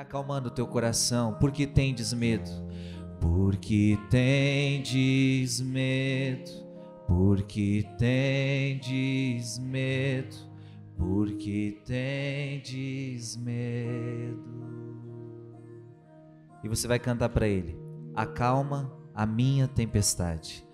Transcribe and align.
Vai 0.00 0.06
acalmando 0.06 0.48
o 0.48 0.50
teu 0.50 0.66
coração, 0.66 1.36
porque 1.38 1.66
tendes 1.66 2.10
medo. 2.14 2.50
Porque 3.20 3.98
tendes 4.08 5.60
medo, 5.60 6.50
porque 7.06 7.86
tendes 7.98 9.58
medo, 9.58 10.36
porque 10.96 11.82
tendes 11.84 13.36
medo. 13.36 14.42
E 16.64 16.68
você 16.70 16.88
vai 16.88 16.98
cantar 16.98 17.28
para 17.28 17.46
ele: 17.46 17.78
Acalma 18.14 18.90
a 19.14 19.26
minha 19.26 19.68
tempestade 19.68 20.66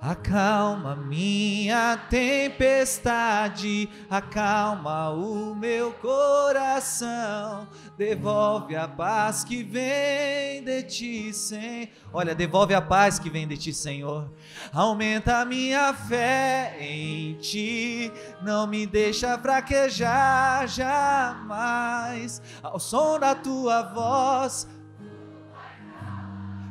Acalma 0.00 0.94
minha 0.94 1.96
tempestade, 2.10 3.88
acalma 4.10 5.10
o 5.10 5.54
meu 5.54 5.90
coração, 5.94 7.66
devolve 7.96 8.76
a 8.76 8.86
paz 8.86 9.42
que 9.42 9.62
vem 9.62 10.62
de 10.62 10.82
ti, 10.82 11.32
Senhor. 11.32 11.88
Olha, 12.12 12.34
devolve 12.34 12.74
a 12.74 12.80
paz 12.80 13.18
que 13.18 13.30
vem 13.30 13.48
de 13.48 13.56
ti, 13.56 13.72
Senhor. 13.72 14.30
Aumenta 14.72 15.44
minha 15.46 15.94
fé 15.94 16.76
em 16.78 17.34
ti, 17.38 18.12
não 18.42 18.66
me 18.66 18.86
deixa 18.86 19.38
fraquejar 19.38 20.68
jamais. 20.68 22.42
Ao 22.62 22.78
som 22.78 23.18
da 23.18 23.34
tua 23.34 23.82
voz, 23.82 24.68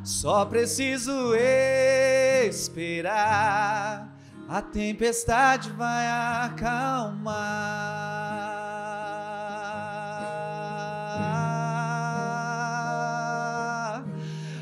só 0.06 0.44
preciso 0.44 1.34
esperar, 2.46 4.16
a 4.48 4.62
tempestade 4.62 5.68
vai 5.70 6.06
acalmar. 6.44 7.34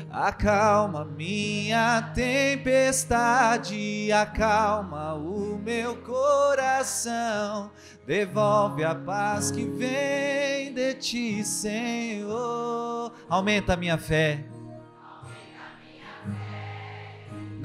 Acalma 0.09 1.05
minha 1.05 2.11
tempestade, 2.15 4.11
acalma 4.11 5.13
o 5.13 5.59
meu 5.63 5.97
coração, 5.97 7.69
devolve 8.07 8.83
a 8.83 8.95
paz 8.95 9.51
que 9.51 9.63
vem 9.65 10.73
de 10.73 10.95
ti, 10.95 11.43
Senhor. 11.43 13.11
Aumenta 13.29 13.73
a 13.73 13.77
minha 13.77 13.99
fé 13.99 14.54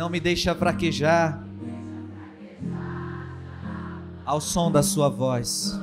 não 0.00 0.08
me 0.08 0.18
deixa 0.18 0.54
fraquejar 0.54 1.46
ao 4.24 4.40
som 4.40 4.72
da 4.72 4.82
sua 4.82 5.10
voz. 5.10 5.78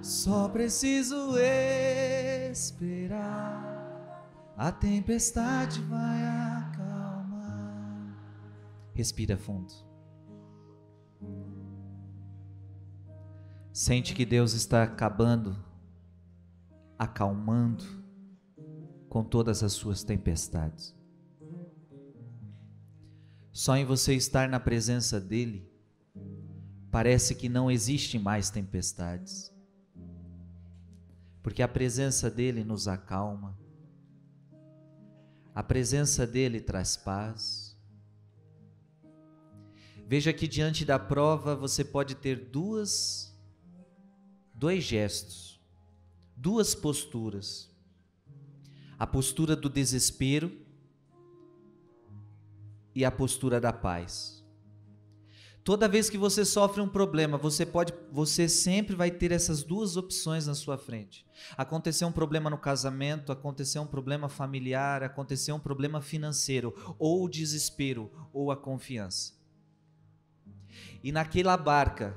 Só 0.00 0.48
preciso 0.48 1.36
esperar, 2.50 3.12
a 4.56 4.72
tempestade 4.72 5.82
vai 5.82 6.22
acalmar. 6.62 8.16
Respira 8.94 9.36
fundo. 9.36 9.74
Sente 13.70 14.14
que 14.14 14.24
Deus 14.24 14.54
está 14.54 14.82
acabando, 14.82 15.62
acalmando 16.98 18.03
com 19.14 19.22
todas 19.22 19.62
as 19.62 19.72
suas 19.72 20.02
tempestades. 20.02 20.92
Só 23.52 23.76
em 23.76 23.84
você 23.84 24.12
estar 24.12 24.48
na 24.48 24.58
presença 24.58 25.20
dEle, 25.20 25.70
parece 26.90 27.36
que 27.36 27.48
não 27.48 27.70
existe 27.70 28.18
mais 28.18 28.50
tempestades, 28.50 29.54
porque 31.44 31.62
a 31.62 31.68
presença 31.68 32.28
dEle 32.28 32.64
nos 32.64 32.88
acalma, 32.88 33.56
a 35.54 35.62
presença 35.62 36.26
dEle 36.26 36.60
traz 36.60 36.96
paz. 36.96 37.78
Veja 40.08 40.32
que 40.32 40.48
diante 40.48 40.84
da 40.84 40.98
prova 40.98 41.54
você 41.54 41.84
pode 41.84 42.16
ter 42.16 42.50
duas, 42.50 43.32
dois 44.52 44.82
gestos, 44.82 45.62
duas 46.36 46.74
posturas 46.74 47.72
a 49.04 49.06
postura 49.06 49.54
do 49.54 49.68
desespero 49.68 50.50
e 52.94 53.04
a 53.04 53.10
postura 53.10 53.60
da 53.60 53.70
paz. 53.70 54.42
Toda 55.62 55.86
vez 55.86 56.08
que 56.08 56.16
você 56.16 56.42
sofre 56.42 56.80
um 56.80 56.88
problema, 56.88 57.36
você 57.36 57.66
pode, 57.66 57.92
você 58.10 58.48
sempre 58.48 58.96
vai 58.96 59.10
ter 59.10 59.30
essas 59.30 59.62
duas 59.62 59.98
opções 59.98 60.46
na 60.46 60.54
sua 60.54 60.78
frente. 60.78 61.26
Acontecer 61.54 62.06
um 62.06 62.12
problema 62.12 62.48
no 62.48 62.56
casamento, 62.56 63.30
acontecer 63.30 63.78
um 63.78 63.86
problema 63.86 64.26
familiar, 64.26 65.02
acontecer 65.02 65.52
um 65.52 65.60
problema 65.60 66.00
financeiro, 66.00 66.74
ou 66.98 67.24
o 67.24 67.28
desespero, 67.28 68.10
ou 68.32 68.50
a 68.50 68.56
confiança. 68.56 69.34
E 71.02 71.12
naquela 71.12 71.58
barca 71.58 72.16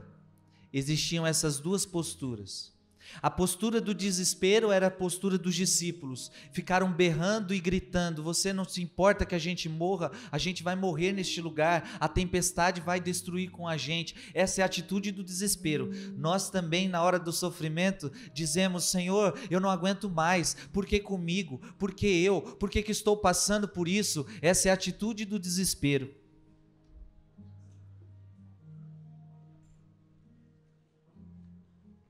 existiam 0.72 1.28
essas 1.28 1.60
duas 1.60 1.86
posturas. 1.86 2.77
A 3.22 3.30
postura 3.30 3.82
do 3.82 3.94
desespero 3.94 4.72
era 4.72 4.88
a 4.88 4.92
postura 4.92 5.38
dos 5.38 5.56
discípulos. 5.56 6.32
Ficaram 6.52 6.92
berrando 6.92 7.54
e 7.54 7.60
gritando: 7.60 8.24
Você 8.24 8.54
não 8.54 8.66
se 8.66 8.82
importa 8.82 9.26
que 9.26 9.36
a 9.36 9.40
gente 9.40 9.68
morra, 9.68 10.12
a 10.32 10.38
gente 10.38 10.64
vai 10.64 10.76
morrer 10.76 11.12
neste 11.12 11.42
lugar, 11.42 11.98
a 12.00 12.08
tempestade 12.08 12.82
vai 12.82 13.00
destruir 13.00 13.50
com 13.50 13.68
a 13.68 13.78
gente. 13.78 14.16
Essa 14.34 14.62
é 14.62 14.64
a 14.64 14.66
atitude 14.66 15.12
do 15.12 15.24
desespero. 15.24 15.92
Nós 16.16 16.50
também, 16.50 16.88
na 16.88 17.02
hora 17.02 17.20
do 17.20 17.32
sofrimento, 17.32 18.12
dizemos: 18.34 18.86
Senhor, 18.86 19.38
eu 19.50 19.60
não 19.60 19.70
aguento 19.70 20.10
mais, 20.10 20.56
por 20.72 20.86
que 20.86 21.00
comigo? 21.00 21.60
Por 21.78 21.94
que 21.94 22.08
eu? 22.08 22.42
Por 22.42 22.70
que, 22.70 22.82
que 22.84 22.92
estou 22.92 23.18
passando 23.18 23.68
por 23.68 23.88
isso? 23.88 24.26
Essa 24.42 24.70
é 24.70 24.72
a 24.72 24.76
atitude 24.76 25.26
do 25.26 25.40
desespero. 25.40 26.14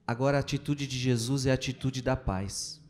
Agora 0.08 0.38
a 0.38 0.40
atitude 0.40 0.88
de 0.88 0.98
Jesus 0.98 1.46
é 1.46 1.52
a 1.52 1.56
atitude 1.56 2.02
da 2.02 2.16
paz. 2.16 2.82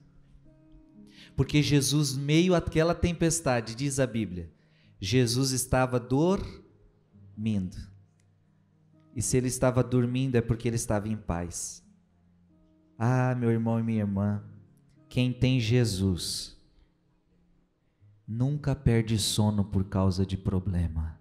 Porque 1.35 1.63
Jesus, 1.63 2.15
meio 2.15 2.53
àquela 2.53 2.93
tempestade, 2.93 3.73
diz 3.73 3.99
a 3.99 4.05
Bíblia, 4.05 4.51
Jesus 4.99 5.51
estava 5.51 5.99
dormindo. 5.99 7.77
E 9.15 9.21
se 9.21 9.35
ele 9.35 9.47
estava 9.47 9.83
dormindo 9.83 10.35
é 10.35 10.41
porque 10.41 10.67
ele 10.67 10.75
estava 10.75 11.09
em 11.09 11.17
paz. 11.17 11.83
Ah, 12.99 13.33
meu 13.33 13.49
irmão 13.49 13.79
e 13.79 13.83
minha 13.83 14.01
irmã, 14.01 14.43
quem 15.09 15.33
tem 15.33 15.59
Jesus 15.59 16.55
nunca 18.27 18.75
perde 18.75 19.17
sono 19.17 19.63
por 19.63 19.85
causa 19.85 20.25
de 20.25 20.35
problema, 20.35 21.19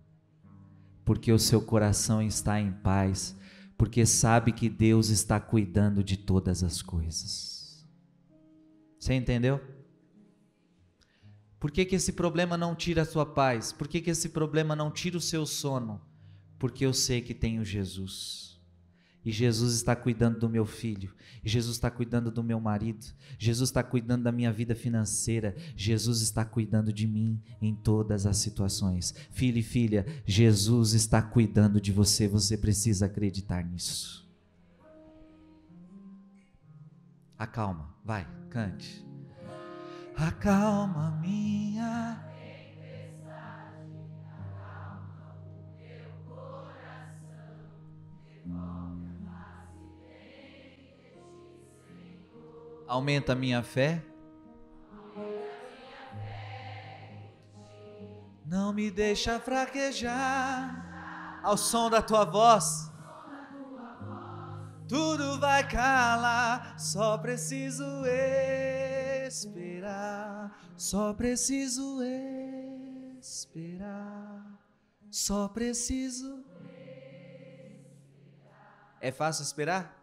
porque 1.04 1.30
o 1.30 1.38
seu 1.38 1.62
coração 1.62 2.20
está 2.20 2.60
em 2.60 2.72
paz 2.72 3.36
porque 3.76 4.06
sabe 4.06 4.52
que 4.52 4.68
Deus 4.68 5.08
está 5.08 5.38
cuidando 5.38 6.02
de 6.02 6.16
todas 6.16 6.62
as 6.62 6.80
coisas. 6.80 7.86
Você 8.98 9.14
entendeu? 9.14 9.60
Por 11.58 11.70
que, 11.70 11.84
que 11.84 11.96
esse 11.96 12.12
problema 12.12 12.56
não 12.56 12.74
tira 12.74 13.02
a 13.02 13.06
sua 13.06 13.26
paz? 13.26 13.72
Por 13.72 13.88
que, 13.88 14.00
que 14.00 14.10
esse 14.10 14.28
problema 14.28 14.76
não 14.76 14.90
tira 14.90 15.16
o 15.16 15.20
seu 15.20 15.44
sono? 15.46 16.00
Porque 16.58 16.84
eu 16.84 16.92
sei 16.92 17.20
que 17.20 17.34
tenho 17.34 17.64
Jesus. 17.64 18.45
E 19.26 19.32
Jesus 19.32 19.74
está 19.74 19.96
cuidando 19.96 20.38
do 20.38 20.48
meu 20.48 20.64
filho, 20.64 21.12
Jesus 21.42 21.74
está 21.74 21.90
cuidando 21.90 22.30
do 22.30 22.44
meu 22.44 22.60
marido, 22.60 23.04
Jesus 23.36 23.70
está 23.70 23.82
cuidando 23.82 24.22
da 24.22 24.30
minha 24.30 24.52
vida 24.52 24.72
financeira, 24.72 25.56
Jesus 25.74 26.20
está 26.20 26.44
cuidando 26.44 26.92
de 26.92 27.08
mim 27.08 27.42
em 27.60 27.74
todas 27.74 28.24
as 28.24 28.36
situações. 28.36 29.12
Filho 29.32 29.58
e 29.58 29.64
filha, 29.64 30.06
Jesus 30.24 30.92
está 30.92 31.20
cuidando 31.20 31.80
de 31.80 31.90
você, 31.90 32.28
você 32.28 32.56
precisa 32.56 33.06
acreditar 33.06 33.64
nisso. 33.64 34.24
Acalma, 37.36 37.92
vai, 38.04 38.28
cante. 38.48 39.04
Acalma 40.16 41.18
minha 41.20 42.26
Aumenta 52.86 53.32
a 53.32 53.36
minha 53.36 53.62
fé. 53.62 54.02
Não 58.44 58.72
me 58.72 58.90
deixa 58.90 59.40
fraquejar 59.40 61.40
ao 61.42 61.56
som 61.56 61.90
da 61.90 62.00
tua 62.00 62.24
voz. 62.24 62.92
Tudo 64.88 65.40
vai 65.40 65.68
calar, 65.68 66.78
só 66.78 67.18
preciso 67.18 67.84
esperar. 69.26 70.56
Só 70.76 71.12
preciso 71.12 72.00
esperar. 73.20 74.60
Só 75.10 75.48
preciso. 75.48 76.44
É 79.00 79.10
fácil 79.10 79.42
esperar? 79.42 79.95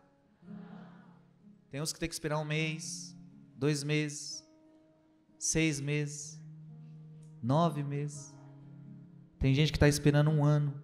Tem 1.74 1.82
uns 1.82 1.92
que 1.92 2.00
tem 2.00 2.08
que 2.08 2.14
esperar 2.14 2.38
um 2.38 2.46
mês, 2.46 3.18
dois 3.56 3.84
meses, 3.84 4.48
seis 5.40 5.82
meses, 5.82 6.40
nove 7.42 7.82
meses. 7.82 8.32
Tem 9.40 9.56
gente 9.56 9.72
que 9.72 9.78
está 9.78 9.88
esperando 9.88 10.30
um 10.30 10.46
ano, 10.46 10.80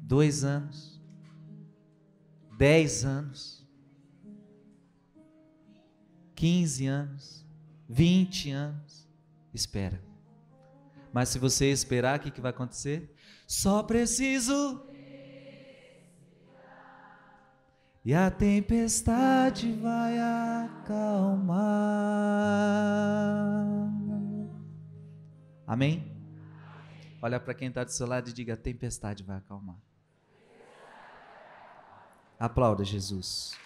dois 0.00 0.44
anos, 0.44 0.98
dez 2.56 3.04
anos, 3.04 3.68
quinze 6.34 6.86
anos, 6.86 7.44
vinte 7.86 8.50
anos. 8.50 9.06
Espera. 9.52 10.02
Mas 11.12 11.28
se 11.28 11.38
você 11.38 11.70
esperar, 11.70 12.18
o 12.18 12.22
que, 12.22 12.30
que 12.30 12.40
vai 12.40 12.50
acontecer? 12.50 13.14
Só 13.46 13.82
preciso. 13.82 14.86
E 18.06 18.14
a 18.14 18.30
tempestade 18.30 19.72
vai 19.72 20.16
acalmar. 20.16 21.58
Amém? 25.66 26.16
Olha 27.20 27.40
para 27.40 27.52
quem 27.52 27.66
está 27.66 27.82
do 27.82 27.90
seu 27.90 28.06
lado 28.06 28.30
e 28.30 28.32
diga: 28.32 28.54
a 28.54 28.56
tempestade 28.56 29.24
vai 29.24 29.38
acalmar. 29.38 29.74
Aplauda 32.38 32.84
Jesus. 32.84 33.58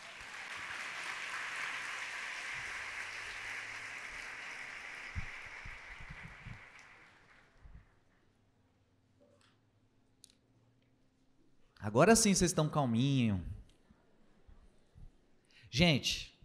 Agora 11.79 12.17
sim 12.17 12.33
vocês 12.33 12.51
estão 12.53 12.71
calminho. 12.71 13.60
Gente, 15.71 16.37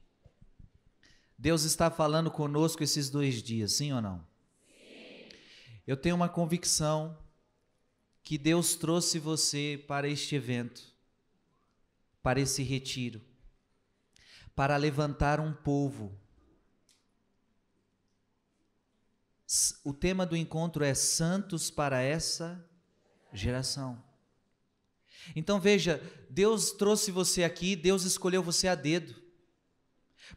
Deus 1.35 1.63
está 1.63 1.89
falando 1.89 2.29
conosco 2.29 2.83
esses 2.83 3.09
dois 3.09 3.41
dias, 3.41 3.73
sim 3.73 3.91
ou 3.91 3.99
não? 3.99 4.25
Eu 5.87 5.97
tenho 5.97 6.15
uma 6.15 6.29
convicção 6.29 7.17
que 8.23 8.37
Deus 8.37 8.75
trouxe 8.75 9.17
você 9.17 9.83
para 9.87 10.07
este 10.07 10.35
evento, 10.35 10.81
para 12.21 12.39
esse 12.39 12.61
retiro, 12.61 13.21
para 14.55 14.77
levantar 14.77 15.39
um 15.39 15.53
povo. 15.53 16.19
O 19.83 19.93
tema 19.93 20.25
do 20.25 20.35
encontro 20.35 20.83
é 20.83 20.93
Santos 20.93 21.69
para 21.69 22.01
essa 22.01 22.63
geração. 23.33 24.03
Então 25.35 25.59
veja, 25.59 26.01
Deus 26.29 26.71
trouxe 26.71 27.11
você 27.11 27.43
aqui, 27.43 27.75
Deus 27.75 28.03
escolheu 28.03 28.43
você 28.43 28.67
a 28.67 28.75
dedo. 28.75 29.15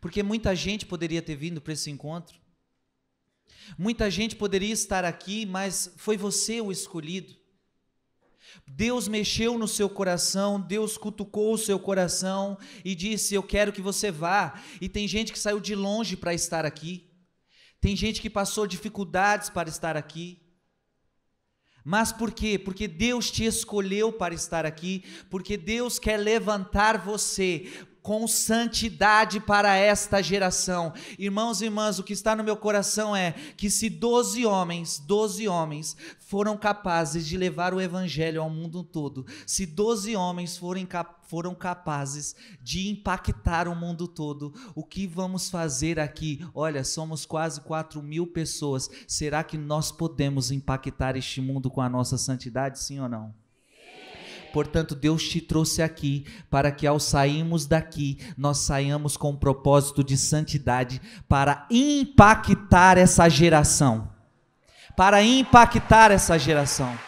Porque 0.00 0.22
muita 0.22 0.54
gente 0.54 0.86
poderia 0.86 1.22
ter 1.22 1.34
vindo 1.34 1.60
para 1.60 1.72
esse 1.72 1.90
encontro. 1.90 2.38
Muita 3.76 4.10
gente 4.10 4.36
poderia 4.36 4.72
estar 4.72 5.04
aqui, 5.04 5.44
mas 5.44 5.92
foi 5.96 6.16
você 6.16 6.60
o 6.60 6.70
escolhido. 6.70 7.36
Deus 8.66 9.08
mexeu 9.08 9.58
no 9.58 9.68
seu 9.68 9.90
coração, 9.90 10.60
Deus 10.60 10.96
cutucou 10.96 11.52
o 11.52 11.58
seu 11.58 11.78
coração 11.78 12.56
e 12.84 12.94
disse: 12.94 13.34
Eu 13.34 13.42
quero 13.42 13.72
que 13.72 13.82
você 13.82 14.10
vá. 14.10 14.62
E 14.80 14.88
tem 14.88 15.06
gente 15.06 15.32
que 15.32 15.38
saiu 15.38 15.60
de 15.60 15.74
longe 15.74 16.16
para 16.16 16.32
estar 16.32 16.64
aqui, 16.64 17.10
tem 17.80 17.94
gente 17.94 18.20
que 18.20 18.30
passou 18.30 18.66
dificuldades 18.66 19.50
para 19.50 19.68
estar 19.68 19.96
aqui. 19.96 20.40
Mas 21.84 22.12
por 22.12 22.32
quê? 22.32 22.58
Porque 22.58 22.86
Deus 22.86 23.30
te 23.30 23.44
escolheu 23.44 24.12
para 24.12 24.34
estar 24.34 24.66
aqui, 24.66 25.04
porque 25.30 25.56
Deus 25.56 25.98
quer 25.98 26.16
levantar 26.18 26.98
você 26.98 27.66
com 28.08 28.26
santidade 28.26 29.38
para 29.38 29.76
esta 29.76 30.22
geração. 30.22 30.94
Irmãos 31.18 31.60
e 31.60 31.66
irmãs, 31.66 31.98
o 31.98 32.02
que 32.02 32.14
está 32.14 32.34
no 32.34 32.42
meu 32.42 32.56
coração 32.56 33.14
é 33.14 33.32
que 33.54 33.68
se 33.68 33.90
12 33.90 34.46
homens, 34.46 34.98
12 34.98 35.46
homens 35.46 35.94
foram 36.18 36.56
capazes 36.56 37.26
de 37.26 37.36
levar 37.36 37.74
o 37.74 37.80
evangelho 37.82 38.40
ao 38.40 38.48
mundo 38.48 38.82
todo, 38.82 39.26
se 39.46 39.66
12 39.66 40.16
homens 40.16 40.56
forem 40.56 40.88
foram 41.24 41.54
capazes 41.54 42.34
de 42.62 42.88
impactar 42.88 43.68
o 43.68 43.76
mundo 43.76 44.08
todo, 44.08 44.54
o 44.74 44.82
que 44.82 45.06
vamos 45.06 45.50
fazer 45.50 46.00
aqui? 46.00 46.42
Olha, 46.54 46.84
somos 46.84 47.26
quase 47.26 47.60
4 47.60 48.02
mil 48.02 48.26
pessoas. 48.26 48.88
Será 49.06 49.44
que 49.44 49.58
nós 49.58 49.92
podemos 49.92 50.50
impactar 50.50 51.14
este 51.14 51.42
mundo 51.42 51.70
com 51.70 51.82
a 51.82 51.90
nossa 51.90 52.16
santidade, 52.16 52.80
sim 52.80 52.98
ou 53.00 53.08
não? 53.10 53.47
Portanto, 54.52 54.94
Deus 54.94 55.22
te 55.28 55.40
trouxe 55.40 55.82
aqui 55.82 56.24
para 56.50 56.70
que 56.70 56.86
ao 56.86 56.98
sairmos 56.98 57.66
daqui, 57.66 58.18
nós 58.36 58.58
saiamos 58.58 59.16
com 59.16 59.30
o 59.30 59.36
propósito 59.36 60.04
de 60.04 60.16
santidade 60.16 61.00
para 61.28 61.66
impactar 61.70 62.98
essa 62.98 63.28
geração. 63.28 64.08
Para 64.96 65.22
impactar 65.22 66.10
essa 66.10 66.38
geração. 66.38 67.07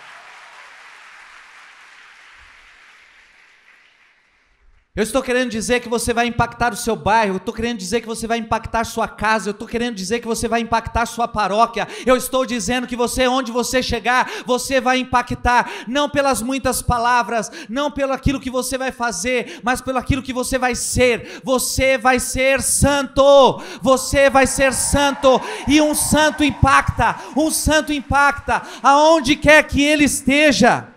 Eu 5.00 5.05
estou 5.05 5.23
querendo 5.23 5.49
dizer 5.49 5.81
que 5.81 5.88
você 5.88 6.12
vai 6.12 6.26
impactar 6.26 6.75
o 6.75 6.76
seu 6.76 6.94
bairro, 6.94 7.32
eu 7.32 7.37
estou 7.38 7.55
querendo 7.55 7.79
dizer 7.79 8.02
que 8.02 8.06
você 8.06 8.26
vai 8.26 8.37
impactar 8.37 8.85
sua 8.85 9.08
casa, 9.08 9.49
eu 9.49 9.52
estou 9.52 9.67
querendo 9.67 9.94
dizer 9.94 10.20
que 10.20 10.26
você 10.26 10.47
vai 10.47 10.61
impactar 10.61 11.06
sua 11.06 11.26
paróquia, 11.26 11.88
eu 12.05 12.19
estou 12.19 12.44
dizendo 12.44 12.87
que 12.87 12.94
você, 12.94 13.26
onde 13.26 13.50
você 13.50 13.82
chegar, 13.82 14.31
você 14.44 14.79
vai 14.79 14.99
impactar, 14.99 15.70
não 15.88 16.06
pelas 16.06 16.43
muitas 16.43 16.82
palavras, 16.82 17.50
não 17.67 17.91
pelo 17.91 18.12
aquilo 18.12 18.38
que 18.38 18.50
você 18.50 18.76
vai 18.76 18.93
fazer, 18.93 19.58
mas 19.62 19.81
pelo 19.81 19.97
aquilo 19.97 20.23
que 20.23 20.35
você 20.35 20.58
vai 20.58 20.75
ser. 20.75 21.41
Você 21.43 21.96
vai 21.96 22.20
ser 22.20 22.61
santo, 22.61 23.58
você 23.81 24.29
vai 24.29 24.46
ser 24.46 24.75
santo, 24.75 25.41
e 25.67 25.81
um 25.81 25.94
santo 25.94 26.44
impacta, 26.44 27.17
um 27.35 27.50
santo 27.50 27.91
impacta, 27.91 28.61
aonde 28.82 29.35
quer 29.35 29.62
que 29.62 29.82
ele 29.82 30.05
esteja. 30.05 30.88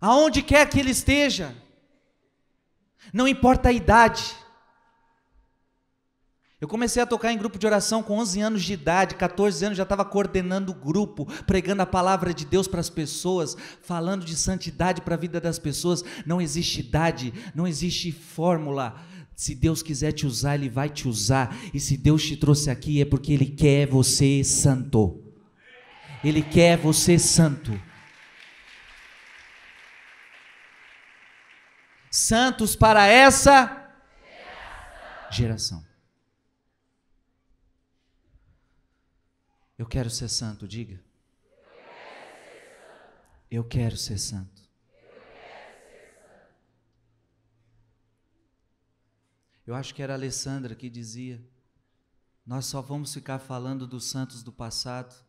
Aonde 0.00 0.42
quer 0.42 0.68
que 0.68 0.80
ele 0.80 0.90
esteja 0.90 1.64
não 3.16 3.26
importa 3.26 3.70
a 3.70 3.72
idade. 3.72 4.36
Eu 6.60 6.68
comecei 6.68 7.02
a 7.02 7.06
tocar 7.06 7.32
em 7.32 7.38
grupo 7.38 7.58
de 7.58 7.66
oração 7.66 8.02
com 8.02 8.18
11 8.18 8.40
anos 8.42 8.62
de 8.62 8.74
idade, 8.74 9.14
14 9.14 9.64
anos 9.64 9.78
já 9.78 9.84
estava 9.84 10.04
coordenando 10.04 10.72
o 10.72 10.74
grupo, 10.74 11.24
pregando 11.46 11.80
a 11.80 11.86
palavra 11.86 12.34
de 12.34 12.44
Deus 12.44 12.68
para 12.68 12.80
as 12.80 12.90
pessoas, 12.90 13.56
falando 13.80 14.22
de 14.22 14.36
santidade 14.36 15.00
para 15.00 15.14
a 15.14 15.18
vida 15.18 15.40
das 15.40 15.58
pessoas. 15.58 16.04
Não 16.26 16.42
existe 16.42 16.80
idade, 16.80 17.32
não 17.54 17.66
existe 17.66 18.12
fórmula. 18.12 19.00
Se 19.34 19.54
Deus 19.54 19.82
quiser 19.82 20.12
te 20.12 20.26
usar, 20.26 20.56
Ele 20.56 20.68
vai 20.68 20.90
te 20.90 21.08
usar. 21.08 21.56
E 21.72 21.80
se 21.80 21.96
Deus 21.96 22.22
te 22.22 22.36
trouxe 22.36 22.68
aqui, 22.68 23.00
é 23.00 23.06
porque 23.06 23.32
Ele 23.32 23.46
quer 23.46 23.86
você 23.86 24.44
santo. 24.44 25.22
Ele 26.22 26.42
quer 26.42 26.76
você 26.76 27.18
santo. 27.18 27.80
Santos 32.10 32.76
para 32.76 33.06
essa 33.06 33.82
geração. 35.30 35.84
Eu 39.78 39.86
quero 39.86 40.08
ser 40.08 40.28
santo, 40.28 40.66
diga. 40.66 41.02
Eu 43.50 43.64
quero 43.64 43.96
ser 43.96 44.18
santo. 44.18 44.64
Eu 49.66 49.74
acho 49.74 49.94
que 49.94 50.02
era 50.02 50.12
a 50.12 50.16
Alessandra 50.16 50.74
que 50.74 50.88
dizia: 50.88 51.44
Nós 52.46 52.66
só 52.66 52.80
vamos 52.80 53.12
ficar 53.12 53.38
falando 53.38 53.86
dos 53.86 54.04
santos 54.04 54.42
do 54.42 54.52
passado 54.52 55.25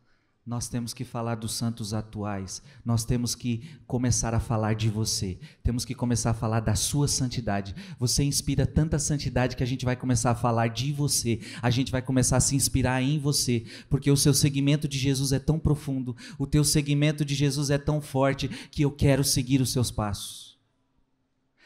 nós 0.48 0.70
temos 0.70 0.94
que 0.94 1.04
falar 1.04 1.36
dos 1.36 1.52
santos 1.52 1.94
atuais, 1.94 2.62
nós 2.86 3.04
temos 3.04 3.36
que 3.36 3.70
começar 3.86 4.34
a 4.34 4.40
falar 4.40 4.76
de 4.76 4.90
você, 4.90 5.38
temos 5.62 5.84
que 5.84 5.94
começar 5.94 6.30
a 6.30 6.34
falar 6.34 6.62
da 6.62 6.74
sua 6.74 7.06
santidade. 7.06 7.76
Você 8.00 8.24
inspira 8.24 8.66
tanta 8.66 8.98
santidade 8.98 9.58
que 9.58 9.64
a 9.64 9.68
gente 9.68 9.84
vai 9.84 9.98
começar 9.98 10.32
a 10.32 10.36
falar 10.36 10.70
de 10.70 10.94
você, 10.94 11.42
a 11.62 11.70
gente 11.70 11.92
vai 11.92 12.02
começar 12.02 12.38
a 12.38 12.40
se 12.40 12.56
inspirar 12.56 13.04
em 13.04 13.20
você, 13.20 13.66
porque 13.90 14.10
o 14.10 14.16
seu 14.16 14.34
segmento 14.34 14.88
de 14.88 14.98
Jesus 14.98 15.34
é 15.34 15.40
tão 15.40 15.60
profundo, 15.60 16.16
o 16.40 16.48
teu 16.48 16.64
segmento 16.64 17.26
de 17.26 17.36
Jesus 17.36 17.70
é 17.70 17.78
tão 17.78 18.00
forte 18.00 18.48
que 18.48 18.84
eu 18.84 18.92
quero 18.92 19.26
seguir 19.26 19.60
os 19.60 19.74
seus 19.74 19.92
passos. 19.92 20.58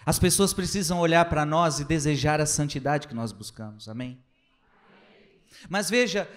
As 0.03 0.17
pessoas 0.17 0.55
precisam 0.55 0.99
olhar 0.99 1.25
para 1.25 1.45
nós 1.45 1.79
e 1.79 1.85
desejar 1.85 2.41
a 2.41 2.47
santidade 2.47 3.07
que 3.07 3.13
nós 3.13 3.31
buscamos, 3.31 3.87
amém? 3.87 4.17
Mas 5.69 5.87
veja, 5.87 6.27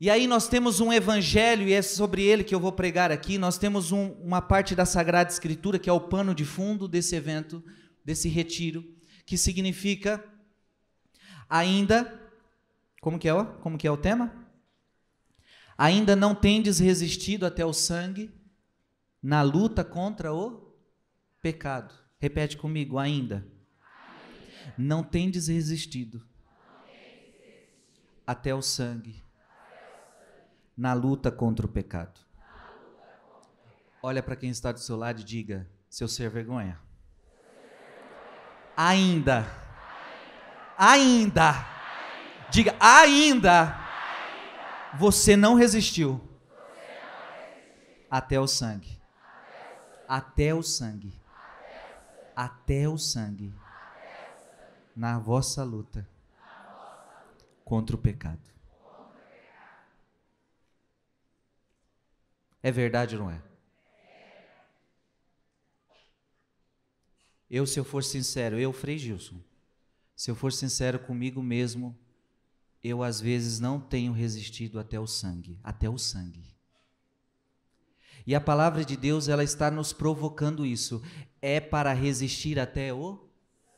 e 0.00 0.08
aí 0.08 0.26
nós 0.26 0.48
temos 0.48 0.80
um 0.80 0.90
evangelho, 0.90 1.68
e 1.68 1.74
é 1.74 1.82
sobre 1.82 2.22
ele 2.22 2.42
que 2.42 2.54
eu 2.54 2.58
vou 2.58 2.72
pregar 2.72 3.12
aqui. 3.12 3.36
Nós 3.36 3.58
temos 3.58 3.92
um, 3.92 4.12
uma 4.12 4.40
parte 4.40 4.74
da 4.74 4.86
Sagrada 4.86 5.30
Escritura, 5.30 5.78
que 5.78 5.90
é 5.90 5.92
o 5.92 6.00
pano 6.00 6.34
de 6.34 6.42
fundo 6.42 6.88
desse 6.88 7.14
evento, 7.14 7.62
desse 8.02 8.26
retiro, 8.26 8.82
que 9.26 9.36
significa 9.36 10.24
ainda. 11.50 12.18
Como 13.02 13.18
que 13.18 13.28
é, 13.28 13.44
como 13.62 13.76
que 13.76 13.86
é 13.86 13.90
o 13.90 13.96
tema? 13.96 14.32
Ainda 15.76 16.16
não 16.16 16.34
tendes 16.34 16.78
resistido 16.78 17.44
até 17.44 17.64
o 17.66 17.72
sangue 17.74 18.30
na 19.22 19.42
luta 19.42 19.84
contra 19.84 20.32
o 20.32 20.74
pecado. 21.42 21.94
Repete 22.18 22.56
comigo, 22.56 22.96
ainda. 22.96 23.46
não 24.78 25.02
tendes 25.02 25.48
resistido 25.48 26.26
até 28.26 28.54
o 28.54 28.62
sangue 28.62 29.22
na 30.80 30.94
luta 30.94 31.30
contra 31.30 31.66
o 31.66 31.68
pecado. 31.68 32.18
Olha 34.02 34.22
para 34.22 34.34
quem 34.34 34.48
está 34.48 34.72
do 34.72 34.80
seu 34.80 34.96
lado 34.96 35.20
e 35.20 35.24
diga: 35.24 35.68
seu 35.90 36.08
ser 36.08 36.30
vergonha. 36.30 36.80
Ainda, 38.74 39.44
ainda, 40.78 41.52
diga, 42.50 42.74
ainda, 42.80 43.78
você 44.94 45.36
não 45.36 45.54
resistiu 45.54 46.18
até 48.10 48.40
o 48.40 48.46
sangue. 48.46 48.98
Até 50.08 50.54
o 50.54 50.62
sangue. 50.62 51.12
Até 52.34 52.88
o 52.88 52.96
sangue. 52.96 53.54
Na 54.96 55.18
vossa 55.18 55.62
luta 55.62 56.08
contra 57.66 57.94
o 57.94 57.98
pecado. 57.98 58.50
É 62.62 62.70
verdade 62.70 63.16
ou 63.16 63.22
não 63.22 63.30
é? 63.30 63.42
Eu, 67.50 67.66
se 67.66 67.80
eu 67.80 67.84
for 67.84 68.04
sincero, 68.04 68.58
eu, 68.58 68.72
Frei 68.72 68.96
Gilson, 68.96 69.40
se 70.14 70.30
eu 70.30 70.36
for 70.36 70.52
sincero 70.52 70.98
comigo 71.00 71.42
mesmo, 71.42 71.98
eu 72.82 73.02
às 73.02 73.20
vezes 73.20 73.58
não 73.58 73.80
tenho 73.80 74.12
resistido 74.12 74.78
até 74.78 75.00
o 75.00 75.06
sangue, 75.06 75.58
até 75.62 75.88
o 75.88 75.98
sangue. 75.98 76.44
E 78.26 78.34
a 78.34 78.40
palavra 78.40 78.84
de 78.84 78.96
Deus, 78.96 79.28
ela 79.28 79.42
está 79.42 79.70
nos 79.70 79.92
provocando 79.92 80.64
isso. 80.64 81.02
É 81.42 81.58
para 81.58 81.92
resistir 81.92 82.58
até 82.58 82.92
o 82.92 83.28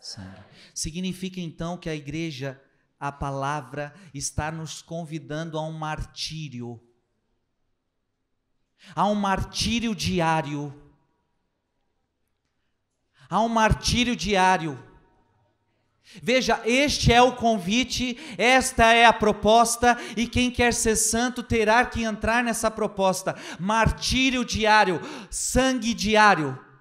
sangue. 0.01 0.43
Significa 0.75 1.41
então 1.41 1.79
que 1.79 1.89
a 1.89 1.95
igreja 1.95 2.61
a 2.99 3.11
palavra 3.11 3.93
está 4.13 4.53
nos 4.53 4.83
convidando 4.83 5.59
a 5.59 5.67
um 5.67 5.73
martírio, 5.73 6.81
a 8.95 9.07
um 9.07 9.15
martírio 9.15 9.95
diário, 9.95 10.75
a 13.29 13.41
um 13.41 13.49
martírio 13.49 14.15
diário. 14.17 14.79
Veja, 16.23 16.61
este 16.67 17.13
é 17.13 17.23
o 17.23 17.37
convite, 17.37 18.19
esta 18.37 18.93
é 18.93 19.07
a 19.07 19.13
proposta, 19.13 19.97
e 20.17 20.27
quem 20.27 20.51
quer 20.51 20.75
ser 20.75 20.97
santo 20.97 21.43
terá 21.43 21.87
que 21.87 22.03
entrar 22.03 22.45
nessa 22.45 22.71
proposta. 22.71 23.35
Martírio 23.59 24.45
diário, 24.45 25.01
sangue 25.31 25.95
diário 25.95 26.72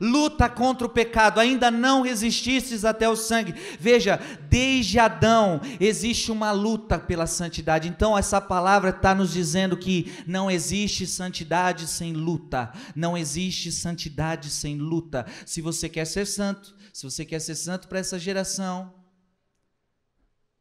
luta 0.00 0.48
contra 0.48 0.86
o 0.86 0.90
pecado, 0.90 1.40
ainda 1.40 1.70
não 1.70 2.02
resististes 2.02 2.84
até 2.84 3.08
o 3.08 3.16
sangue. 3.16 3.54
Veja, 3.78 4.20
desde 4.48 4.98
Adão 4.98 5.60
existe 5.80 6.30
uma 6.30 6.50
luta 6.50 6.98
pela 6.98 7.26
santidade. 7.26 7.88
Então, 7.88 8.16
essa 8.16 8.40
palavra 8.40 8.90
está 8.90 9.14
nos 9.14 9.32
dizendo 9.32 9.76
que 9.76 10.12
não 10.26 10.50
existe 10.50 11.06
santidade 11.06 11.86
sem 11.86 12.12
luta. 12.12 12.72
Não 12.94 13.16
existe 13.16 13.72
santidade 13.72 14.50
sem 14.50 14.76
luta. 14.76 15.26
Se 15.46 15.60
você 15.60 15.88
quer 15.88 16.04
ser 16.04 16.26
santo, 16.26 16.76
se 16.92 17.04
você 17.04 17.24
quer 17.24 17.40
ser 17.40 17.54
santo 17.54 17.88
para 17.88 17.98
essa 17.98 18.18
geração, 18.18 18.94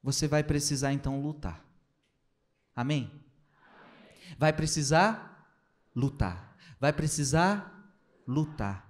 você 0.02 0.28
vai 0.28 0.44
precisar 0.44 0.94
então 0.94 1.22
lutar. 1.22 1.64
Amém? 2.76 3.12
Vai 4.38 4.54
precisar 4.54 5.50
lutar. 5.96 6.56
Vai 6.80 6.94
precisar 6.94 7.92
lutar. 8.28 8.87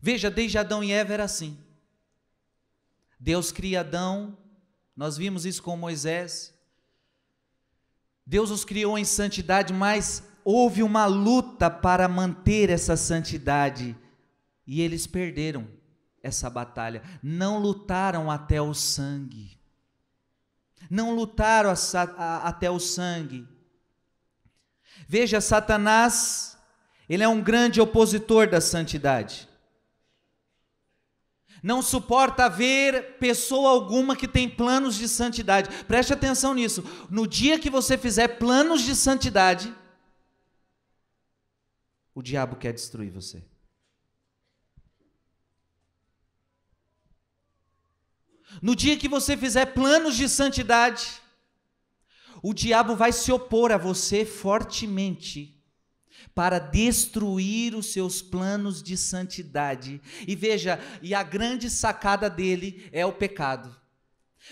Veja, 0.00 0.30
desde 0.30 0.56
Adão 0.56 0.82
e 0.82 0.92
Eva 0.92 1.12
era 1.12 1.24
assim. 1.24 1.58
Deus 3.18 3.52
cria 3.52 3.80
Adão, 3.80 4.36
nós 4.96 5.18
vimos 5.18 5.44
isso 5.44 5.62
com 5.62 5.76
Moisés. 5.76 6.54
Deus 8.24 8.50
os 8.50 8.64
criou 8.64 8.98
em 8.98 9.04
santidade, 9.04 9.74
mas 9.74 10.22
houve 10.42 10.82
uma 10.82 11.04
luta 11.04 11.68
para 11.68 12.08
manter 12.08 12.70
essa 12.70 12.96
santidade 12.96 13.94
e 14.66 14.80
eles 14.80 15.06
perderam 15.06 15.68
essa 16.22 16.48
batalha. 16.48 17.02
Não 17.22 17.58
lutaram 17.58 18.30
até 18.30 18.60
o 18.62 18.72
sangue. 18.72 19.58
Não 20.88 21.14
lutaram 21.14 21.70
a, 21.70 21.74
a, 22.02 22.48
até 22.48 22.70
o 22.70 22.80
sangue. 22.80 23.46
Veja, 25.06 25.40
Satanás, 25.42 26.56
ele 27.06 27.22
é 27.22 27.28
um 27.28 27.42
grande 27.42 27.80
opositor 27.80 28.48
da 28.48 28.62
santidade 28.62 29.49
não 31.62 31.82
suporta 31.82 32.48
ver 32.48 33.18
pessoa 33.18 33.70
alguma 33.70 34.16
que 34.16 34.26
tem 34.26 34.48
planos 34.48 34.96
de 34.96 35.08
santidade. 35.08 35.84
Preste 35.84 36.12
atenção 36.12 36.54
nisso. 36.54 36.82
No 37.10 37.26
dia 37.26 37.58
que 37.58 37.68
você 37.68 37.98
fizer 37.98 38.28
planos 38.38 38.82
de 38.82 38.96
santidade, 38.96 39.74
o 42.14 42.22
diabo 42.22 42.56
quer 42.56 42.72
destruir 42.72 43.10
você. 43.10 43.44
No 48.60 48.74
dia 48.74 48.96
que 48.96 49.08
você 49.08 49.36
fizer 49.36 49.66
planos 49.66 50.16
de 50.16 50.28
santidade, 50.28 51.20
o 52.42 52.52
diabo 52.52 52.96
vai 52.96 53.12
se 53.12 53.30
opor 53.30 53.70
a 53.70 53.76
você 53.76 54.24
fortemente 54.24 55.59
para 56.34 56.58
destruir 56.58 57.74
os 57.74 57.92
seus 57.92 58.22
planos 58.22 58.82
de 58.82 58.96
santidade. 58.96 60.00
E 60.26 60.34
veja, 60.34 60.78
e 61.02 61.14
a 61.14 61.22
grande 61.22 61.68
sacada 61.68 62.30
dele 62.30 62.88
é 62.92 63.04
o 63.04 63.12
pecado. 63.12 63.80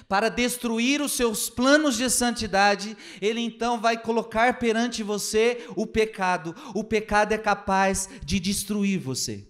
Para 0.07 0.29
destruir 0.29 1.01
os 1.01 1.13
seus 1.13 1.49
planos 1.49 1.97
de 1.97 2.09
santidade, 2.11 2.97
ele 3.21 3.41
então 3.41 3.81
vai 3.81 4.01
colocar 4.01 4.59
perante 4.59 5.03
você 5.03 5.67
o 5.75 5.87
pecado. 5.87 6.55
O 6.75 6.85
pecado 6.85 7.33
é 7.33 7.39
capaz 7.39 8.09
de 8.25 8.39
destruir 8.39 8.99
você. 8.99 9.49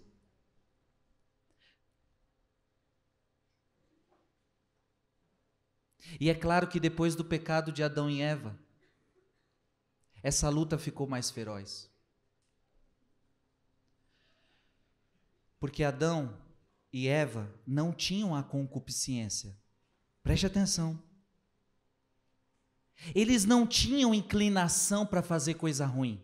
E 6.20 6.30
é 6.30 6.35
claro 6.35 6.66
que 6.66 6.80
depois 6.80 7.14
do 7.14 7.25
pecado 7.25 7.70
de 7.70 7.82
Adão 7.82 8.08
e 8.08 8.23
Eva, 8.23 8.58
essa 10.23 10.49
luta 10.49 10.78
ficou 10.78 11.06
mais 11.06 11.30
feroz. 11.30 11.88
Porque 15.58 15.82
Adão 15.82 16.36
e 16.92 17.08
Eva 17.08 17.52
não 17.66 17.92
tinham 17.92 18.34
a 18.34 18.42
concupiscência. 18.42 19.56
Preste 20.22 20.46
atenção. 20.46 21.02
Eles 23.14 23.44
não 23.44 23.66
tinham 23.66 24.14
inclinação 24.14 25.06
para 25.06 25.22
fazer 25.22 25.54
coisa 25.54 25.86
ruim. 25.86 26.20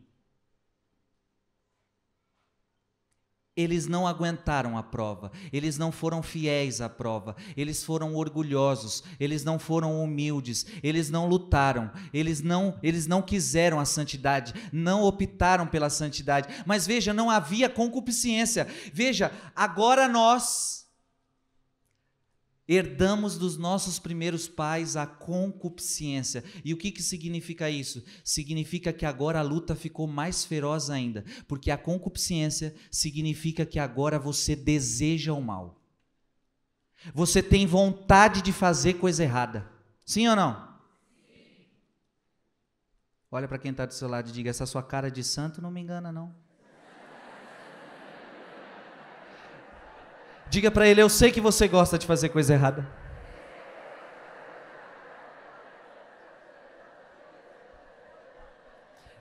Eles 3.56 3.87
não 3.87 4.06
aguentaram 4.06 4.76
a 4.76 4.82
prova, 4.82 5.30
eles 5.52 5.78
não 5.78 5.92
foram 5.92 6.23
fiéis 6.23 6.80
à 6.80 6.88
prova, 6.88 7.37
eles 7.56 7.84
foram 7.84 8.16
orgulhosos, 8.16 9.04
eles 9.20 9.44
não 9.44 9.61
foram 9.61 10.02
humildes, 10.02 10.66
eles 10.82 11.08
não 11.08 11.28
lutaram, 11.28 11.90
eles 12.12 12.42
não, 12.42 12.76
eles 12.82 13.06
não 13.06 13.23
quiseram 13.23 13.78
a 13.78 13.84
santidade, 13.84 14.52
não 14.73 15.04
optaram 15.04 15.68
pela 15.68 15.88
santidade. 15.88 16.49
Mas 16.66 16.84
veja, 16.84 17.14
não 17.14 17.30
havia 17.30 17.68
concupiscência. 17.68 18.66
Veja, 18.92 19.30
agora 19.54 20.08
nós 20.08 20.83
Herdamos 22.66 23.37
dos 23.37 23.59
nossos 23.59 23.99
primeiros 23.99 24.49
pais 24.49 24.97
a 24.97 25.06
concupiscência. 25.06 26.42
E 26.64 26.73
o 26.73 26.76
que, 26.78 26.90
que 26.90 27.02
significa 27.02 27.68
isso? 27.68 28.02
Significa 28.25 28.92
que 28.92 29.04
agora 29.04 29.38
a 29.38 29.42
luta 29.42 29.75
ficou 29.75 30.06
mais 30.06 30.44
feroz 30.44 30.88
ainda, 30.88 31.25
porque 31.47 31.71
a 31.71 31.76
concupiscência 31.76 32.75
significa 32.90 33.66
que 33.66 33.78
agora 33.78 34.18
você 34.18 34.56
deseja 34.56 35.35
o 35.35 35.42
mal. 35.42 35.83
Você 37.12 37.42
tem 37.42 37.66
vontade 37.66 38.40
de 38.40 38.52
fazer 38.52 38.94
coisa 38.94 39.23
errada. 39.23 39.71
Sim 40.06 40.26
ou 40.28 40.37
não? 40.37 40.75
Olha 43.30 43.49
para 43.49 43.59
quem 43.59 43.73
está 43.73 43.85
do 43.85 43.92
seu 43.92 44.09
lado 44.09 44.30
e 44.30 44.33
diga: 44.33 44.49
essa 44.49 44.64
sua 44.64 44.83
cara 44.83 45.11
de 45.11 45.23
santo 45.23 45.61
não 45.61 45.71
me 45.71 45.80
engana, 45.80 46.11
não. 46.12 46.43
Diga 50.48 50.70
para 50.70 50.86
ele: 50.86 51.02
Eu 51.02 51.08
sei 51.08 51.30
que 51.30 51.40
você 51.40 51.66
gosta 51.68 51.98
de 51.98 52.06
fazer 52.06 52.28
coisa 52.28 52.54
errada. 52.54 52.86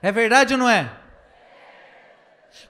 É 0.00 0.12
verdade 0.12 0.52
ou 0.52 0.58
não 0.58 0.68
é? 0.68 0.92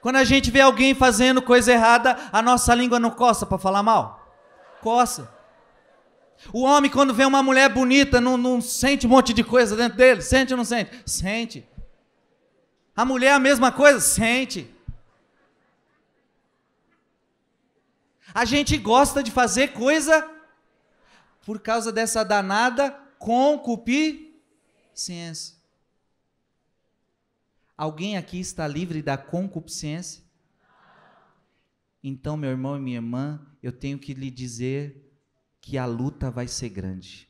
Quando 0.01 0.15
a 0.15 0.23
gente 0.23 0.49
vê 0.49 0.61
alguém 0.61 0.95
fazendo 0.95 1.41
coisa 1.41 1.73
errada, 1.73 2.17
a 2.31 2.41
nossa 2.41 2.73
língua 2.73 2.99
não 2.99 3.11
coça 3.11 3.45
para 3.45 3.57
falar 3.57 3.83
mal? 3.83 4.33
Coça. 4.81 5.33
O 6.53 6.63
homem, 6.63 6.89
quando 6.89 7.13
vê 7.13 7.25
uma 7.25 7.41
mulher 7.41 7.69
bonita, 7.69 8.21
não, 8.21 8.37
não 8.37 8.61
sente 8.61 9.05
um 9.05 9.09
monte 9.09 9.33
de 9.33 9.43
coisa 9.43 9.75
dentro 9.75 9.97
dele? 9.97 10.21
Sente 10.21 10.53
ou 10.53 10.57
não 10.57 10.65
sente? 10.65 10.91
Sente. 11.05 11.67
A 12.95 13.03
mulher, 13.03 13.33
a 13.33 13.39
mesma 13.39 13.71
coisa? 13.71 13.99
Sente. 13.99 14.73
A 18.35 18.43
gente 18.43 18.77
gosta 18.77 19.23
de 19.23 19.31
fazer 19.31 19.69
coisa 19.69 20.29
por 21.45 21.61
causa 21.61 21.89
dessa 21.89 22.21
danada 22.21 22.91
concupiscência. 23.17 25.55
Alguém 27.77 28.17
aqui 28.17 28.37
está 28.37 28.67
livre 28.67 29.01
da 29.01 29.17
concupiscência? 29.17 30.21
Então, 32.03 32.35
meu 32.35 32.49
irmão 32.49 32.75
e 32.75 32.81
minha 32.81 32.97
irmã, 32.97 33.39
eu 33.63 33.71
tenho 33.71 33.97
que 33.97 34.13
lhe 34.13 34.29
dizer 34.29 35.17
que 35.61 35.77
a 35.77 35.85
luta 35.85 36.29
vai 36.29 36.49
ser 36.49 36.67
grande. 36.67 37.29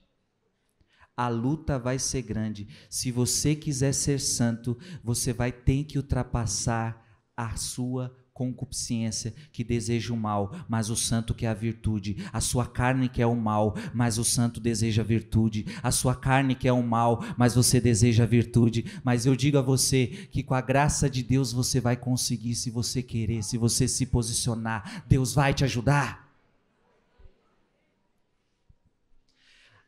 A 1.16 1.28
luta 1.28 1.78
vai 1.78 2.00
ser 2.00 2.24
grande. 2.24 2.68
Se 2.90 3.12
você 3.12 3.56
quiser 3.56 3.94
ser 3.94 4.20
santo, 4.20 4.76
você 5.04 5.32
vai 5.32 5.52
ter 5.52 5.84
que 5.84 6.00
ultrapassar 6.00 7.00
a 7.38 7.56
sua 7.56 8.25
concupiscência 8.36 9.34
que 9.54 9.64
deseja 9.64 10.14
o 10.14 10.18
mal, 10.18 10.54
mas 10.68 10.90
o 10.90 10.96
santo 10.96 11.34
quer 11.34 11.48
a 11.48 11.54
virtude. 11.54 12.18
A 12.34 12.42
sua 12.42 12.68
carne 12.68 13.08
quer 13.08 13.26
o 13.26 13.36
mal, 13.36 13.78
mas 13.94 14.18
o 14.18 14.26
santo 14.26 14.60
deseja 14.60 15.02
a 15.02 15.06
virtude. 15.06 15.66
A 15.82 15.90
sua 15.90 16.14
carne 16.14 16.54
quer 16.54 16.74
o 16.74 16.84
mal, 16.84 17.24
mas 17.38 17.56
você 17.56 17.80
deseja 17.80 18.24
a 18.24 18.28
virtude. 18.28 18.86
Mas 19.06 19.26
eu 19.26 19.38
digo 19.38 19.58
a 19.58 19.62
você 19.62 20.28
que 20.30 20.44
com 20.44 20.54
a 20.54 20.60
graça 20.60 21.10
de 21.10 21.24
Deus 21.24 21.54
você 21.54 21.80
vai 21.80 21.96
conseguir 21.96 22.56
se 22.56 22.70
você 22.70 23.02
querer, 23.02 23.42
se 23.42 23.58
você 23.58 23.88
se 23.88 24.06
posicionar. 24.06 25.06
Deus 25.08 25.34
vai 25.34 25.54
te 25.54 25.64
ajudar. 25.64 26.25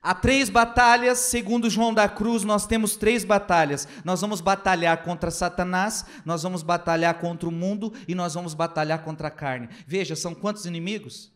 Há 0.07 0.15
três 0.15 0.49
batalhas, 0.49 1.19
segundo 1.19 1.69
João 1.69 1.93
da 1.93 2.07
Cruz, 2.07 2.45
nós 2.45 2.65
temos 2.65 2.95
três 2.95 3.25
batalhas. 3.25 3.85
Nós 4.05 4.21
vamos 4.21 4.39
batalhar 4.39 5.03
contra 5.03 5.29
Satanás, 5.29 6.05
nós 6.23 6.43
vamos 6.43 6.63
batalhar 6.63 7.19
contra 7.19 7.49
o 7.49 7.51
mundo 7.51 7.93
e 8.07 8.15
nós 8.15 8.33
vamos 8.33 8.53
batalhar 8.53 9.03
contra 9.03 9.27
a 9.27 9.31
carne. 9.31 9.67
Veja, 9.85 10.15
são 10.15 10.33
quantos 10.33 10.65
inimigos? 10.65 11.29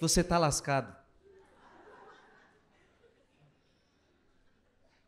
Você 0.00 0.22
está 0.22 0.38
lascado. 0.38 0.96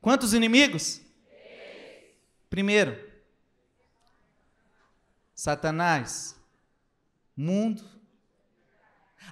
Quantos 0.02 0.34
inimigos? 0.34 1.00
Primeiro, 2.50 3.02
Satanás, 5.34 6.36
mundo 7.34 7.82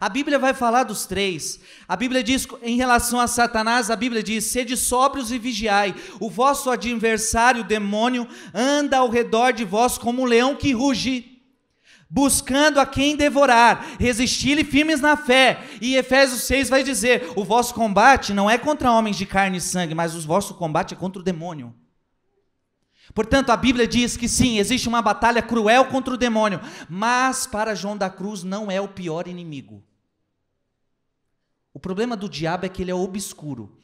a 0.01 0.09
Bíblia 0.09 0.39
vai 0.39 0.55
falar 0.55 0.85
dos 0.85 1.07
três. 1.07 1.61
A 1.87 1.97
Bíblia 1.97 2.23
diz, 2.23 2.47
em 2.63 2.77
relação 2.77 3.19
a 3.19 3.27
Satanás, 3.27 3.91
a 3.91 3.97
Bíblia 3.97 4.23
diz: 4.23 4.45
sede 4.45 4.77
sóbrios 4.77 5.33
e 5.33 5.39
vigiai. 5.39 5.95
O 6.21 6.31
vosso 6.31 6.71
adversário, 6.71 7.63
o 7.63 7.67
demônio, 7.67 8.29
anda 8.55 8.99
ao 8.99 9.11
redor 9.11 9.53
de 9.53 9.65
vós 9.65 9.99
como 9.99 10.23
um 10.23 10.27
leão 10.27 10.55
que 10.55 10.73
ruge, 10.73 11.41
buscando 12.09 12.79
a 12.79 12.87
quem 12.87 13.17
devorar. 13.17 13.97
Resisti-lhe 13.99 14.65
firmes 14.65 15.01
na 15.01 15.17
fé. 15.17 15.65
E 15.81 15.97
Efésios 15.97 16.43
6 16.43 16.69
vai 16.69 16.85
dizer: 16.85 17.33
o 17.35 17.45
vosso 17.45 17.75
combate 17.75 18.33
não 18.33 18.49
é 18.49 18.57
contra 18.57 18.93
homens 18.93 19.17
de 19.17 19.27
carne 19.27 19.59
e 19.59 19.61
sangue, 19.61 19.95
mas 19.95 20.15
o 20.15 20.21
vosso 20.21 20.55
combate 20.55 20.95
é 20.95 20.97
contra 20.97 21.21
o 21.21 21.25
demônio. 21.25 21.75
Portanto, 23.15 23.51
a 23.51 23.57
Bíblia 23.57 23.89
diz 23.89 24.17
que 24.17 24.29
sim, 24.29 24.59
existe 24.59 24.87
uma 24.87 25.03
batalha 25.03 25.43
cruel 25.43 25.87
contra 25.87 26.15
o 26.15 26.17
demônio, 26.17 26.61
mas 26.89 27.47
para 27.47 27.75
João 27.75 27.97
da 27.97 28.11
Cruz 28.11 28.45
não 28.45 28.71
é 28.71 28.81
o 28.81 28.87
pior 28.87 29.27
inimigo. 29.27 29.83
O 31.79 31.81
problema 31.81 32.17
do 32.17 32.29
diabo 32.29 32.67
é 32.67 32.69
que 32.69 32.83
ele 32.83 32.91
é 32.91 32.95
obscuro. 32.95 33.79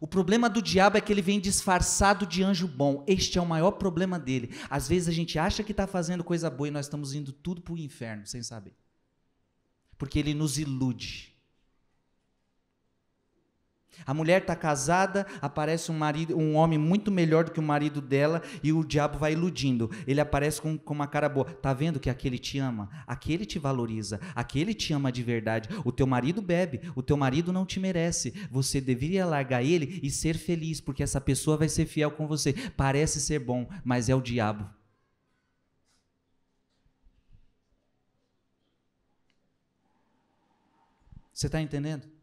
O 0.00 0.06
problema 0.08 0.50
do 0.50 0.60
diabo 0.60 0.98
é 0.98 1.00
que 1.00 1.12
ele 1.12 1.22
vem 1.22 1.38
disfarçado 1.38 2.26
de 2.26 2.42
anjo 2.42 2.66
bom. 2.66 3.04
Este 3.06 3.38
é 3.38 3.40
o 3.40 3.46
maior 3.46 3.70
problema 3.70 4.18
dele. 4.18 4.52
Às 4.68 4.88
vezes 4.88 5.06
a 5.06 5.12
gente 5.12 5.38
acha 5.38 5.62
que 5.62 5.70
está 5.70 5.86
fazendo 5.86 6.24
coisa 6.24 6.50
boa 6.50 6.66
e 6.66 6.72
nós 6.72 6.86
estamos 6.86 7.14
indo 7.14 7.30
tudo 7.30 7.62
para 7.62 7.72
o 7.72 7.78
inferno 7.78 8.26
sem 8.26 8.42
saber. 8.42 8.74
Porque 9.96 10.18
ele 10.18 10.34
nos 10.34 10.58
ilude. 10.58 11.33
A 14.06 14.14
mulher 14.14 14.42
está 14.42 14.56
casada, 14.56 15.26
aparece 15.40 15.90
um 15.90 15.98
marido, 15.98 16.36
um 16.36 16.56
homem 16.56 16.78
muito 16.78 17.10
melhor 17.10 17.44
do 17.44 17.50
que 17.50 17.60
o 17.60 17.62
marido 17.62 18.00
dela 18.00 18.42
e 18.62 18.72
o 18.72 18.84
diabo 18.84 19.18
vai 19.18 19.32
iludindo. 19.32 19.90
Ele 20.06 20.20
aparece 20.20 20.60
com, 20.60 20.76
com 20.76 20.94
uma 20.94 21.06
cara 21.06 21.28
boa. 21.28 21.44
Tá 21.44 21.72
vendo 21.72 22.00
que 22.00 22.10
aquele 22.10 22.38
te 22.38 22.58
ama? 22.58 22.88
Aquele 23.06 23.44
te 23.44 23.58
valoriza. 23.58 24.20
Aquele 24.34 24.74
te 24.74 24.92
ama 24.92 25.10
de 25.10 25.22
verdade. 25.22 25.68
O 25.84 25.92
teu 25.92 26.06
marido 26.06 26.42
bebe. 26.42 26.80
O 26.94 27.02
teu 27.02 27.16
marido 27.16 27.52
não 27.52 27.66
te 27.66 27.80
merece. 27.80 28.34
Você 28.50 28.80
deveria 28.80 29.26
largar 29.26 29.62
ele 29.62 30.00
e 30.02 30.10
ser 30.10 30.36
feliz, 30.36 30.80
porque 30.80 31.02
essa 31.02 31.20
pessoa 31.20 31.56
vai 31.56 31.68
ser 31.68 31.86
fiel 31.86 32.10
com 32.10 32.26
você. 32.26 32.52
Parece 32.76 33.20
ser 33.20 33.38
bom, 33.38 33.68
mas 33.84 34.08
é 34.08 34.14
o 34.14 34.20
diabo. 34.20 34.68
Você 41.32 41.46
está 41.46 41.60
entendendo? 41.60 42.13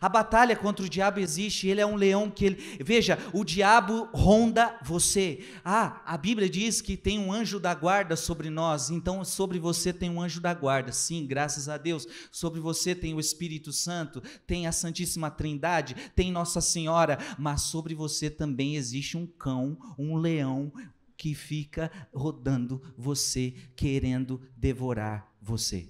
A 0.00 0.08
batalha 0.08 0.54
contra 0.54 0.84
o 0.84 0.88
diabo 0.88 1.20
existe, 1.20 1.68
ele 1.68 1.80
é 1.80 1.86
um 1.86 1.96
leão 1.96 2.30
que 2.30 2.44
ele. 2.44 2.78
Veja, 2.84 3.18
o 3.32 3.44
diabo 3.44 4.08
ronda 4.12 4.78
você. 4.82 5.44
Ah, 5.64 6.02
a 6.04 6.16
Bíblia 6.16 6.48
diz 6.50 6.80
que 6.80 6.96
tem 6.96 7.18
um 7.18 7.32
anjo 7.32 7.58
da 7.58 7.74
guarda 7.74 8.16
sobre 8.16 8.50
nós, 8.50 8.90
então 8.90 9.24
sobre 9.24 9.58
você 9.58 9.92
tem 9.92 10.10
um 10.10 10.20
anjo 10.20 10.40
da 10.40 10.52
guarda. 10.52 10.92
Sim, 10.92 11.26
graças 11.26 11.68
a 11.68 11.78
Deus. 11.78 12.06
Sobre 12.30 12.60
você 12.60 12.94
tem 12.94 13.14
o 13.14 13.20
Espírito 13.20 13.72
Santo, 13.72 14.22
tem 14.46 14.66
a 14.66 14.72
Santíssima 14.72 15.30
Trindade, 15.30 15.94
tem 16.14 16.30
Nossa 16.30 16.60
Senhora, 16.60 17.18
mas 17.38 17.62
sobre 17.62 17.94
você 17.94 18.28
também 18.28 18.76
existe 18.76 19.16
um 19.16 19.26
cão, 19.26 19.78
um 19.98 20.16
leão 20.16 20.72
que 21.16 21.34
fica 21.34 21.90
rodando 22.12 22.82
você, 22.96 23.54
querendo 23.74 24.42
devorar 24.56 25.32
você. 25.40 25.88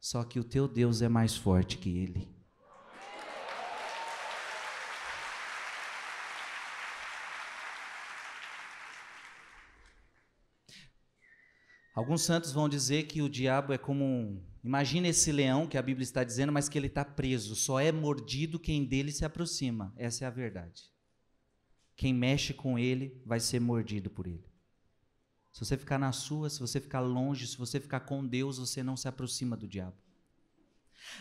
Só 0.00 0.24
que 0.24 0.40
o 0.40 0.44
teu 0.44 0.66
Deus 0.66 1.00
é 1.00 1.08
mais 1.08 1.36
forte 1.36 1.78
que 1.78 1.96
ele. 1.96 2.31
Alguns 11.94 12.22
santos 12.22 12.52
vão 12.52 12.68
dizer 12.68 13.04
que 13.04 13.20
o 13.20 13.28
diabo 13.28 13.72
é 13.72 13.78
como 13.78 14.04
um. 14.04 14.42
Imagina 14.64 15.08
esse 15.08 15.30
leão 15.30 15.66
que 15.66 15.76
a 15.76 15.82
Bíblia 15.82 16.04
está 16.04 16.24
dizendo, 16.24 16.52
mas 16.52 16.68
que 16.68 16.78
ele 16.78 16.86
está 16.86 17.04
preso. 17.04 17.54
Só 17.54 17.78
é 17.78 17.92
mordido 17.92 18.58
quem 18.58 18.84
dele 18.84 19.12
se 19.12 19.24
aproxima. 19.24 19.92
Essa 19.96 20.24
é 20.24 20.26
a 20.26 20.30
verdade. 20.30 20.90
Quem 21.94 22.14
mexe 22.14 22.54
com 22.54 22.78
ele 22.78 23.20
vai 23.26 23.40
ser 23.40 23.60
mordido 23.60 24.08
por 24.08 24.26
ele. 24.26 24.44
Se 25.52 25.60
você 25.60 25.76
ficar 25.76 25.98
na 25.98 26.12
sua, 26.12 26.48
se 26.48 26.58
você 26.60 26.80
ficar 26.80 27.00
longe, 27.00 27.46
se 27.46 27.58
você 27.58 27.78
ficar 27.78 28.00
com 28.00 28.26
Deus, 28.26 28.56
você 28.56 28.82
não 28.82 28.96
se 28.96 29.06
aproxima 29.06 29.54
do 29.54 29.68
diabo. 29.68 29.96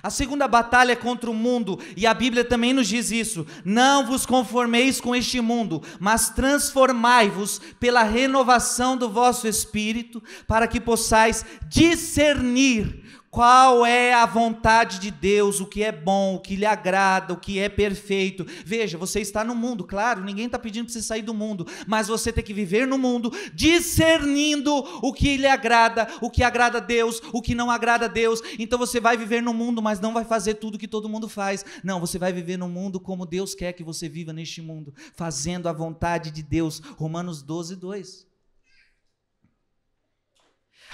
A 0.03 0.09
segunda 0.09 0.47
batalha 0.47 0.93
é 0.93 0.95
contra 0.95 1.29
o 1.29 1.33
mundo, 1.33 1.79
e 1.95 2.07
a 2.07 2.13
Bíblia 2.13 2.43
também 2.43 2.73
nos 2.73 2.87
diz 2.87 3.11
isso: 3.11 3.45
não 3.63 4.05
vos 4.05 4.25
conformeis 4.25 4.99
com 4.99 5.15
este 5.15 5.39
mundo, 5.39 5.83
mas 5.99 6.29
transformai-vos 6.29 7.61
pela 7.79 8.03
renovação 8.03 8.97
do 8.97 9.09
vosso 9.09 9.47
espírito, 9.47 10.21
para 10.47 10.67
que 10.67 10.79
possais 10.79 11.45
discernir 11.67 13.00
qual 13.31 13.85
é 13.85 14.13
a 14.13 14.25
vontade 14.25 14.99
de 14.99 15.09
Deus, 15.09 15.61
o 15.61 15.65
que 15.65 15.81
é 15.81 15.91
bom, 15.91 16.35
o 16.35 16.39
que 16.41 16.57
lhe 16.57 16.65
agrada, 16.65 17.33
o 17.33 17.37
que 17.37 17.57
é 17.59 17.69
perfeito. 17.69 18.45
Veja, 18.65 18.97
você 18.97 19.21
está 19.21 19.41
no 19.41 19.55
mundo, 19.55 19.85
claro, 19.85 20.21
ninguém 20.21 20.47
está 20.47 20.59
pedindo 20.59 20.85
para 20.85 20.93
você 20.93 21.01
sair 21.01 21.21
do 21.21 21.33
mundo, 21.33 21.65
mas 21.87 22.09
você 22.09 22.29
tem 22.33 22.43
que 22.43 22.53
viver 22.53 22.85
no 22.85 22.97
mundo, 22.97 23.31
discernindo 23.53 24.75
o 25.01 25.13
que 25.13 25.37
lhe 25.37 25.47
agrada, 25.47 26.09
o 26.19 26.29
que 26.29 26.43
agrada 26.43 26.79
a 26.79 26.81
Deus, 26.81 27.21
o 27.31 27.41
que 27.41 27.55
não 27.55 27.71
agrada 27.71 28.05
a 28.05 28.09
Deus. 28.09 28.41
Então 28.59 28.77
você 28.77 28.99
vai 28.99 29.15
viver 29.15 29.41
no 29.41 29.53
mundo, 29.53 29.81
mas 29.81 30.01
não 30.01 30.13
vai 30.13 30.25
fazer 30.25 30.55
tudo 30.55 30.77
que 30.77 30.87
todo 30.87 31.07
mundo 31.07 31.29
faz. 31.29 31.63
Não, 31.85 32.01
você 32.01 32.19
vai 32.19 32.33
viver 32.33 32.57
no 32.57 32.67
mundo 32.67 32.99
como 32.99 33.25
Deus 33.25 33.55
quer 33.55 33.71
que 33.71 33.83
você 33.83 34.09
viva 34.09 34.33
neste 34.33 34.61
mundo, 34.61 34.93
fazendo 35.15 35.69
a 35.69 35.73
vontade 35.73 36.31
de 36.31 36.43
Deus. 36.43 36.81
Romanos 36.97 37.41
12, 37.41 37.77
2. 37.77 38.30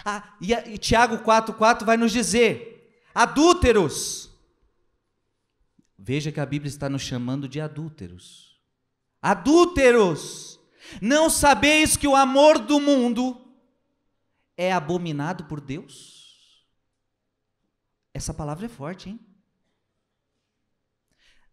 Ah, 0.06 0.36
e, 0.42 0.54
e 0.54 0.78
Tiago 0.78 1.20
4,4 1.20 1.86
vai 1.86 1.98
nos 1.98 2.12
dizer: 2.12 3.02
adúlteros. 3.14 4.30
Veja 5.98 6.32
que 6.32 6.40
a 6.40 6.46
Bíblia 6.46 6.70
está 6.70 6.88
nos 6.88 7.02
chamando 7.02 7.48
de 7.48 7.60
adúlteros. 7.60 8.58
Adúlteros, 9.22 10.60
não 11.02 11.30
sabeis 11.30 11.98
que 11.98 12.08
o 12.08 12.16
amor 12.16 12.60
do 12.60 12.80
mundo 12.80 13.42
é 14.56 14.72
abominado 14.72 15.46
por 15.46 15.60
Deus? 15.60 16.66
Essa 18.14 18.34
palavra 18.34 18.66
é 18.66 18.70
forte, 18.70 19.10
hein? 19.10 19.20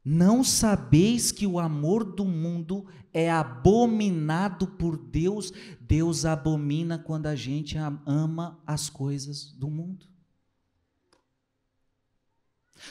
Não 0.05 0.45
sabeis 0.45 1.33
que 1.33 1.47
o 1.47 1.59
amor 1.59 2.05
do 2.05 2.27
mundo 2.27 2.87
é 3.11 3.31
abominado 3.31 4.67
por 4.67 4.99
Deus? 4.99 5.51
Deus 5.81 6.27
abomina 6.27 6.99
quando 6.99 7.27
a 7.27 7.35
gente 7.35 7.79
ama 7.79 8.63
as 8.67 8.91
coisas 8.91 9.51
do 9.53 9.71
mundo. 9.71 10.07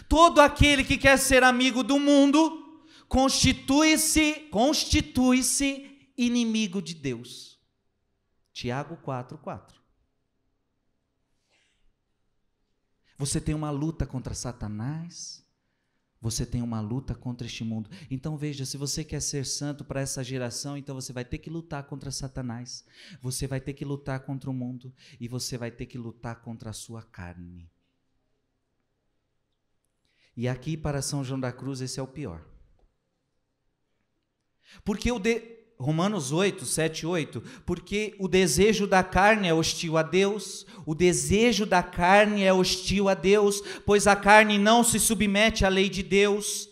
Todo 0.10 0.41
aquele 0.41 0.84
que 0.84 0.97
quer 0.97 1.17
ser 1.17 1.43
amigo 1.43 1.84
do 1.84 1.99
mundo 1.99 2.88
constitui-se 3.08 4.49
constitui-se 4.49 6.10
inimigo 6.17 6.82
de 6.82 6.95
Deus. 6.95 7.60
Tiago 8.52 8.97
4:4. 8.97 9.84
Você 13.17 13.39
tem 13.39 13.54
uma 13.54 13.69
luta 13.69 14.08
contra 14.08 14.34
Satanás. 14.34 15.42
Você 16.23 16.45
tem 16.45 16.62
uma 16.62 16.79
luta 16.79 17.13
contra 17.13 17.45
este 17.45 17.65
mundo. 17.65 17.89
Então 18.09 18.38
veja, 18.38 18.65
se 18.65 18.77
você 18.77 19.03
quer 19.03 19.21
ser 19.21 19.45
santo 19.45 19.83
para 19.83 19.99
essa 19.99 20.23
geração, 20.23 20.77
então 20.77 20.95
você 20.95 21.12
vai 21.12 21.25
ter 21.25 21.38
que 21.38 21.49
lutar 21.49 21.83
contra 21.83 22.12
Satanás. 22.12 22.86
Você 23.21 23.45
vai 23.45 23.59
ter 23.59 23.73
que 23.73 23.83
lutar 23.83 24.21
contra 24.21 24.49
o 24.49 24.53
mundo 24.53 24.93
e 25.19 25.27
você 25.27 25.57
vai 25.57 25.69
ter 25.69 25.86
que 25.86 25.97
lutar 25.97 26.38
contra 26.38 26.69
a 26.69 26.73
sua 26.73 27.03
carne. 27.03 27.69
E 30.33 30.47
aqui 30.47 30.77
para 30.77 31.01
São 31.01 31.25
João 31.25 31.41
da 31.41 31.51
Cruz 31.51 31.81
esse 31.81 31.99
é 31.99 32.03
o 32.03 32.07
pior. 32.07 32.41
Porque 34.86 35.12
o 35.12 35.19
de 35.19 35.62
Romanos 35.84 36.32
8, 36.32 36.65
7, 36.65 37.06
8, 37.06 37.43
porque 37.65 38.15
o 38.17 38.30
desejo 38.30 38.88
da 38.88 39.04
carne 39.04 39.50
é 39.50 39.54
hostil 39.54 39.98
a 39.98 40.02
Deus, 40.02 40.65
o 40.86 40.96
desejo 40.96 41.65
da 41.65 41.84
carne 41.84 42.43
é 42.43 42.54
hostil 42.54 43.10
a 43.10 43.13
Deus, 43.13 43.62
pois 43.86 44.08
a 44.08 44.15
carne 44.15 44.58
não 44.58 44.82
se 44.82 44.98
submete 44.98 45.65
à 45.65 45.69
lei 45.69 45.89
de 45.89 46.02
Deus 46.02 46.69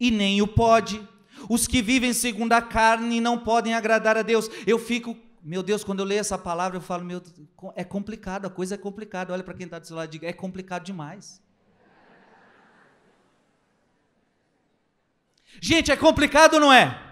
e 0.00 0.10
nem 0.10 0.42
o 0.42 0.46
pode. 0.48 1.00
Os 1.48 1.68
que 1.68 1.80
vivem 1.80 2.12
segundo 2.12 2.52
a 2.52 2.60
carne 2.60 3.20
não 3.20 3.38
podem 3.38 3.74
agradar 3.74 4.16
a 4.16 4.22
Deus. 4.22 4.50
Eu 4.66 4.78
fico, 4.78 5.16
meu 5.40 5.62
Deus, 5.62 5.84
quando 5.84 6.00
eu 6.00 6.04
leio 6.04 6.20
essa 6.20 6.36
palavra, 6.36 6.78
eu 6.78 6.82
falo, 6.82 7.04
meu, 7.04 7.22
é 7.76 7.84
complicado, 7.84 8.46
a 8.46 8.50
coisa 8.50 8.74
é 8.74 8.78
complicada. 8.78 9.32
Olha 9.32 9.44
para 9.44 9.54
quem 9.54 9.66
está 9.66 9.78
do 9.78 9.86
seu 9.86 9.94
lado 9.94 10.08
e 10.08 10.12
diga, 10.12 10.26
é 10.26 10.32
complicado 10.32 10.84
demais. 10.84 11.40
Gente, 15.60 15.92
é 15.92 15.96
complicado 15.96 16.54
ou 16.54 16.60
não 16.60 16.72
é? 16.72 17.06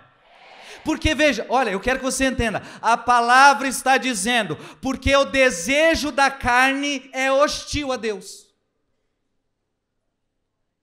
Porque 0.85 1.15
veja, 1.15 1.47
olha, 1.49 1.71
eu 1.71 1.81
quero 1.81 1.99
que 1.99 2.05
você 2.05 2.27
entenda. 2.27 2.63
A 2.81 2.97
palavra 2.97 3.67
está 3.67 3.97
dizendo, 3.97 4.57
porque 4.81 5.15
o 5.17 5.25
desejo 5.25 6.13
da 6.13 6.31
carne 6.31 7.09
é 7.13 7.33
hostil 7.33 7.91
a 7.91 7.97
Deus. 7.97 8.45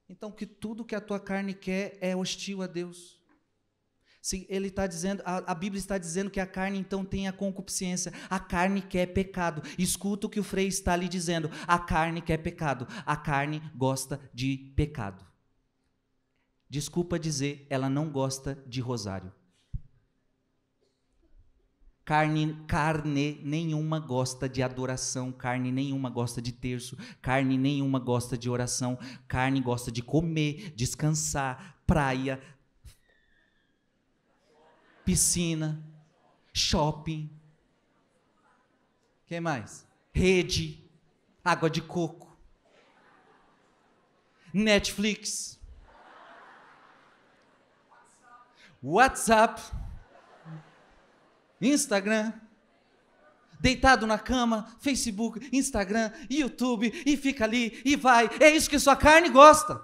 Então, 0.08 0.30
que 0.30 0.44
tudo 0.44 0.84
que 0.84 0.94
a 0.94 1.00
tua 1.00 1.18
carne 1.18 1.54
quer 1.54 1.96
é 2.00 2.14
hostil 2.14 2.62
a 2.62 2.66
Deus. 2.66 3.20
Se 4.20 4.46
ele 4.48 4.68
está 4.68 4.86
dizendo, 4.86 5.20
a, 5.24 5.50
a, 5.50 5.54
Bíblia 5.54 5.80
está 5.80 5.98
dizendo 5.98 6.30
que 6.30 6.38
a 6.38 6.46
carne 6.46 6.78
então 6.78 7.04
tem 7.04 7.26
a 7.26 7.32
concupiscência. 7.32 8.12
A 8.30 8.38
carne 8.38 8.80
quer 8.80 9.06
pecado. 9.06 9.62
Escuta 9.76 10.28
o 10.28 10.30
que 10.30 10.38
o 10.38 10.44
Frei 10.44 10.68
está 10.68 10.94
lhe 10.94 11.08
dizendo. 11.08 11.50
A 11.66 11.76
carne 11.76 12.22
quer 12.22 12.36
pecado. 12.36 12.86
A 13.04 13.16
carne 13.16 13.60
gosta 13.74 14.20
de 14.32 14.72
pecado. 14.76 15.26
Desculpa 16.68 17.18
dizer, 17.18 17.66
ela 17.68 17.90
não 17.90 18.10
gosta 18.10 18.62
de 18.64 18.80
rosário. 18.80 19.32
Carne, 22.04 22.56
carne 22.66 23.40
nenhuma 23.44 24.00
gosta 24.00 24.48
de 24.48 24.60
adoração, 24.60 25.30
carne 25.30 25.70
nenhuma 25.70 26.10
gosta 26.10 26.42
de 26.42 26.50
terço, 26.50 26.96
carne 27.20 27.56
nenhuma 27.56 28.00
gosta 28.00 28.36
de 28.36 28.50
oração, 28.50 28.98
carne 29.28 29.60
gosta 29.60 29.90
de 29.92 30.02
comer, 30.02 30.72
descansar, 30.74 31.76
praia, 31.86 32.42
piscina, 35.04 35.80
shopping. 36.52 37.30
Quem 39.26 39.40
mais? 39.40 39.86
Rede, 40.12 40.84
água 41.44 41.70
de 41.70 41.80
coco, 41.80 42.36
Netflix, 44.52 45.58
WhatsApp. 48.82 49.62
Instagram, 51.62 52.32
deitado 53.60 54.06
na 54.06 54.18
cama, 54.18 54.76
Facebook, 54.80 55.48
Instagram, 55.52 56.10
YouTube, 56.28 56.92
e 57.06 57.16
fica 57.16 57.44
ali, 57.44 57.80
e 57.84 57.94
vai. 57.94 58.28
É 58.40 58.50
isso 58.50 58.68
que 58.68 58.78
sua 58.78 58.96
carne 58.96 59.28
gosta. 59.28 59.80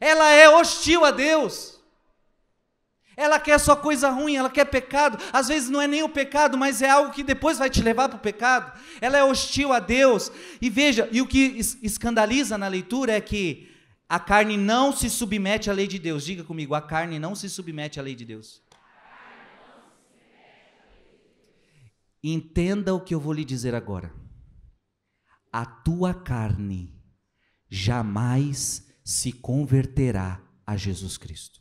Ela 0.00 0.32
é 0.32 0.48
hostil 0.48 1.04
a 1.04 1.10
Deus. 1.10 1.78
Ela 3.14 3.38
quer 3.38 3.60
só 3.60 3.76
coisa 3.76 4.08
ruim, 4.08 4.36
ela 4.36 4.48
quer 4.48 4.64
pecado. 4.64 5.22
Às 5.30 5.48
vezes 5.48 5.68
não 5.68 5.82
é 5.82 5.86
nem 5.86 6.02
o 6.02 6.08
pecado, 6.08 6.56
mas 6.56 6.80
é 6.80 6.88
algo 6.88 7.12
que 7.12 7.22
depois 7.22 7.58
vai 7.58 7.68
te 7.68 7.82
levar 7.82 8.08
para 8.08 8.16
o 8.16 8.20
pecado. 8.20 8.80
Ela 8.98 9.18
é 9.18 9.22
hostil 9.22 9.74
a 9.74 9.78
Deus. 9.78 10.32
E 10.58 10.70
veja, 10.70 11.06
e 11.12 11.20
o 11.20 11.26
que 11.26 11.58
escandaliza 11.82 12.56
na 12.56 12.66
leitura 12.66 13.12
é 13.12 13.20
que 13.20 13.69
a 14.10 14.18
carne 14.18 14.56
não 14.56 14.92
se 14.92 15.08
submete 15.08 15.70
à 15.70 15.72
lei 15.72 15.86
de 15.86 15.96
Deus. 15.96 16.24
Diga 16.24 16.42
comigo, 16.42 16.74
a 16.74 16.82
carne 16.82 17.16
não 17.16 17.36
se 17.36 17.48
submete 17.48 18.00
à 18.00 18.02
lei 18.02 18.16
de 18.16 18.24
Deus. 18.24 18.60
Entenda 22.20 22.92
o 22.92 23.00
que 23.00 23.14
eu 23.14 23.20
vou 23.20 23.32
lhe 23.32 23.44
dizer 23.44 23.72
agora. 23.72 24.12
A 25.52 25.64
tua 25.64 26.12
carne 26.12 27.00
jamais 27.68 28.84
se 29.04 29.30
converterá 29.30 30.42
a 30.66 30.76
Jesus 30.76 31.16
Cristo. 31.16 31.60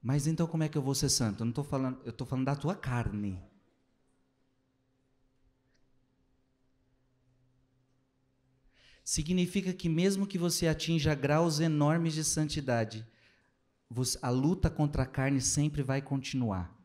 Mas 0.00 0.28
então 0.28 0.46
como 0.46 0.62
é 0.62 0.68
que 0.68 0.78
eu 0.78 0.82
vou 0.82 0.94
ser 0.94 1.08
santo? 1.08 1.40
Eu 1.40 1.46
não 1.46 1.50
estou 1.50 1.64
falando, 1.64 2.00
eu 2.04 2.10
estou 2.10 2.24
falando 2.24 2.46
da 2.46 2.54
tua 2.54 2.76
carne. 2.76 3.55
Significa 9.06 9.72
que 9.72 9.88
mesmo 9.88 10.26
que 10.26 10.36
você 10.36 10.66
atinja 10.66 11.14
graus 11.14 11.60
enormes 11.60 12.12
de 12.12 12.24
santidade, 12.24 13.06
a 14.20 14.30
luta 14.30 14.68
contra 14.68 15.04
a 15.04 15.06
carne 15.06 15.40
sempre 15.40 15.80
vai 15.80 16.02
continuar. 16.02 16.76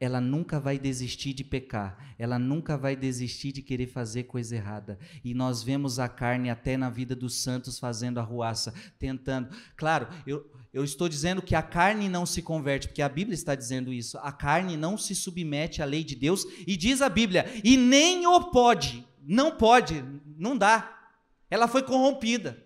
Ela 0.00 0.20
nunca 0.20 0.58
vai 0.58 0.76
desistir 0.76 1.34
de 1.34 1.44
pecar, 1.44 2.14
ela 2.18 2.36
nunca 2.36 2.76
vai 2.76 2.96
desistir 2.96 3.52
de 3.52 3.62
querer 3.62 3.86
fazer 3.86 4.24
coisa 4.24 4.56
errada. 4.56 4.98
E 5.24 5.34
nós 5.34 5.62
vemos 5.62 6.00
a 6.00 6.08
carne 6.08 6.50
até 6.50 6.76
na 6.76 6.90
vida 6.90 7.14
dos 7.14 7.36
santos 7.36 7.78
fazendo 7.78 8.18
arruaça, 8.18 8.74
tentando. 8.98 9.54
Claro, 9.76 10.08
eu, 10.26 10.50
eu 10.72 10.82
estou 10.82 11.08
dizendo 11.08 11.40
que 11.40 11.54
a 11.54 11.62
carne 11.62 12.08
não 12.08 12.26
se 12.26 12.42
converte, 12.42 12.88
porque 12.88 13.02
a 13.02 13.08
Bíblia 13.08 13.34
está 13.34 13.54
dizendo 13.54 13.92
isso. 13.92 14.18
A 14.18 14.32
carne 14.32 14.76
não 14.76 14.98
se 14.98 15.14
submete 15.14 15.80
à 15.80 15.84
lei 15.84 16.02
de 16.02 16.16
Deus, 16.16 16.44
e 16.66 16.76
diz 16.76 17.00
a 17.02 17.08
Bíblia, 17.08 17.46
e 17.62 17.76
nem 17.76 18.26
o 18.26 18.50
pode. 18.50 19.06
Não 19.30 19.54
pode, 19.54 20.02
não 20.38 20.56
dá. 20.56 21.12
Ela 21.50 21.68
foi 21.68 21.82
corrompida. 21.82 22.64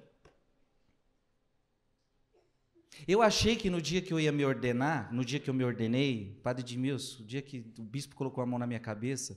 Eu 3.08 3.20
achei 3.20 3.56
que 3.56 3.68
no 3.68 3.82
dia 3.82 4.00
que 4.00 4.12
eu 4.12 4.20
ia 4.20 4.30
me 4.30 4.44
ordenar, 4.44 5.12
no 5.12 5.24
dia 5.24 5.40
que 5.40 5.50
eu 5.50 5.54
me 5.54 5.64
ordenei, 5.64 6.38
Padre 6.40 6.62
Edmilson, 6.62 7.24
o 7.24 7.26
dia 7.26 7.42
que 7.42 7.66
o 7.76 7.82
bispo 7.82 8.14
colocou 8.14 8.44
a 8.44 8.46
mão 8.46 8.60
na 8.60 8.66
minha 8.66 8.78
cabeça, 8.78 9.36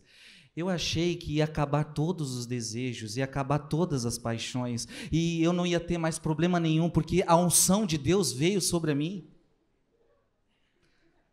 eu 0.55 0.69
achei 0.69 1.15
que 1.15 1.33
ia 1.33 1.45
acabar 1.45 1.83
todos 1.83 2.35
os 2.35 2.45
desejos, 2.45 3.17
ia 3.17 3.23
acabar 3.23 3.57
todas 3.57 4.05
as 4.05 4.19
paixões, 4.19 4.87
e 5.11 5.41
eu 5.41 5.51
não 5.51 5.65
ia 5.65 5.79
ter 5.79 5.97
mais 5.97 6.19
problema 6.19 6.59
nenhum, 6.59 6.91
porque 6.91 7.23
a 7.25 7.35
unção 7.35 7.87
de 7.87 7.97
Deus 7.97 8.31
veio 8.31 8.61
sobre 8.61 8.93
mim. 8.93 9.27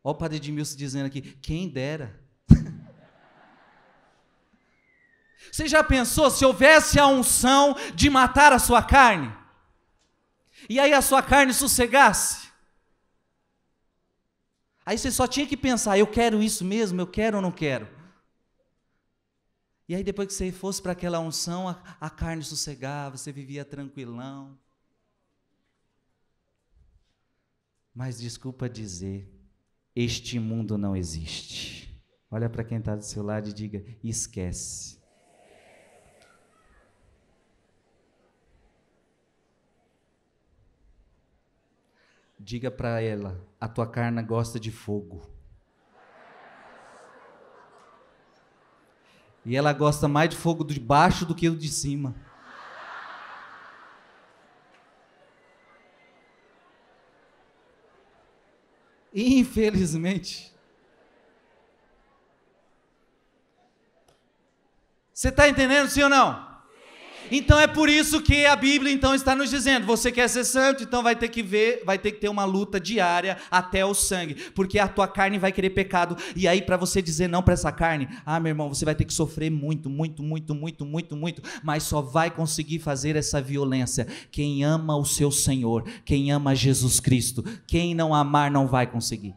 Olha 0.03 0.13
o 0.13 0.17
Padre 0.17 0.37
Edmilson 0.37 0.75
dizendo 0.75 1.05
aqui: 1.05 1.21
quem 1.21 1.69
dera. 1.69 2.22
Você 5.51 5.67
já 5.67 5.83
pensou 5.83 6.29
se 6.31 6.45
houvesse 6.45 6.99
a 6.99 7.07
unção 7.07 7.75
de 7.93 8.09
matar 8.09 8.51
a 8.51 8.59
sua 8.59 8.81
carne? 8.81 9.31
E 10.69 10.79
aí 10.79 10.93
a 10.93 11.01
sua 11.01 11.21
carne 11.21 11.53
sossegasse? 11.53 12.51
Aí 14.85 14.97
você 14.97 15.11
só 15.11 15.27
tinha 15.27 15.47
que 15.47 15.57
pensar: 15.57 15.97
eu 15.97 16.07
quero 16.07 16.41
isso 16.41 16.63
mesmo, 16.63 16.99
eu 16.99 17.07
quero 17.07 17.37
ou 17.37 17.41
não 17.41 17.51
quero? 17.51 17.87
E 19.87 19.95
aí 19.95 20.03
depois 20.03 20.27
que 20.27 20.33
você 20.33 20.51
fosse 20.51 20.81
para 20.81 20.93
aquela 20.93 21.19
unção, 21.19 21.67
a, 21.67 21.81
a 21.99 22.09
carne 22.09 22.43
sossegava, 22.43 23.17
você 23.17 23.31
vivia 23.31 23.65
tranquilão. 23.65 24.57
Mas 27.93 28.19
desculpa 28.19 28.69
dizer, 28.69 29.29
este 29.95 30.39
mundo 30.39 30.77
não 30.77 30.95
existe. 30.95 32.01
Olha 32.31 32.49
para 32.49 32.63
quem 32.63 32.79
está 32.79 32.95
do 32.95 33.03
seu 33.03 33.21
lado 33.21 33.49
e 33.49 33.53
diga: 33.53 33.85
esquece. 34.03 35.02
Diga 42.45 42.69
para 42.69 43.01
ela: 43.01 43.39
a 43.59 43.69
tua 43.69 43.87
carne 43.87 44.21
gosta 44.21 44.59
de 44.59 44.69
fogo. 44.69 45.21
E 49.45 49.55
ela 49.55 49.71
gosta 49.71 50.09
mais 50.09 50.29
de 50.29 50.35
fogo 50.35 50.65
de 50.65 50.77
baixo 50.77 51.25
do 51.25 51.33
que 51.33 51.47
o 51.47 51.55
de 51.55 51.69
cima. 51.69 52.13
Infelizmente. 59.13 60.53
Você 65.13 65.29
está 65.29 65.47
entendendo, 65.47 65.87
sim 65.87 66.03
ou 66.03 66.09
não? 66.09 66.52
Então 67.31 67.59
é 67.59 67.67
por 67.67 67.89
isso 67.89 68.21
que 68.21 68.45
a 68.45 68.55
Bíblia 68.55 68.91
então 68.91 69.13
está 69.13 69.35
nos 69.35 69.49
dizendo: 69.49 69.85
você 69.85 70.11
quer 70.11 70.27
ser 70.27 70.43
santo, 70.43 70.83
então 70.83 71.03
vai 71.03 71.15
ter 71.15 71.27
que 71.27 71.41
ver, 71.41 71.83
vai 71.85 71.97
ter 71.97 72.11
que 72.11 72.19
ter 72.19 72.29
uma 72.29 72.45
luta 72.45 72.79
diária 72.79 73.37
até 73.49 73.85
o 73.85 73.93
sangue, 73.93 74.35
porque 74.55 74.79
a 74.79 74.87
tua 74.87 75.07
carne 75.07 75.37
vai 75.37 75.51
querer 75.51 75.71
pecado. 75.71 76.17
E 76.35 76.47
aí 76.47 76.61
para 76.61 76.77
você 76.77 77.01
dizer 77.01 77.27
não 77.27 77.41
para 77.41 77.53
essa 77.53 77.71
carne, 77.71 78.07
ah, 78.25 78.39
meu 78.39 78.49
irmão, 78.49 78.69
você 78.69 78.85
vai 78.85 78.95
ter 78.95 79.05
que 79.05 79.13
sofrer 79.13 79.49
muito, 79.49 79.89
muito, 79.89 80.23
muito, 80.23 80.55
muito, 80.55 80.85
muito, 80.85 81.15
muito, 81.15 81.41
mas 81.63 81.83
só 81.83 82.01
vai 82.01 82.29
conseguir 82.29 82.79
fazer 82.79 83.15
essa 83.15 83.41
violência 83.41 84.07
quem 84.31 84.63
ama 84.63 84.95
o 84.95 85.05
seu 85.05 85.31
Senhor, 85.31 85.83
quem 86.05 86.31
ama 86.31 86.55
Jesus 86.55 86.99
Cristo. 86.99 87.43
Quem 87.67 87.93
não 87.95 88.13
amar 88.13 88.51
não 88.51 88.67
vai 88.67 88.87
conseguir. 88.87 89.35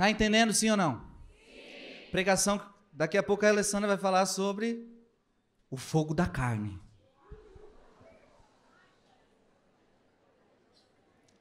Tá 0.00 0.08
entendendo 0.08 0.54
sim 0.54 0.70
ou 0.70 0.78
não? 0.78 0.94
Sim. 0.94 2.08
Pregação, 2.10 2.58
daqui 2.90 3.18
a 3.18 3.22
pouco 3.22 3.44
a 3.44 3.50
Alessandra 3.50 3.86
vai 3.86 3.98
falar 3.98 4.24
sobre 4.24 4.88
o 5.70 5.76
fogo 5.76 6.14
da 6.14 6.26
carne. 6.26 6.80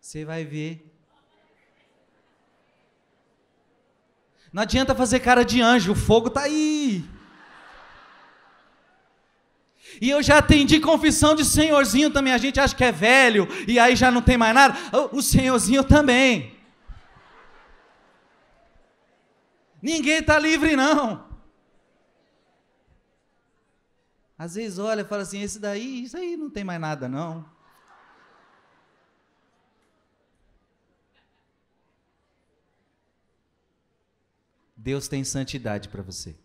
Você 0.01 0.25
vai 0.25 0.43
ver. 0.43 0.93
Não 4.51 4.63
adianta 4.63 4.93
fazer 4.93 5.21
cara 5.21 5.45
de 5.45 5.61
anjo, 5.61 5.93
o 5.93 5.95
fogo 5.95 6.29
tá 6.29 6.41
aí. 6.41 7.05
E 10.01 10.09
eu 10.09 10.21
já 10.21 10.39
atendi 10.39 10.81
confissão 10.81 11.33
de 11.33 11.45
senhorzinho 11.45 12.11
também. 12.11 12.33
A 12.33 12.37
gente 12.37 12.59
acha 12.59 12.75
que 12.75 12.83
é 12.83 12.91
velho 12.91 13.47
e 13.65 13.79
aí 13.79 13.95
já 13.95 14.11
não 14.11 14.21
tem 14.21 14.37
mais 14.37 14.53
nada. 14.53 14.77
O 15.13 15.21
senhorzinho 15.21 15.81
também. 15.81 16.58
Ninguém 19.81 20.19
está 20.19 20.37
livre, 20.37 20.75
não. 20.75 21.27
Às 24.37 24.55
vezes 24.55 24.79
olha 24.79 25.01
e 25.01 25.05
fala 25.05 25.23
assim: 25.23 25.41
esse 25.41 25.59
daí, 25.59 26.03
isso 26.03 26.17
aí 26.17 26.37
não 26.37 26.49
tem 26.49 26.63
mais 26.63 26.79
nada, 26.79 27.07
não. 27.07 27.45
Deus 34.75 35.07
tem 35.07 35.23
santidade 35.23 35.89
para 35.89 36.01
você. 36.01 36.35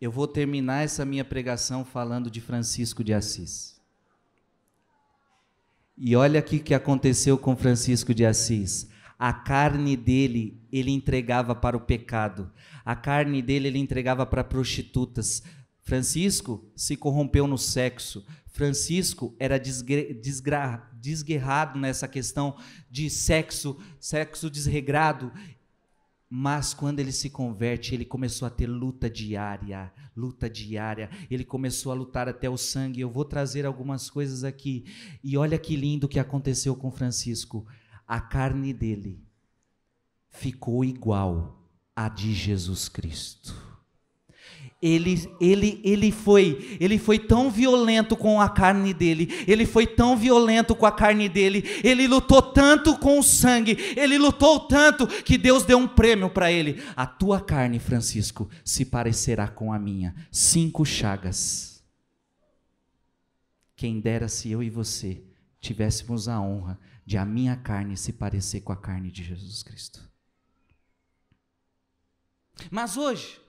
Eu 0.00 0.10
vou 0.10 0.26
terminar 0.26 0.84
essa 0.84 1.04
minha 1.04 1.24
pregação 1.24 1.84
falando 1.84 2.30
de 2.30 2.40
Francisco 2.40 3.04
de 3.04 3.12
Assis. 3.12 3.78
E 5.96 6.16
olha 6.16 6.40
aqui 6.40 6.56
o 6.56 6.62
que 6.62 6.72
aconteceu 6.72 7.36
com 7.36 7.56
Francisco 7.56 8.14
de 8.14 8.24
Assis 8.24 8.89
a 9.20 9.34
carne 9.34 9.98
dele 9.98 10.66
ele 10.72 10.90
entregava 10.90 11.54
para 11.54 11.76
o 11.76 11.80
pecado, 11.82 12.50
a 12.82 12.96
carne 12.96 13.42
dele 13.42 13.68
ele 13.68 13.78
entregava 13.78 14.24
para 14.24 14.42
prostitutas. 14.42 15.42
Francisco 15.82 16.72
se 16.74 16.96
corrompeu 16.96 17.46
no 17.46 17.58
sexo. 17.58 18.24
Francisco 18.46 19.36
era 19.38 19.58
desgra, 19.58 20.90
desguerrado 20.94 21.78
nessa 21.78 22.08
questão 22.08 22.56
de 22.90 23.10
sexo, 23.10 23.78
sexo 23.98 24.48
desregrado. 24.48 25.30
Mas 26.26 26.72
quando 26.72 27.00
ele 27.00 27.12
se 27.12 27.28
converte, 27.28 27.94
ele 27.94 28.06
começou 28.06 28.46
a 28.46 28.50
ter 28.50 28.66
luta 28.66 29.10
diária, 29.10 29.92
luta 30.16 30.48
diária. 30.48 31.10
Ele 31.30 31.44
começou 31.44 31.92
a 31.92 31.94
lutar 31.94 32.26
até 32.26 32.48
o 32.48 32.56
sangue. 32.56 33.02
Eu 33.02 33.10
vou 33.10 33.24
trazer 33.26 33.66
algumas 33.66 34.08
coisas 34.08 34.44
aqui. 34.44 34.86
E 35.22 35.36
olha 35.36 35.58
que 35.58 35.76
lindo 35.76 36.08
que 36.08 36.18
aconteceu 36.18 36.74
com 36.74 36.90
Francisco 36.90 37.66
a 38.10 38.18
carne 38.18 38.72
dele 38.72 39.22
ficou 40.30 40.84
igual 40.84 41.64
à 41.94 42.08
de 42.08 42.34
Jesus 42.34 42.88
Cristo. 42.88 43.54
Ele, 44.82 45.32
ele, 45.40 45.80
ele, 45.84 46.10
foi, 46.10 46.76
ele 46.80 46.98
foi 46.98 47.20
tão 47.20 47.48
violento 47.48 48.16
com 48.16 48.40
a 48.40 48.48
carne 48.48 48.92
dele, 48.92 49.28
ele 49.46 49.64
foi 49.64 49.86
tão 49.86 50.16
violento 50.16 50.74
com 50.74 50.86
a 50.86 50.90
carne 50.90 51.28
dele, 51.28 51.62
ele 51.84 52.08
lutou 52.08 52.42
tanto 52.42 52.98
com 52.98 53.20
o 53.20 53.22
sangue, 53.22 53.78
ele 53.96 54.18
lutou 54.18 54.58
tanto 54.58 55.06
que 55.06 55.38
Deus 55.38 55.62
deu 55.62 55.78
um 55.78 55.86
prêmio 55.86 56.30
para 56.30 56.50
ele. 56.50 56.82
A 56.96 57.06
tua 57.06 57.40
carne, 57.40 57.78
Francisco, 57.78 58.50
se 58.64 58.84
parecerá 58.84 59.46
com 59.46 59.72
a 59.72 59.78
minha. 59.78 60.16
Cinco 60.32 60.84
chagas. 60.84 61.84
Quem 63.76 64.00
dera 64.00 64.26
se 64.26 64.50
eu 64.50 64.64
e 64.64 64.68
você 64.68 65.22
tivéssemos 65.60 66.26
a 66.26 66.40
honra 66.40 66.76
de 67.10 67.18
a 67.18 67.24
minha 67.24 67.56
carne 67.56 67.96
se 67.96 68.12
parecer 68.12 68.60
com 68.60 68.72
a 68.72 68.76
carne 68.76 69.10
de 69.10 69.24
Jesus 69.24 69.64
Cristo. 69.64 70.08
Mas 72.70 72.96
hoje, 72.96 73.40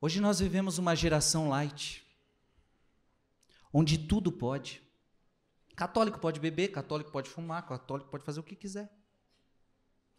hoje 0.00 0.20
nós 0.20 0.38
vivemos 0.38 0.78
uma 0.78 0.94
geração 0.94 1.48
light, 1.48 2.06
onde 3.72 3.98
tudo 3.98 4.30
pode. 4.30 4.80
Católico 5.74 6.20
pode 6.20 6.38
beber, 6.38 6.68
católico 6.68 7.10
pode 7.10 7.28
fumar, 7.28 7.66
católico 7.66 8.08
pode 8.08 8.22
fazer 8.22 8.38
o 8.38 8.44
que 8.44 8.54
quiser. 8.54 8.88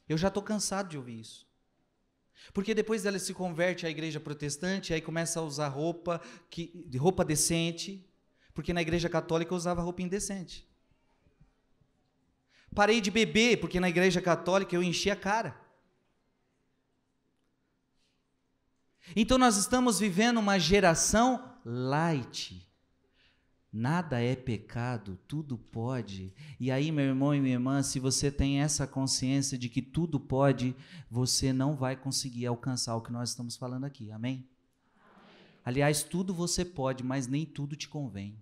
Eu 0.09 0.17
já 0.17 0.27
estou 0.27 0.43
cansado 0.43 0.89
de 0.89 0.97
ouvir 0.97 1.21
isso. 1.21 1.47
Porque 2.53 2.75
depois 2.75 3.05
ela 3.05 3.17
se 3.17 3.33
converte 3.33 3.85
à 3.85 3.89
igreja 3.89 4.19
protestante, 4.19 4.93
aí 4.93 4.99
começa 4.99 5.39
a 5.39 5.43
usar 5.43 5.69
roupa, 5.69 6.19
que, 6.49 6.85
roupa 6.97 7.23
decente, 7.23 8.05
porque 8.55 8.73
na 8.73 8.81
igreja 8.81 9.09
católica 9.09 9.53
eu 9.53 9.57
usava 9.57 9.81
roupa 9.81 10.01
indecente. 10.01 10.65
Parei 12.73 13.01
de 13.01 13.11
beber, 13.11 13.59
porque 13.59 13.79
na 13.79 13.89
igreja 13.89 14.21
católica 14.21 14.73
eu 14.73 14.81
enchi 14.81 15.11
a 15.11 15.15
cara. 15.15 15.59
Então 19.13 19.37
nós 19.37 19.57
estamos 19.57 19.99
vivendo 19.99 20.39
uma 20.39 20.57
geração 20.57 21.53
light. 21.65 22.65
Nada 23.71 24.21
é 24.21 24.37
pecado, 24.37 25.19
tudo 25.27 25.57
pode. 25.57 26.33
E 26.57 26.71
aí, 26.71 26.93
meu 26.93 27.05
irmão 27.05 27.35
e 27.35 27.41
minha 27.41 27.55
irmã, 27.55 27.83
se 27.83 27.99
você 27.99 28.31
tem 28.31 28.61
essa 28.61 28.87
consciência 28.87 29.57
de 29.57 29.67
que 29.67 29.81
tudo 29.81 30.17
pode, 30.17 30.73
você 31.11 31.51
não 31.51 31.75
vai 31.75 31.97
conseguir 31.97 32.45
alcançar 32.45 32.95
o 32.95 33.01
que 33.01 33.11
nós 33.11 33.31
estamos 33.31 33.57
falando 33.57 33.83
aqui. 33.83 34.11
Amém? 34.11 34.47
Aliás, 35.63 36.03
tudo 36.03 36.33
você 36.33 36.63
pode, 36.63 37.03
mas 37.03 37.27
nem 37.27 37.45
tudo 37.45 37.75
te 37.75 37.89
convém. 37.89 38.41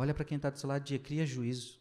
Olha 0.00 0.14
para 0.14 0.24
quem 0.24 0.36
está 0.36 0.48
do 0.48 0.56
seu 0.56 0.68
lado, 0.68 0.84
dia, 0.84 0.96
cria 0.96 1.26
juízo. 1.26 1.80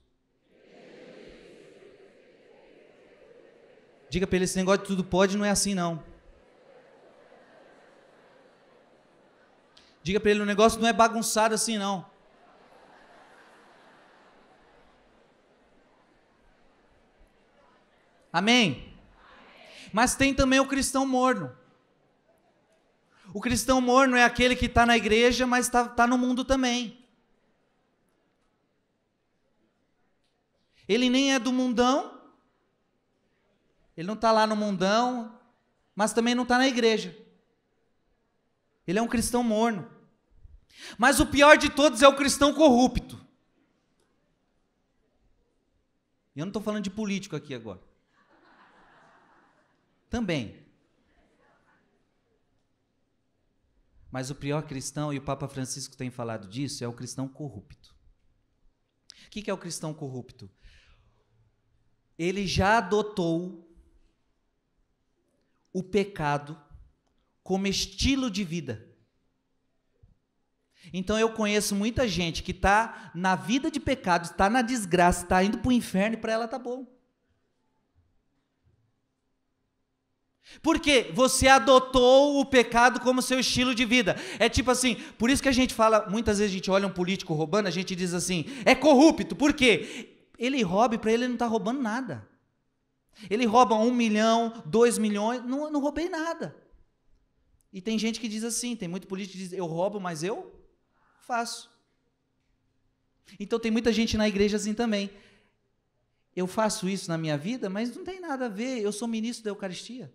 Diga 4.09 4.25
para 4.25 4.37
ele: 4.37 4.45
esse 4.45 4.57
negócio 4.57 4.81
de 4.81 4.87
tudo 4.87 5.03
pode 5.03 5.37
não 5.37 5.45
é 5.45 5.51
assim, 5.51 5.75
não. 5.75 6.03
Diga 10.01 10.19
para 10.19 10.31
ele: 10.31 10.41
o 10.41 10.47
negócio 10.47 10.81
não 10.81 10.87
é 10.87 10.93
bagunçado 10.93 11.53
assim, 11.53 11.77
não. 11.77 12.09
Amém? 18.33 18.97
Mas 19.93 20.15
tem 20.15 20.33
também 20.33 20.59
o 20.59 20.67
cristão 20.67 21.05
morno. 21.05 21.55
O 23.31 23.39
cristão 23.39 23.79
morno 23.79 24.17
é 24.17 24.23
aquele 24.23 24.55
que 24.55 24.65
está 24.65 24.87
na 24.87 24.97
igreja, 24.97 25.45
mas 25.45 25.67
está 25.67 25.87
tá 25.87 26.07
no 26.07 26.17
mundo 26.17 26.43
também. 26.43 27.06
Ele 30.87 31.09
nem 31.09 31.33
é 31.33 31.39
do 31.39 31.51
mundão, 31.51 32.21
ele 33.95 34.07
não 34.07 34.13
está 34.13 34.31
lá 34.31 34.45
no 34.45 34.55
mundão, 34.55 35.37
mas 35.95 36.13
também 36.13 36.35
não 36.35 36.43
está 36.43 36.57
na 36.57 36.67
igreja. 36.67 37.17
Ele 38.85 38.99
é 38.99 39.01
um 39.01 39.07
cristão 39.07 39.43
morno. 39.43 39.91
Mas 40.97 41.19
o 41.19 41.25
pior 41.25 41.57
de 41.57 41.69
todos 41.69 42.01
é 42.01 42.07
o 42.07 42.15
cristão 42.15 42.53
corrupto. 42.53 43.19
E 46.35 46.39
eu 46.39 46.45
não 46.45 46.51
estou 46.51 46.61
falando 46.61 46.83
de 46.83 46.91
político 46.91 47.35
aqui 47.35 47.55
agora. 47.55 47.81
Também. 50.07 50.63
Mas 54.11 54.29
o 54.29 54.35
pior 54.35 54.61
cristão, 54.63 55.11
e 55.11 55.17
o 55.17 55.21
Papa 55.21 55.47
Francisco 55.47 55.97
tem 55.97 56.11
falado 56.11 56.47
disso, 56.47 56.83
é 56.83 56.87
o 56.87 56.93
cristão 56.93 57.27
corrupto. 57.27 57.95
O 59.25 59.29
que 59.29 59.49
é 59.49 59.53
o 59.53 59.57
cristão 59.57 59.93
corrupto? 59.93 60.49
Ele 62.17 62.47
já 62.47 62.77
adotou 62.77 63.67
o 65.71 65.83
pecado 65.83 66.59
como 67.43 67.67
estilo 67.67 68.31
de 68.31 68.43
vida. 68.43 68.85
Então 70.91 71.19
eu 71.19 71.29
conheço 71.31 71.75
muita 71.75 72.07
gente 72.07 72.41
que 72.41 72.51
está 72.51 73.11
na 73.13 73.35
vida 73.35 73.69
de 73.69 73.79
pecado, 73.79 74.25
está 74.25 74.49
na 74.49 74.61
desgraça, 74.61 75.23
está 75.23 75.43
indo 75.43 75.59
para 75.59 75.69
o 75.69 75.73
inferno 75.73 76.15
e 76.15 76.19
para 76.19 76.33
ela 76.33 76.45
está 76.45 76.57
bom. 76.57 76.87
Porque 80.61 81.11
você 81.13 81.47
adotou 81.47 82.39
o 82.39 82.45
pecado 82.45 83.01
como 83.01 83.21
seu 83.21 83.39
estilo 83.39 83.75
de 83.75 83.83
vida. 83.85 84.15
É 84.39 84.47
tipo 84.47 84.71
assim, 84.71 84.95
por 85.17 85.29
isso 85.29 85.43
que 85.43 85.49
a 85.49 85.53
gente 85.53 85.73
fala, 85.73 86.09
muitas 86.09 86.39
vezes 86.39 86.53
a 86.53 86.55
gente 86.55 86.71
olha 86.71 86.87
um 86.87 86.93
político 86.93 87.33
roubando, 87.33 87.67
a 87.67 87.71
gente 87.71 87.95
diz 87.95 88.13
assim, 88.13 88.45
é 88.65 88.73
corrupto. 88.73 89.35
Por 89.35 89.53
quê? 89.53 90.16
Ele 90.37 90.61
rouba, 90.61 90.97
para 90.97 91.11
ele 91.11 91.23
ele 91.23 91.29
não 91.29 91.35
está 91.35 91.47
roubando 91.47 91.81
nada. 91.81 92.27
Ele 93.29 93.45
rouba 93.45 93.75
um 93.75 93.91
milhão, 93.91 94.61
dois 94.65 94.97
milhões, 94.97 95.43
não, 95.43 95.71
não 95.71 95.79
roubei 95.79 96.07
nada. 96.07 96.55
E 97.73 97.81
tem 97.81 97.97
gente 97.97 98.19
que 98.19 98.27
diz 98.27 98.43
assim, 98.43 98.75
tem 98.75 98.87
muito 98.87 99.07
político 99.07 99.33
que 99.37 99.43
diz, 99.43 99.53
eu 99.53 99.65
roubo, 99.65 99.99
mas 99.99 100.23
eu 100.23 100.53
faço. 101.21 101.69
Então 103.39 103.59
tem 103.59 103.71
muita 103.71 103.91
gente 103.91 104.15
na 104.17 104.27
igreja 104.27 104.57
assim 104.57 104.73
também. 104.73 105.09
Eu 106.35 106.45
faço 106.47 106.87
isso 106.87 107.09
na 107.09 107.17
minha 107.17 107.37
vida, 107.37 107.69
mas 107.69 107.95
não 107.95 108.03
tem 108.03 108.19
nada 108.19 108.45
a 108.45 108.49
ver, 108.49 108.79
eu 108.79 108.91
sou 108.91 109.07
ministro 109.07 109.43
da 109.43 109.49
Eucaristia. 109.49 110.13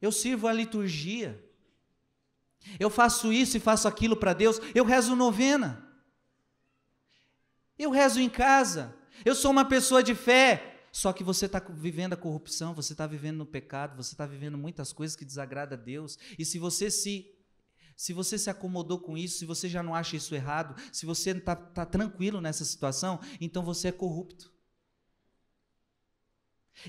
Eu 0.00 0.12
sirvo 0.12 0.46
a 0.46 0.52
liturgia. 0.52 1.44
Eu 2.78 2.90
faço 2.90 3.32
isso 3.32 3.56
e 3.56 3.60
faço 3.60 3.88
aquilo 3.88 4.16
para 4.16 4.32
Deus. 4.32 4.60
Eu 4.74 4.84
rezo 4.84 5.16
novena. 5.16 5.87
Eu 7.78 7.90
rezo 7.90 8.20
em 8.20 8.28
casa. 8.28 8.94
Eu 9.24 9.34
sou 9.34 9.50
uma 9.50 9.64
pessoa 9.64 10.02
de 10.02 10.14
fé. 10.14 10.74
Só 10.90 11.12
que 11.12 11.22
você 11.22 11.46
está 11.46 11.60
vivendo 11.60 12.14
a 12.14 12.16
corrupção, 12.16 12.74
você 12.74 12.92
está 12.92 13.06
vivendo 13.06 13.36
no 13.36 13.46
pecado, 13.46 13.96
você 13.96 14.14
está 14.14 14.26
vivendo 14.26 14.56
muitas 14.56 14.92
coisas 14.92 15.14
que 15.14 15.24
desagradam 15.24 15.78
a 15.78 15.80
Deus. 15.80 16.18
E 16.38 16.44
se 16.44 16.58
você 16.58 16.90
se 16.90 17.34
se 17.94 18.12
você 18.12 18.38
se 18.38 18.48
acomodou 18.48 19.00
com 19.00 19.18
isso, 19.18 19.38
se 19.38 19.44
você 19.44 19.68
já 19.68 19.82
não 19.82 19.92
acha 19.92 20.14
isso 20.14 20.32
errado, 20.32 20.80
se 20.92 21.04
você 21.04 21.30
está 21.30 21.56
tá 21.56 21.84
tranquilo 21.84 22.40
nessa 22.40 22.64
situação, 22.64 23.18
então 23.40 23.64
você 23.64 23.88
é 23.88 23.92
corrupto. 23.92 24.52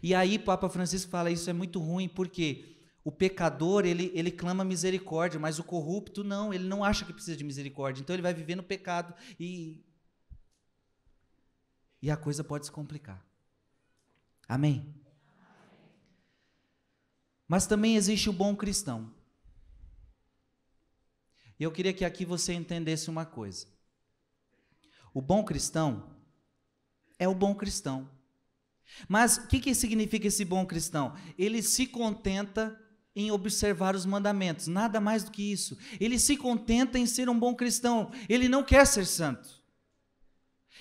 E 0.04 0.14
aí 0.14 0.38
Papa 0.38 0.70
Francisco 0.70 1.10
fala 1.10 1.32
isso 1.32 1.50
é 1.50 1.54
muito 1.54 1.80
ruim, 1.80 2.08
porque 2.08 2.78
o 3.04 3.12
pecador, 3.12 3.86
ele, 3.88 4.12
ele 4.14 4.30
clama 4.30 4.64
misericórdia, 4.64 5.40
mas 5.40 5.58
o 5.58 5.64
corrupto 5.64 6.24
não, 6.24 6.54
ele 6.54 6.66
não 6.66 6.84
acha 6.84 7.04
que 7.04 7.12
precisa 7.12 7.36
de 7.36 7.44
misericórdia. 7.44 8.02
Então 8.02 8.16
ele 8.16 8.22
vai 8.22 8.34
viver 8.34 8.56
no 8.56 8.62
pecado 8.62 9.16
e 9.40 9.84
e 12.02 12.10
a 12.10 12.18
coisa 12.18 12.44
pode 12.44 12.66
se 12.66 12.72
complicar. 12.72 13.24
Amém. 14.48 14.94
Mas 17.48 17.66
também 17.66 17.96
existe 17.96 18.30
o 18.30 18.34
bom 18.34 18.56
cristão. 18.56 19.12
E 21.60 21.64
eu 21.64 21.72
queria 21.72 21.94
que 21.94 22.06
aqui 22.06 22.24
você 22.24 22.54
entendesse 22.54 23.10
uma 23.10 23.26
coisa. 23.26 23.68
O 25.14 25.22
bom 25.22 25.44
cristão 25.44 26.16
é 27.18 27.28
o 27.28 27.36
bom 27.36 27.54
cristão. 27.54 28.10
Mas 29.08 29.38
o 29.38 29.48
que, 29.48 29.60
que 29.60 29.76
significa 29.76 30.28
esse 30.28 30.46
bom 30.46 30.66
cristão? 30.66 31.16
Ele 31.38 31.62
se 31.62 31.86
contenta 31.86 32.80
em 33.16 33.32
observar 33.32 33.96
os 33.96 34.06
mandamentos, 34.06 34.68
nada 34.68 35.02
mais 35.02 35.24
do 35.24 35.32
que 35.32 35.52
isso. 35.52 35.78
Ele 36.00 36.18
se 36.18 36.38
contenta 36.38 36.98
em 36.98 37.06
ser 37.06 37.30
um 37.30 37.38
bom 37.38 37.54
cristão, 37.54 38.12
ele 38.30 38.48
não 38.48 38.64
quer 38.64 38.86
ser 38.86 39.06
santo. 39.06 39.59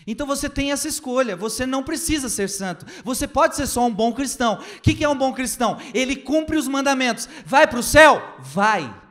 Então 0.07 0.27
você 0.27 0.49
tem 0.49 0.73
essa 0.73 0.89
escolha, 0.89 1.37
você 1.37 1.67
não 1.67 1.83
precisa 1.83 2.29
ser 2.29 2.49
santo, 2.49 2.87
você 3.05 3.27
pode 3.27 3.57
ser 3.57 3.67
só 3.67 3.87
um 3.87 3.95
bom 3.95 4.13
cristão. 4.13 4.55
O 4.55 4.81
que 4.81 5.05
é 5.05 5.09
um 5.09 5.19
bom 5.19 5.33
cristão? 5.33 5.79
Ele 5.93 6.17
cumpre 6.17 6.57
os 6.57 6.69
mandamentos, 6.69 7.29
vai 7.45 7.67
para 7.67 7.79
o 7.79 7.83
céu? 7.83 8.21
Vai. 8.41 9.09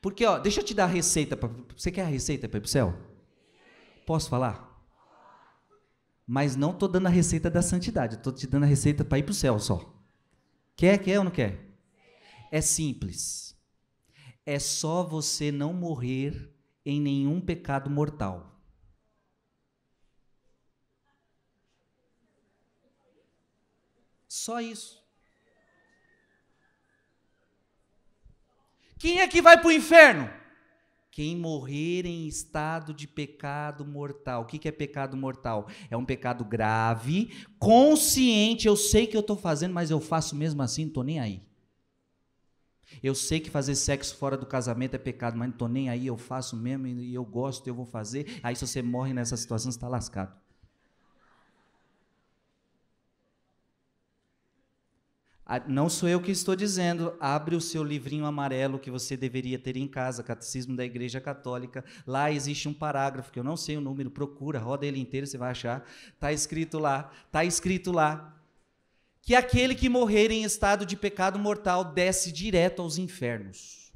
Porque, 0.00 0.24
ó, 0.24 0.38
deixa 0.38 0.60
eu 0.60 0.64
te 0.64 0.74
dar 0.74 0.84
a 0.84 0.88
receita. 0.88 1.36
Pra, 1.36 1.48
você 1.76 1.90
quer 1.90 2.02
a 2.02 2.06
receita 2.06 2.48
para 2.48 2.58
ir 2.58 2.60
para 2.60 2.66
o 2.66 2.70
céu? 2.70 2.94
Posso 4.06 4.28
falar? 4.28 4.70
Mas 6.26 6.56
não 6.56 6.70
estou 6.70 6.88
dando 6.88 7.06
a 7.06 7.10
receita 7.10 7.50
da 7.50 7.62
santidade, 7.62 8.14
estou 8.14 8.32
te 8.32 8.46
dando 8.46 8.64
a 8.64 8.66
receita 8.66 9.04
para 9.04 9.18
ir 9.18 9.22
para 9.22 9.32
o 9.32 9.34
céu 9.34 9.58
só. 9.58 9.92
Quer, 10.76 10.98
quer 10.98 11.18
ou 11.18 11.24
não 11.24 11.30
quer? 11.30 11.60
É 12.50 12.60
simples. 12.60 13.56
É 14.44 14.58
só 14.58 15.04
você 15.04 15.52
não 15.52 15.72
morrer 15.72 16.52
em 16.84 17.00
nenhum 17.00 17.40
pecado 17.40 17.88
mortal. 17.88 18.51
Só 24.34 24.62
isso. 24.62 24.98
Quem 28.98 29.20
é 29.20 29.28
que 29.28 29.42
vai 29.42 29.58
para 29.58 29.68
o 29.68 29.72
inferno? 29.72 30.30
Quem 31.10 31.36
morrer 31.36 32.06
em 32.06 32.26
estado 32.26 32.94
de 32.94 33.06
pecado 33.06 33.84
mortal. 33.84 34.40
O 34.40 34.46
que, 34.46 34.66
é 34.66 34.72
pecado 34.72 35.18
mortal? 35.18 35.68
É 35.90 35.98
um 35.98 36.04
pecado 36.06 36.46
grave, 36.46 37.30
consciente. 37.58 38.66
Eu 38.66 38.74
sei 38.74 39.06
que 39.06 39.14
eu 39.14 39.20
estou 39.20 39.36
fazendo, 39.36 39.74
mas 39.74 39.90
eu 39.90 40.00
faço 40.00 40.34
mesmo 40.34 40.62
assim, 40.62 40.84
não 40.84 40.88
estou 40.88 41.04
nem 41.04 41.20
aí. 41.20 41.42
Eu 43.02 43.14
sei 43.14 43.38
que 43.38 43.50
fazer 43.50 43.74
sexo 43.74 44.16
fora 44.16 44.38
do 44.38 44.46
casamento 44.46 44.94
é 44.94 44.98
pecado, 44.98 45.36
mas 45.36 45.48
não 45.48 45.54
estou 45.54 45.68
nem 45.68 45.90
aí, 45.90 46.06
eu 46.06 46.16
faço 46.16 46.56
mesmo 46.56 46.86
e 46.86 47.12
eu 47.12 47.24
gosto, 47.24 47.66
eu 47.66 47.74
vou 47.74 47.84
fazer. 47.84 48.40
Aí 48.42 48.56
se 48.56 48.66
você 48.66 48.80
morre 48.80 49.12
nessa 49.12 49.36
situação, 49.36 49.70
você 49.70 49.76
está 49.76 49.88
lascado. 49.88 50.41
Não 55.66 55.88
sou 55.88 56.08
eu 56.08 56.20
que 56.20 56.30
estou 56.30 56.54
dizendo, 56.54 57.14
abre 57.20 57.56
o 57.56 57.60
seu 57.60 57.82
livrinho 57.82 58.24
amarelo 58.24 58.78
que 58.78 58.90
você 58.90 59.16
deveria 59.16 59.58
ter 59.58 59.76
em 59.76 59.88
casa, 59.88 60.22
Catecismo 60.22 60.76
da 60.76 60.84
Igreja 60.84 61.20
Católica. 61.20 61.84
Lá 62.06 62.30
existe 62.30 62.68
um 62.68 62.72
parágrafo 62.72 63.32
que 63.32 63.38
eu 63.38 63.44
não 63.44 63.56
sei 63.56 63.76
o 63.76 63.80
número, 63.80 64.10
procura, 64.10 64.58
roda 64.58 64.86
ele 64.86 65.00
inteiro, 65.00 65.26
você 65.26 65.36
vai 65.36 65.50
achar. 65.50 65.84
Está 66.14 66.32
escrito 66.32 66.78
lá, 66.78 67.10
está 67.26 67.44
escrito 67.44 67.90
lá 67.90 68.38
que 69.20 69.34
aquele 69.34 69.74
que 69.74 69.88
morrer 69.88 70.30
em 70.30 70.42
estado 70.42 70.86
de 70.86 70.96
pecado 70.96 71.38
mortal 71.38 71.84
desce 71.84 72.32
direto 72.32 72.80
aos 72.80 72.96
infernos. 72.96 73.92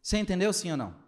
Você 0.00 0.18
entendeu 0.18 0.52
sim 0.52 0.70
ou 0.70 0.76
não? 0.76 1.03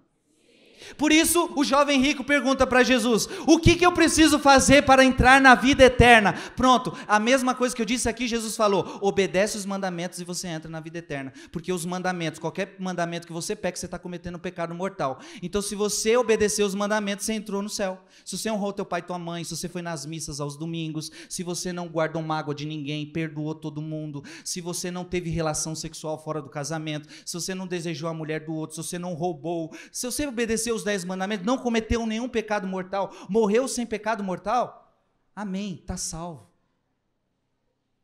Por 0.96 1.12
isso, 1.12 1.50
o 1.56 1.64
jovem 1.64 2.00
rico 2.00 2.24
pergunta 2.24 2.66
para 2.66 2.82
Jesus: 2.82 3.28
O 3.46 3.58
que, 3.58 3.76
que 3.76 3.86
eu 3.86 3.92
preciso 3.92 4.38
fazer 4.38 4.82
para 4.82 5.04
entrar 5.04 5.40
na 5.40 5.54
vida 5.54 5.84
eterna? 5.84 6.34
Pronto, 6.56 6.96
a 7.06 7.18
mesma 7.18 7.54
coisa 7.54 7.74
que 7.74 7.82
eu 7.82 7.86
disse 7.86 8.08
aqui, 8.08 8.26
Jesus 8.26 8.56
falou: 8.56 8.98
obedece 9.00 9.56
os 9.56 9.66
mandamentos 9.66 10.20
e 10.20 10.24
você 10.24 10.48
entra 10.48 10.70
na 10.70 10.80
vida 10.80 10.98
eterna. 10.98 11.32
Porque 11.50 11.72
os 11.72 11.84
mandamentos, 11.84 12.38
qualquer 12.38 12.76
mandamento 12.78 13.26
que 13.26 13.32
você 13.32 13.54
pegue, 13.54 13.78
você 13.78 13.86
está 13.86 13.98
cometendo 13.98 14.36
um 14.36 14.40
pecado 14.40 14.74
mortal. 14.74 15.20
Então, 15.42 15.62
se 15.62 15.74
você 15.74 16.16
obedeceu 16.16 16.66
os 16.66 16.74
mandamentos, 16.74 17.26
você 17.26 17.32
entrou 17.32 17.62
no 17.62 17.68
céu. 17.68 18.00
Se 18.24 18.36
você 18.36 18.50
honrou 18.50 18.72
teu 18.72 18.84
pai 18.84 19.00
e 19.00 19.04
tua 19.04 19.18
mãe, 19.18 19.44
se 19.44 19.56
você 19.56 19.68
foi 19.68 19.82
nas 19.82 20.06
missas 20.06 20.40
aos 20.40 20.56
domingos, 20.56 21.10
se 21.28 21.42
você 21.42 21.72
não 21.72 21.88
guardou 21.88 22.22
mágoa 22.22 22.54
de 22.54 22.66
ninguém, 22.66 23.06
perdoou 23.06 23.54
todo 23.54 23.80
mundo, 23.80 24.22
se 24.44 24.60
você 24.60 24.90
não 24.90 25.04
teve 25.04 25.30
relação 25.30 25.74
sexual 25.74 26.22
fora 26.22 26.42
do 26.42 26.48
casamento, 26.48 27.08
se 27.24 27.34
você 27.34 27.54
não 27.54 27.66
desejou 27.66 28.08
a 28.08 28.14
mulher 28.14 28.44
do 28.44 28.54
outro, 28.54 28.76
se 28.76 28.82
você 28.82 28.98
não 28.98 29.14
roubou, 29.14 29.72
se 29.92 30.06
você 30.06 30.26
obedeceu 30.26 30.65
os 30.72 30.84
dez 30.84 31.04
mandamentos, 31.04 31.46
não 31.46 31.58
cometeu 31.58 32.06
nenhum 32.06 32.28
pecado 32.28 32.66
mortal, 32.66 33.12
morreu 33.28 33.68
sem 33.68 33.86
pecado 33.86 34.22
mortal, 34.22 35.00
amém, 35.34 35.74
está 35.74 35.96
salvo. 35.96 36.50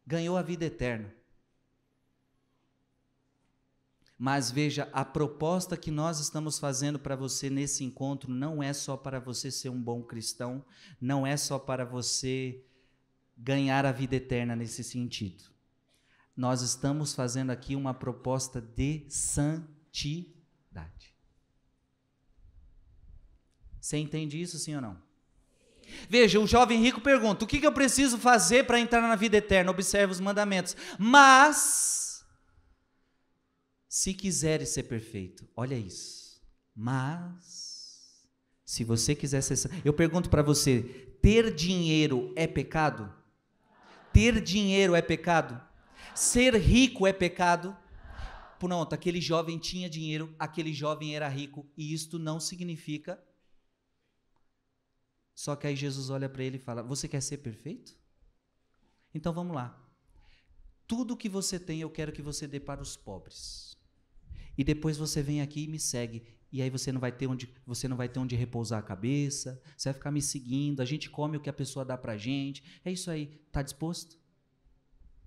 Ganhou 0.07 0.37
a 0.37 0.43
vida 0.43 0.65
eterna. 0.65 1.15
Mas 4.25 4.53
veja, 4.53 4.89
a 4.93 5.05
proposta 5.05 5.77
que 5.77 5.91
nós 5.91 6.21
estamos 6.21 6.57
fazendo 6.57 6.97
para 6.97 7.17
você 7.17 7.51
nesse 7.51 7.83
encontro 7.83 8.31
não 8.31 8.63
é 8.63 8.73
só 8.73 8.97
para 8.97 9.19
você 9.19 9.51
ser 9.51 9.69
um 9.69 9.83
bom 9.83 10.01
cristão, 10.01 10.65
não 11.01 11.27
é 11.27 11.37
só 11.37 11.59
para 11.59 11.85
você 11.85 12.65
ganhar 13.37 13.85
a 13.85 13.91
vida 13.91 14.15
eterna 14.15 14.55
nesse 14.55 14.85
sentido. 14.85 15.51
Nós 16.37 16.63
estamos 16.63 17.15
fazendo 17.15 17.51
aqui 17.51 17.75
uma 17.75 17.93
proposta 17.93 18.61
de 18.61 19.05
santidade. 19.09 20.33
Você 23.83 23.99
entende 23.99 24.41
isso, 24.41 24.61
sim 24.61 24.77
ou 24.77 24.81
não? 24.81 24.97
Veja, 26.09 26.39
o 26.39 26.47
jovem 26.47 26.81
rico 26.81 27.01
pergunta: 27.01 27.45
o 27.45 27.49
que, 27.49 27.67
eu 27.67 27.73
preciso 27.73 28.17
fazer 28.17 28.65
para 28.65 28.79
entrar 28.79 29.01
na 29.01 29.17
vida 29.17 29.37
eterna? 29.37 29.73
Observe 29.73 30.13
os 30.13 30.21
mandamentos. 30.21 30.77
Mas, 30.97 32.25
se 33.89 34.15
quiseres 34.15 34.69
ser 34.69 34.85
perfeito, 34.85 35.49
olha 35.57 35.75
isso. 35.75 36.41
Mas, 36.77 38.25
se 38.65 38.85
você 38.85 39.17
quiser 39.17 39.43
ser. 39.43 39.69
Eu 39.85 39.93
pergunto 39.93 40.31
para 40.31 40.43
você: 40.43 40.83
ter 41.21 41.53
dinheiro 41.53 42.33
é 42.37 42.47
pecado? 42.47 43.13
Ter 44.13 44.41
dinheiro 44.41 44.95
é 44.95 45.03
pecado? 45.03 45.61
Ser 46.15 46.55
rico 46.55 47.05
é 47.05 47.13
pecado? 47.13 47.77
Pronto, 48.61 48.95
aquele 48.95 49.21
jovem 49.21 49.59
tinha 49.59 49.91
dinheiro, 49.91 50.33
aquele 50.39 50.73
jovem 50.73 51.17
era 51.17 51.27
rico, 51.27 51.67
e 51.77 51.93
isto 51.93 52.17
não 52.17 52.39
significa 52.39 53.21
só 55.43 55.57
que 55.57 55.67
aí 55.67 55.75
Jesus 55.75 56.09
olha 56.09 56.29
para 56.29 56.45
ele 56.45 56.57
e 56.57 56.61
fala: 56.61 56.85
Você 56.85 57.09
quer 57.09 57.21
ser 57.21 57.39
perfeito? 57.39 57.99
Então 59.13 59.33
vamos 59.33 59.57
lá. 59.57 59.77
Tudo 60.87 61.17
que 61.17 61.29
você 61.29 61.59
tem 61.59 61.81
eu 61.81 61.91
quero 61.91 62.13
que 62.13 62.23
você 62.23 62.47
dê 62.47 62.61
para 62.61 62.81
os 62.81 62.97
pobres. 62.97 63.77
E 64.57 64.63
depois 64.63 64.97
você 64.97 65.21
vem 65.21 65.43
aqui 65.43 65.65
e 65.65 65.67
me 65.67 65.81
segue. 65.81 66.25
E 66.53 66.63
aí 66.63 66.71
você 66.71 66.93
não 66.93 67.01
vai 67.01 67.11
ter 67.11 67.27
onde, 67.27 67.53
você 67.67 67.89
não 67.89 67.97
vai 67.97 68.09
ter 68.09 68.21
onde 68.21 68.37
repousar 68.37 68.79
a 68.79 68.87
cabeça, 68.87 69.61
você 69.77 69.89
vai 69.89 69.95
ficar 69.95 70.13
me 70.13 70.23
seguindo, 70.23 70.81
a 70.81 70.85
gente 70.85 71.11
come 71.11 71.37
o 71.37 71.41
que 71.41 71.51
a 71.51 71.53
pessoa 71.53 71.85
dá 71.85 71.99
pra 71.99 72.17
gente. 72.17 72.63
É 72.85 72.93
isso 72.93 73.11
aí, 73.11 73.27
tá 73.51 73.63
disposto? 73.63 74.17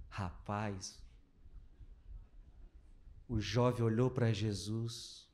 Rapaz, 0.08 0.98
o 3.28 3.38
jovem 3.42 3.84
olhou 3.84 4.10
para 4.10 4.32
Jesus 4.32 5.25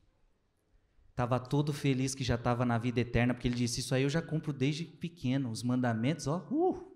estava 1.22 1.40
todo 1.40 1.72
feliz 1.72 2.16
que 2.16 2.24
já 2.24 2.36
estava 2.36 2.66
na 2.66 2.78
vida 2.80 3.00
eterna, 3.00 3.34
porque 3.34 3.48
ele 3.48 3.56
disse: 3.56 3.80
Isso 3.80 3.94
aí 3.94 4.04
eu 4.04 4.10
já 4.10 4.22
cumpro 4.22 4.52
desde 4.52 4.86
pequeno, 4.86 5.52
os 5.52 5.62
mandamentos, 5.62 6.26
ó. 6.28 6.48
Uh. 6.50 6.92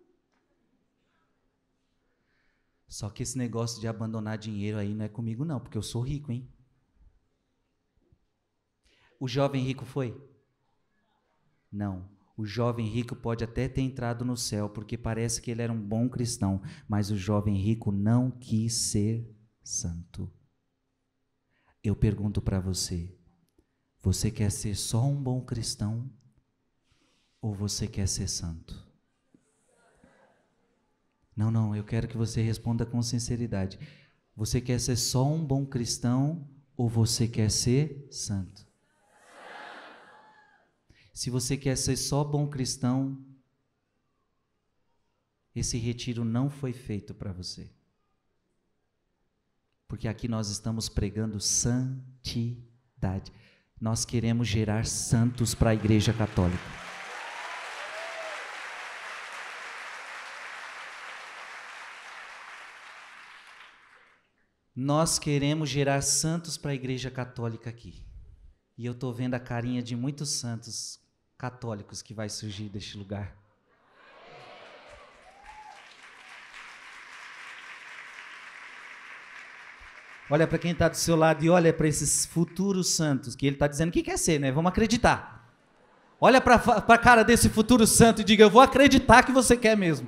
Só 2.87 3.09
que 3.09 3.23
esse 3.23 3.37
negócio 3.37 3.79
de 3.79 3.87
abandonar 3.87 4.37
dinheiro 4.37 4.77
aí 4.77 4.93
não 4.93 5.05
é 5.05 5.09
comigo, 5.09 5.45
não, 5.45 5.59
porque 5.59 5.77
eu 5.77 5.81
sou 5.81 6.01
rico, 6.01 6.31
hein? 6.31 6.49
O 9.19 9.27
jovem 9.27 9.63
rico 9.63 9.85
foi? 9.85 10.15
Não. 11.71 12.09
O 12.37 12.45
jovem 12.45 12.87
rico 12.87 13.15
pode 13.15 13.43
até 13.43 13.67
ter 13.67 13.81
entrado 13.81 14.25
no 14.25 14.35
céu, 14.35 14.69
porque 14.69 14.97
parece 14.97 15.41
que 15.41 15.49
ele 15.49 15.61
era 15.61 15.71
um 15.71 15.81
bom 15.81 16.09
cristão, 16.09 16.61
mas 16.87 17.11
o 17.11 17.17
jovem 17.17 17.55
rico 17.57 17.91
não 17.91 18.29
quis 18.29 18.73
ser 18.73 19.25
santo. 19.63 20.31
Eu 21.83 21.95
pergunto 21.95 22.41
para 22.41 22.59
você: 22.59 23.15
você 24.05 24.29
quer 24.29 24.51
ser 24.51 24.75
só 24.75 25.03
um 25.03 25.15
bom 25.15 25.41
cristão 25.41 26.07
ou 27.41 27.55
você 27.55 27.87
quer 27.87 28.07
ser 28.07 28.27
santo? 28.27 28.87
Não, 31.35 31.49
não, 31.49 31.75
eu 31.75 31.83
quero 31.83 32.07
que 32.07 32.15
você 32.15 32.39
responda 32.39 32.85
com 32.85 33.01
sinceridade. 33.01 33.79
Você 34.35 34.61
quer 34.61 34.79
ser 34.79 34.95
só 34.95 35.25
um 35.27 35.43
bom 35.43 35.65
cristão 35.65 36.47
ou 36.77 36.87
você 36.87 37.27
quer 37.27 37.49
ser 37.49 38.07
santo? 38.11 38.63
Se 41.11 41.31
você 41.31 41.57
quer 41.57 41.75
ser 41.75 41.97
só 41.97 42.23
bom 42.23 42.47
cristão, 42.47 43.25
esse 45.55 45.79
retiro 45.79 46.23
não 46.23 46.47
foi 46.47 46.73
feito 46.73 47.11
para 47.15 47.33
você. 47.33 47.71
Porque 49.87 50.07
aqui 50.07 50.27
nós 50.27 50.49
estamos 50.49 50.87
pregando 50.89 51.39
santidade. 51.39 53.33
Nós 53.79 54.05
queremos 54.05 54.47
gerar 54.47 54.85
santos 54.85 55.53
para 55.53 55.71
a 55.71 55.73
Igreja 55.73 56.13
Católica. 56.13 56.63
Nós 64.73 65.19
queremos 65.19 65.69
gerar 65.69 66.01
santos 66.01 66.57
para 66.57 66.71
a 66.71 66.75
Igreja 66.75 67.11
Católica 67.11 67.69
aqui. 67.69 68.01
E 68.77 68.85
eu 68.85 68.93
estou 68.93 69.13
vendo 69.13 69.33
a 69.33 69.39
carinha 69.41 69.83
de 69.83 69.93
muitos 69.93 70.29
santos 70.29 71.01
católicos 71.37 72.01
que 72.01 72.13
vai 72.13 72.29
surgir 72.29 72.69
deste 72.69 72.97
lugar. 72.97 73.44
Olha 80.29 80.47
para 80.47 80.57
quem 80.57 80.71
está 80.71 80.89
do 80.89 80.97
seu 80.97 81.15
lado 81.15 81.43
e 81.45 81.49
olha 81.49 81.71
para 81.71 81.87
esses 81.87 82.25
futuros 82.25 82.95
santos, 82.95 83.35
que 83.35 83.45
ele 83.45 83.55
está 83.55 83.67
dizendo 83.67 83.91
que 83.91 84.01
quer 84.01 84.17
ser, 84.17 84.39
né? 84.39 84.51
Vamos 84.51 84.69
acreditar. 84.69 85.35
Olha 86.19 86.41
para 86.41 86.55
a 86.55 86.97
cara 86.97 87.23
desse 87.23 87.47
futuro 87.49 87.85
santo 87.85 88.21
e 88.21 88.23
diga: 88.23 88.43
Eu 88.43 88.49
vou 88.49 88.61
acreditar 88.61 89.23
que 89.23 89.31
você 89.31 89.55
quer 89.55 89.77
mesmo. 89.77 90.07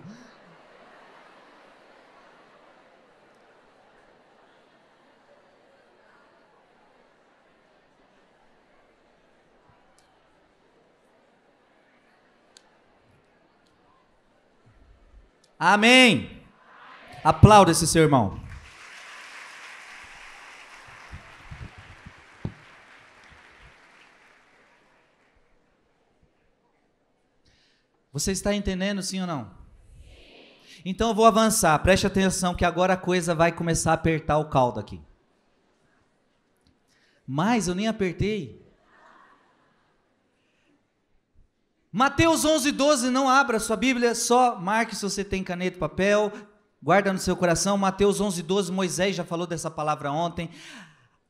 Amém. 15.59 16.41
Aplauda 17.23 17.71
esse 17.71 17.85
seu 17.85 18.03
irmão. 18.03 18.46
Você 28.17 28.31
está 28.31 28.51
entendendo, 28.51 29.03
sim 29.03 29.21
ou 29.21 29.27
não? 29.27 29.51
Então 30.83 31.09
eu 31.09 31.13
vou 31.13 31.27
avançar, 31.27 31.77
preste 31.83 32.07
atenção 32.07 32.55
que 32.55 32.65
agora 32.65 32.93
a 32.93 32.97
coisa 32.97 33.35
vai 33.35 33.51
começar 33.51 33.91
a 33.91 33.93
apertar 33.93 34.39
o 34.39 34.49
caldo 34.49 34.79
aqui. 34.79 34.99
Mas 37.27 37.67
eu 37.67 37.75
nem 37.75 37.87
apertei. 37.87 38.65
Mateus 41.91 42.43
11, 42.43 42.71
12, 42.71 43.11
não 43.11 43.29
abra 43.29 43.59
sua 43.59 43.75
Bíblia, 43.75 44.15
só 44.15 44.59
marque 44.59 44.95
se 44.95 45.03
você 45.03 45.23
tem 45.23 45.43
caneta 45.43 45.77
e 45.77 45.79
papel, 45.79 46.33
guarda 46.81 47.13
no 47.13 47.19
seu 47.19 47.37
coração. 47.37 47.77
Mateus 47.77 48.19
11, 48.19 48.41
12, 48.41 48.71
Moisés 48.71 49.15
já 49.15 49.23
falou 49.23 49.45
dessa 49.45 49.69
palavra 49.69 50.11
ontem. 50.11 50.49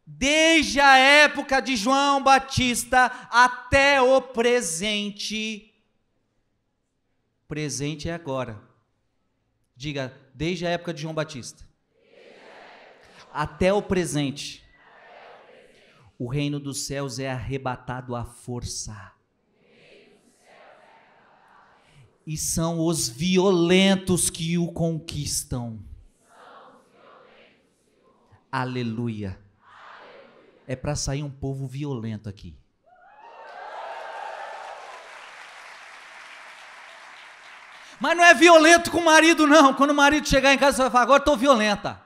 Desde 0.06 0.80
a 0.80 0.98
época 0.98 1.60
de 1.62 1.76
João 1.76 2.24
Batista 2.24 3.12
até 3.30 4.02
o 4.02 4.22
presente. 4.22 5.67
Presente 7.48 8.10
é 8.10 8.14
agora. 8.14 8.62
Diga, 9.76 10.14
desde 10.34 10.66
a 10.66 10.70
época 10.70 10.94
de 10.94 11.02
João 11.02 11.14
Batista. 11.14 11.64
Até 13.32 13.72
o 13.72 13.82
presente. 13.82 14.64
O 16.18 16.28
reino 16.28 16.60
dos 16.60 16.82
céus 16.82 17.20
é 17.20 17.30
arrebatado 17.30 18.16
à 18.16 18.26
força 18.26 19.18
e 22.28 22.36
são 22.36 22.86
os 22.86 23.08
violentos 23.08 24.30
que 24.30 24.58
o 24.58 24.70
conquistam. 24.74 25.80
Aleluia. 28.52 29.40
É 30.68 30.76
para 30.76 30.94
sair 30.94 31.24
um 31.24 31.32
povo 31.32 31.66
violento 31.66 32.28
aqui. 32.28 32.54
Mas 38.00 38.16
não 38.16 38.24
é 38.24 38.34
violento 38.34 38.92
com 38.92 39.00
o 39.00 39.06
marido, 39.06 39.48
não. 39.48 39.74
Quando 39.74 39.92
o 39.92 39.96
marido 39.96 40.28
chegar 40.28 40.54
em 40.54 40.58
casa, 40.58 40.78
você 40.78 40.82
vai 40.84 40.92
falar: 40.92 41.04
agora 41.04 41.20
estou 41.20 41.36
violenta. 41.36 42.00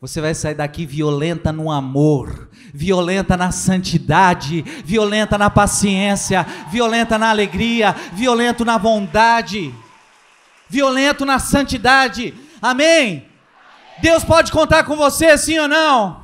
Você 0.00 0.20
vai 0.20 0.34
sair 0.34 0.54
daqui 0.54 0.84
violenta 0.84 1.50
no 1.50 1.72
amor, 1.72 2.50
violenta 2.74 3.38
na 3.38 3.50
santidade, 3.50 4.60
violenta 4.84 5.38
na 5.38 5.48
paciência, 5.48 6.46
violenta 6.70 7.16
na 7.16 7.30
alegria, 7.30 7.96
violento 8.12 8.66
na 8.66 8.78
bondade, 8.78 9.74
violento 10.68 11.24
na 11.24 11.38
santidade. 11.38 12.34
Amém? 12.60 13.26
Deus 14.02 14.22
pode 14.22 14.52
contar 14.52 14.84
com 14.84 14.94
você, 14.94 15.38
sim 15.38 15.58
ou 15.58 15.68
não? 15.68 16.23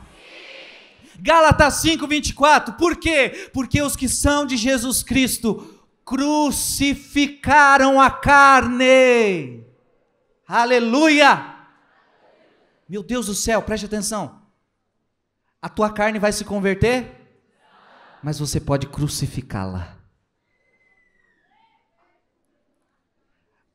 Gálatas 1.20 1.74
5, 1.74 2.06
24. 2.06 2.74
Por 2.74 2.96
quê? 2.96 3.50
Porque 3.52 3.82
os 3.82 3.94
que 3.94 4.08
são 4.08 4.46
de 4.46 4.56
Jesus 4.56 5.02
Cristo 5.02 5.78
crucificaram 6.04 8.00
a 8.00 8.10
carne. 8.10 9.64
Aleluia! 10.48 11.56
Meu 12.88 13.02
Deus 13.02 13.26
do 13.26 13.34
céu, 13.34 13.62
preste 13.62 13.86
atenção. 13.86 14.42
A 15.62 15.68
tua 15.68 15.92
carne 15.92 16.18
vai 16.18 16.32
se 16.32 16.44
converter? 16.44 17.16
Mas 18.22 18.38
você 18.38 18.58
pode 18.58 18.86
crucificá-la. 18.88 19.96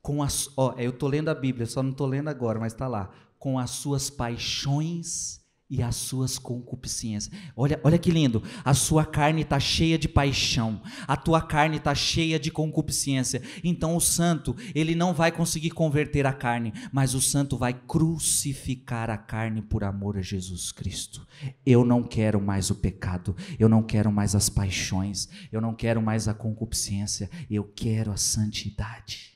Com 0.01 0.21
as, 0.21 0.49
ó, 0.57 0.73
eu 0.77 0.89
estou 0.89 1.07
lendo 1.07 1.29
a 1.29 1.35
Bíblia, 1.35 1.65
só 1.65 1.81
não 1.81 1.91
estou 1.91 2.07
lendo 2.07 2.27
agora, 2.27 2.59
mas 2.59 2.73
está 2.73 2.87
lá. 2.87 3.09
Com 3.39 3.57
as 3.57 3.69
suas 3.71 4.09
paixões 4.09 5.44
e 5.69 5.81
as 5.81 5.95
suas 5.95 6.37
concupiscências. 6.37 7.33
Olha, 7.55 7.79
olha 7.83 7.97
que 7.97 8.11
lindo. 8.11 8.43
A 8.63 8.73
sua 8.73 9.05
carne 9.05 9.41
está 9.41 9.59
cheia 9.59 9.97
de 9.97 10.07
paixão, 10.07 10.81
a 11.07 11.17
tua 11.17 11.41
carne 11.41 11.77
está 11.77 11.95
cheia 11.95 12.39
de 12.39 12.51
concupiscência. 12.51 13.41
Então 13.63 13.95
o 13.95 14.01
santo, 14.01 14.55
ele 14.73 14.95
não 14.95 15.13
vai 15.13 15.31
conseguir 15.31 15.71
converter 15.71 16.25
a 16.25 16.33
carne, 16.33 16.73
mas 16.91 17.13
o 17.13 17.21
santo 17.21 17.57
vai 17.57 17.73
crucificar 17.73 19.09
a 19.09 19.17
carne 19.17 19.61
por 19.61 19.83
amor 19.83 20.17
a 20.17 20.21
Jesus 20.21 20.71
Cristo. 20.71 21.25
Eu 21.65 21.83
não 21.83 22.03
quero 22.03 22.41
mais 22.41 22.69
o 22.69 22.75
pecado, 22.75 23.35
eu 23.57 23.67
não 23.67 23.81
quero 23.81 24.11
mais 24.11 24.35
as 24.35 24.49
paixões, 24.49 25.27
eu 25.51 25.59
não 25.59 25.73
quero 25.73 26.01
mais 26.01 26.27
a 26.27 26.33
concupiscência, 26.33 27.29
eu 27.49 27.63
quero 27.63 28.11
a 28.11 28.17
santidade. 28.17 29.34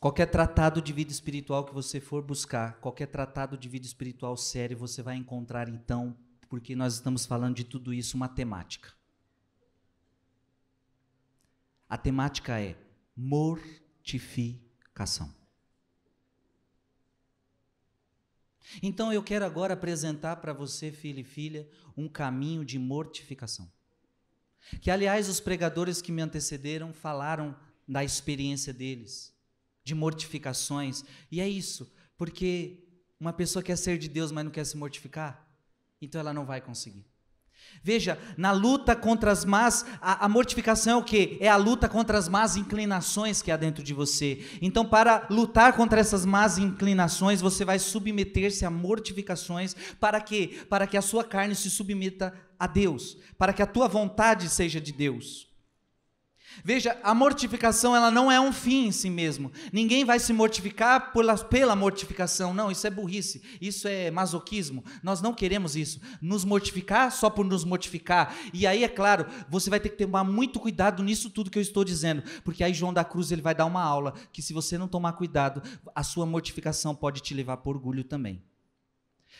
Qualquer 0.00 0.26
tratado 0.26 0.80
de 0.80 0.92
vida 0.92 1.10
espiritual 1.10 1.64
que 1.64 1.74
você 1.74 2.00
for 2.00 2.22
buscar, 2.22 2.78
qualquer 2.80 3.06
tratado 3.06 3.58
de 3.58 3.68
vida 3.68 3.84
espiritual 3.84 4.36
sério, 4.36 4.78
você 4.78 5.02
vai 5.02 5.16
encontrar 5.16 5.68
então, 5.68 6.16
porque 6.48 6.76
nós 6.76 6.94
estamos 6.94 7.26
falando 7.26 7.56
de 7.56 7.64
tudo 7.64 7.92
isso, 7.92 8.16
uma 8.16 8.28
temática. 8.28 8.92
A 11.88 11.98
temática 11.98 12.60
é 12.60 12.76
mortificação. 13.16 15.36
Então 18.82 19.12
eu 19.12 19.22
quero 19.22 19.44
agora 19.44 19.74
apresentar 19.74 20.36
para 20.36 20.52
você, 20.52 20.90
filho 20.92 21.20
e 21.20 21.24
filha, 21.24 21.68
um 21.96 22.08
caminho 22.08 22.64
de 22.64 22.78
mortificação. 22.78 23.70
Que, 24.80 24.90
aliás, 24.90 25.28
os 25.28 25.40
pregadores 25.40 26.02
que 26.02 26.12
me 26.12 26.22
antecederam 26.22 26.92
falaram 26.92 27.56
da 27.86 28.04
experiência 28.04 28.72
deles, 28.72 29.34
de 29.88 29.94
mortificações. 29.94 31.02
E 31.32 31.40
é 31.40 31.48
isso, 31.48 31.90
porque 32.18 32.84
uma 33.18 33.32
pessoa 33.32 33.62
quer 33.62 33.76
ser 33.76 33.96
de 33.98 34.08
Deus, 34.08 34.30
mas 34.30 34.44
não 34.44 34.50
quer 34.50 34.64
se 34.64 34.76
mortificar, 34.76 35.48
então 36.00 36.20
ela 36.20 36.32
não 36.32 36.44
vai 36.44 36.60
conseguir. 36.60 37.06
Veja, 37.82 38.18
na 38.36 38.50
luta 38.50 38.94
contra 38.94 39.30
as 39.30 39.44
más, 39.44 39.84
a, 40.00 40.24
a, 40.24 40.28
mortificação 40.28 40.92
é 40.92 40.96
o 40.96 41.04
que? 41.04 41.38
É 41.40 41.48
a 41.48 41.56
luta 41.56 41.88
contra 41.88 42.16
as 42.18 42.28
más 42.28 42.56
inclinações 42.56 43.42
que 43.42 43.50
há 43.50 43.56
dentro 43.56 43.82
de 43.82 43.92
você. 43.92 44.44
Então, 44.60 44.84
para 44.84 45.26
lutar 45.30 45.74
contra 45.74 46.00
essas 46.00 46.24
más 46.24 46.58
inclinações, 46.58 47.40
você 47.40 47.64
vai 47.64 47.78
submeter-se 47.78 48.64
a 48.64 48.70
mortificações 48.70 49.74
para 49.98 50.20
que? 50.20 50.64
Para 50.68 50.86
que 50.86 50.96
a 50.96 51.02
sua 51.02 51.24
carne 51.24 51.54
se 51.54 51.70
submeta 51.70 52.34
a 52.58 52.66
Deus, 52.66 53.16
para 53.36 53.52
que 53.52 53.62
a 53.62 53.66
tua 53.66 53.88
vontade 53.88 54.48
seja 54.48 54.80
de 54.80 54.92
Deus. 54.92 55.47
Veja, 56.64 56.98
a 57.02 57.14
mortificação 57.14 57.94
ela 57.94 58.10
não 58.10 58.30
é 58.30 58.40
um 58.40 58.52
fim 58.52 58.86
em 58.86 58.92
si 58.92 59.08
mesmo. 59.10 59.52
Ninguém 59.72 60.04
vai 60.04 60.18
se 60.18 60.32
mortificar 60.32 61.12
pela, 61.12 61.36
pela 61.36 61.76
mortificação. 61.76 62.52
Não, 62.52 62.70
isso 62.70 62.86
é 62.86 62.90
burrice. 62.90 63.42
Isso 63.60 63.86
é 63.88 64.10
masoquismo. 64.10 64.84
Nós 65.02 65.20
não 65.20 65.34
queremos 65.34 65.76
isso. 65.76 66.00
Nos 66.20 66.44
mortificar 66.44 67.10
só 67.12 67.30
por 67.30 67.44
nos 67.44 67.64
mortificar. 67.64 68.34
E 68.52 68.66
aí, 68.66 68.84
é 68.84 68.88
claro, 68.88 69.26
você 69.48 69.70
vai 69.70 69.80
ter 69.80 69.90
que 69.90 70.04
tomar 70.04 70.24
muito 70.24 70.60
cuidado 70.60 71.02
nisso 71.02 71.30
tudo 71.30 71.50
que 71.50 71.58
eu 71.58 71.62
estou 71.62 71.84
dizendo. 71.84 72.22
Porque 72.44 72.64
aí 72.64 72.74
João 72.74 72.92
da 72.92 73.04
Cruz 73.04 73.30
ele 73.30 73.42
vai 73.42 73.54
dar 73.54 73.66
uma 73.66 73.82
aula 73.82 74.14
que 74.32 74.42
se 74.42 74.52
você 74.52 74.76
não 74.76 74.88
tomar 74.88 75.12
cuidado, 75.14 75.62
a 75.94 76.02
sua 76.02 76.26
mortificação 76.26 76.94
pode 76.94 77.20
te 77.20 77.34
levar 77.34 77.58
para 77.58 77.70
orgulho 77.70 78.04
também. 78.04 78.42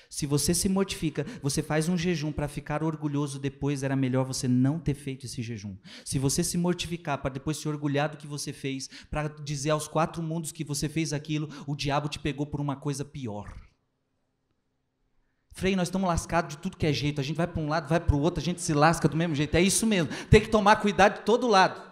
Se 0.09 0.27
você 0.27 0.55
se 0.55 0.69
mortifica, 0.69 1.27
você 1.43 1.63
faz 1.63 1.89
um 1.89 1.97
jejum 1.97 2.33
para 2.33 2.49
ficar 2.49 2.83
orgulhoso 2.83 3.39
depois, 3.39 3.83
era 3.83 3.95
melhor 3.95 4.25
você 4.25 4.49
não 4.49 4.79
ter 4.79 4.95
feito 4.95 5.27
esse 5.27 5.43
jejum. 5.43 5.77
Se 6.05 6.19
você 6.19 6.43
se 6.43 6.57
mortificar 6.57 7.19
para 7.19 7.35
depois 7.35 7.59
se 7.59 7.69
orgulhar 7.69 8.09
do 8.09 8.17
que 8.17 8.27
você 8.27 8.53
fez, 8.53 8.89
para 9.11 9.29
dizer 9.29 9.71
aos 9.71 9.87
quatro 9.87 10.23
mundos 10.23 10.51
que 10.51 10.65
você 10.65 10.89
fez 10.89 11.13
aquilo, 11.13 11.49
o 11.67 11.77
diabo 11.77 12.09
te 12.09 12.19
pegou 12.19 12.47
por 12.47 12.61
uma 12.61 12.77
coisa 12.77 13.05
pior. 13.05 13.53
Frei, 15.53 15.75
nós 15.75 15.89
estamos 15.89 16.09
lascados 16.09 16.55
de 16.55 16.63
tudo 16.63 16.77
que 16.77 16.87
é 16.87 16.93
jeito. 16.93 17.21
A 17.21 17.25
gente 17.25 17.37
vai 17.37 17.47
para 17.47 17.61
um 17.61 17.69
lado, 17.69 17.89
vai 17.89 17.99
para 17.99 18.15
o 18.15 18.21
outro, 18.21 18.41
a 18.41 18.45
gente 18.45 18.63
se 18.63 18.73
lasca 18.73 19.09
do 19.09 19.17
mesmo 19.17 19.35
jeito. 19.35 19.57
É 19.57 19.61
isso 19.61 19.87
mesmo. 19.87 20.09
Tem 20.31 20.41
que 20.41 20.49
tomar 20.49 20.77
cuidado 20.77 21.19
de 21.19 21.25
todo 21.25 21.49
lado. 21.49 21.88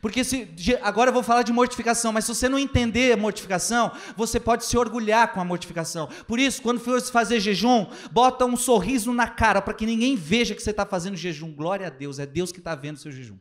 Porque 0.00 0.24
se, 0.24 0.48
agora 0.80 1.10
eu 1.10 1.14
vou 1.14 1.22
falar 1.22 1.42
de 1.42 1.52
mortificação, 1.52 2.12
mas 2.12 2.24
se 2.24 2.34
você 2.34 2.48
não 2.48 2.58
entender 2.58 3.12
a 3.12 3.16
mortificação, 3.16 3.92
você 4.16 4.38
pode 4.38 4.64
se 4.64 4.76
orgulhar 4.76 5.32
com 5.32 5.40
a 5.40 5.44
mortificação. 5.44 6.08
Por 6.26 6.38
isso, 6.38 6.62
quando 6.62 6.80
for 6.80 7.00
fazer 7.02 7.40
jejum, 7.40 7.86
bota 8.10 8.44
um 8.46 8.56
sorriso 8.56 9.12
na 9.12 9.28
cara 9.28 9.60
para 9.60 9.74
que 9.74 9.84
ninguém 9.84 10.16
veja 10.16 10.54
que 10.54 10.62
você 10.62 10.70
está 10.70 10.86
fazendo 10.86 11.16
jejum. 11.16 11.52
Glória 11.52 11.88
a 11.88 11.90
Deus, 11.90 12.18
é 12.18 12.26
Deus 12.26 12.52
que 12.52 12.58
está 12.58 12.74
vendo 12.74 12.96
o 12.96 13.00
seu 13.00 13.12
jejum. 13.12 13.38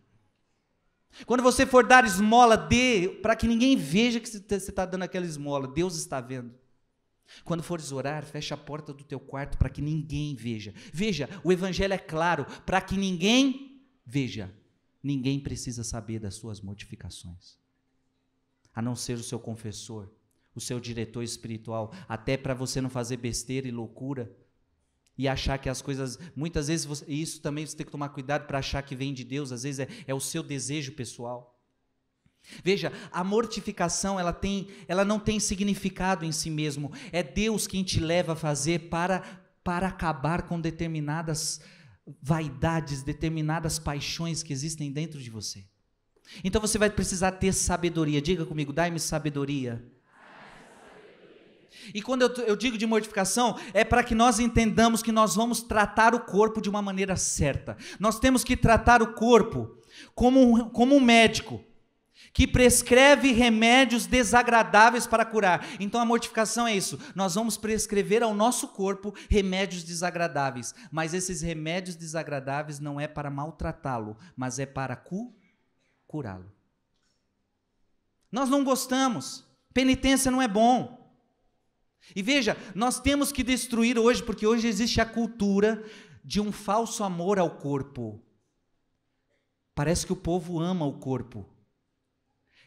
Quando 1.26 1.44
você 1.44 1.66
for 1.66 1.86
dar 1.86 2.06
esmola, 2.06 2.58
dê 2.58 3.20
para 3.22 3.36
que 3.36 3.48
ninguém 3.48 3.76
veja 3.76 4.20
que 4.20 4.28
você 4.28 4.56
está 4.56 4.86
dando 4.86 5.04
aquela 5.04 5.26
esmola. 5.26 5.68
Deus 5.68 5.96
está 5.96 6.20
vendo. 6.20 6.54
Quando 7.46 7.64
fores 7.64 7.92
orar, 7.92 8.26
fecha 8.26 8.56
a 8.56 8.58
porta 8.58 8.94
do 8.94 9.04
teu 9.04 9.20
quarto 9.20 9.58
para 9.58 9.70
que 9.70 9.82
ninguém 9.82 10.36
veja. 10.36 10.74
Veja, 10.92 11.30
o 11.44 11.52
evangelho 11.52 11.94
é 11.94 11.98
claro, 11.98 12.46
para 12.66 12.82
que 12.82 12.98
ninguém 12.98 13.86
veja. 14.06 14.54
Ninguém 15.04 15.40
precisa 15.40 15.84
saber 15.84 16.20
das 16.20 16.36
suas 16.36 16.62
mortificações, 16.62 17.58
a 18.74 18.82
não 18.82 18.96
ser 18.96 19.18
o 19.18 19.24
seu 19.24 19.40
confessor, 19.40 20.10
o 20.54 20.62
seu 20.62 20.80
diretor 20.80 21.24
espiritual, 21.24 21.94
até 22.08 22.38
para 22.38 22.54
você 22.54 22.80
não 22.82 22.90
fazer 22.90 23.18
besteira 23.18 23.68
e 23.68 23.72
loucura 23.72 24.36
e 25.18 25.28
achar 25.28 25.58
que 25.58 25.70
as 25.70 25.82
coisas, 25.82 26.18
muitas 26.36 26.68
vezes, 26.68 26.86
você, 26.86 27.06
isso 27.08 27.42
também 27.42 27.66
você 27.66 27.76
tem 27.76 27.86
que 27.86 27.92
tomar 27.92 28.10
cuidado 28.10 28.48
para 28.48 28.60
achar 28.60 28.82
que 28.82 28.96
vem 28.96 29.14
de 29.14 29.24
Deus, 29.24 29.52
às 29.52 29.64
vezes 29.64 29.80
é, 29.80 29.88
é 30.08 30.14
o 30.14 30.20
seu 30.20 30.44
desejo 30.44 30.94
pessoal. 30.94 31.60
Veja, 32.64 32.92
a 33.12 33.24
mortificação 33.24 34.20
ela 34.20 34.34
tem, 34.34 34.68
ela 34.88 35.06
não 35.06 35.20
tem 35.20 35.40
significado 35.40 36.26
em 36.26 36.32
si 36.32 36.50
mesmo. 36.50 36.92
É 37.12 37.22
Deus 37.22 37.68
quem 37.68 37.84
te 37.84 38.00
leva 38.00 38.34
a 38.34 38.36
fazer 38.36 38.90
para 38.90 39.42
para 39.64 39.88
acabar 39.88 40.42
com 40.44 40.60
determinadas 40.60 41.62
vaidades, 42.22 43.04
determinadas 43.04 43.80
paixões 43.80 44.44
que 44.44 44.54
existem 44.54 44.92
dentro 44.92 45.20
de 45.20 45.30
você. 45.30 45.66
Então 46.44 46.62
você 46.62 46.78
vai 46.78 46.90
precisar 46.90 47.34
ter 47.34 47.54
sabedoria. 47.54 48.22
Diga 48.22 48.46
comigo, 48.46 48.72
dai-me 48.72 49.00
sabedoria. 49.00 49.84
E 51.94 52.02
quando 52.02 52.22
eu, 52.24 52.30
eu, 52.46 52.56
digo 52.56 52.78
de 52.78 52.86
mortificação, 52.86 53.58
é 53.74 53.84
para 53.84 54.04
que 54.04 54.14
nós 54.14 54.40
entendamos 54.40 55.02
que 55.02 55.12
nós 55.12 55.36
vamos 55.36 55.62
tratar 55.62 56.14
o 56.14 56.20
corpo 56.20 56.62
de 56.62 56.70
uma 56.70 56.82
maneira 56.82 57.16
certa. 57.16 57.78
Nós 58.00 58.20
temos 58.20 58.44
que 58.44 58.56
tratar 58.56 59.02
o 59.02 59.14
corpo 59.14 59.78
como 60.14 60.40
um, 60.40 60.70
como 60.70 60.96
um 60.96 61.00
médico 61.00 61.64
que 62.34 62.48
prescreve 62.48 63.32
remédios 63.32 64.06
desagradáveis 64.06 65.06
para 65.06 65.26
curar. 65.26 65.66
Então 65.80 66.00
a 66.00 66.06
mortificação 66.06 66.68
é 66.68 66.76
isso. 66.76 67.00
Nós 67.14 67.36
vamos 67.36 67.58
prescrever 67.58 68.24
ao 68.24 68.34
nosso 68.34 68.70
corpo 68.70 69.14
remédios 69.30 69.84
desagradáveis, 69.84 70.74
mas 70.92 71.14
esses 71.14 71.42
remédios 71.42 71.96
desagradáveis 71.96 72.80
não 72.80 73.00
é 73.00 73.08
para 73.08 73.30
maltratá-lo, 73.30 74.18
mas 74.36 74.60
é 74.60 74.66
para 74.66 74.96
cu 74.96 75.36
curá-lo. 76.08 76.52
Nós 78.32 78.50
não 78.50 78.64
gostamos. 78.64 79.46
Penitência 79.74 80.32
não 80.32 80.42
é 80.42 80.48
bom. 80.48 81.00
E 82.16 82.22
veja, 82.22 82.58
nós 82.74 83.00
temos 83.00 83.32
que 83.32 83.44
destruir 83.44 83.98
hoje, 84.00 84.24
porque 84.24 84.48
hoje 84.48 84.68
existe 84.68 85.00
a 85.00 85.06
cultura 85.06 85.84
de 86.24 86.40
um 86.40 86.52
falso 86.52 87.04
amor 87.04 87.40
ao 87.40 87.58
corpo. 87.58 88.22
Parece 89.76 90.06
que 90.06 90.14
o 90.14 90.18
povo 90.18 90.60
ama 90.60 90.86
o 90.86 91.00
corpo. 91.00 91.46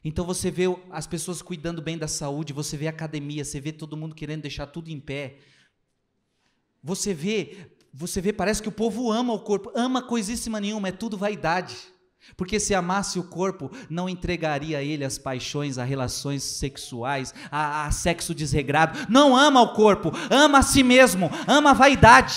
Então 0.04 0.24
você 0.24 0.50
vê 0.50 0.64
as 0.90 1.06
pessoas 1.06 1.40
cuidando 1.40 1.80
bem 1.80 1.96
da 1.96 2.06
saúde, 2.06 2.52
você 2.52 2.76
vê 2.76 2.86
academia, 2.86 3.44
você 3.44 3.58
vê 3.58 3.72
todo 3.72 3.96
mundo 3.96 4.14
querendo 4.14 4.42
deixar 4.42 4.66
tudo 4.66 4.90
em 4.90 5.00
pé. 5.00 5.38
Você 6.82 7.14
vê, 7.14 7.70
você 7.92 8.20
vê, 8.20 8.30
parece 8.30 8.60
que 8.60 8.68
o 8.68 8.72
povo 8.72 9.10
ama 9.10 9.32
o 9.32 9.40
corpo, 9.40 9.72
ama 9.74 10.02
coisíssima 10.02 10.60
nenhuma, 10.60 10.88
é 10.88 10.92
tudo 10.92 11.16
vaidade. 11.16 11.74
Porque 12.36 12.58
se 12.58 12.74
amasse 12.74 13.18
o 13.18 13.24
corpo, 13.24 13.70
não 13.88 14.08
entregaria 14.08 14.78
a 14.78 14.82
ele 14.82 15.04
as 15.04 15.18
paixões, 15.18 15.78
as 15.78 15.88
relações 15.88 16.42
sexuais, 16.42 17.34
a, 17.50 17.86
a 17.86 17.90
sexo 17.90 18.34
desregrado. 18.34 18.98
Não 19.08 19.36
ama 19.36 19.60
o 19.60 19.74
corpo, 19.74 20.10
ama 20.30 20.58
a 20.58 20.62
si 20.62 20.82
mesmo, 20.82 21.30
ama 21.46 21.70
a 21.70 21.74
vaidade. 21.74 22.34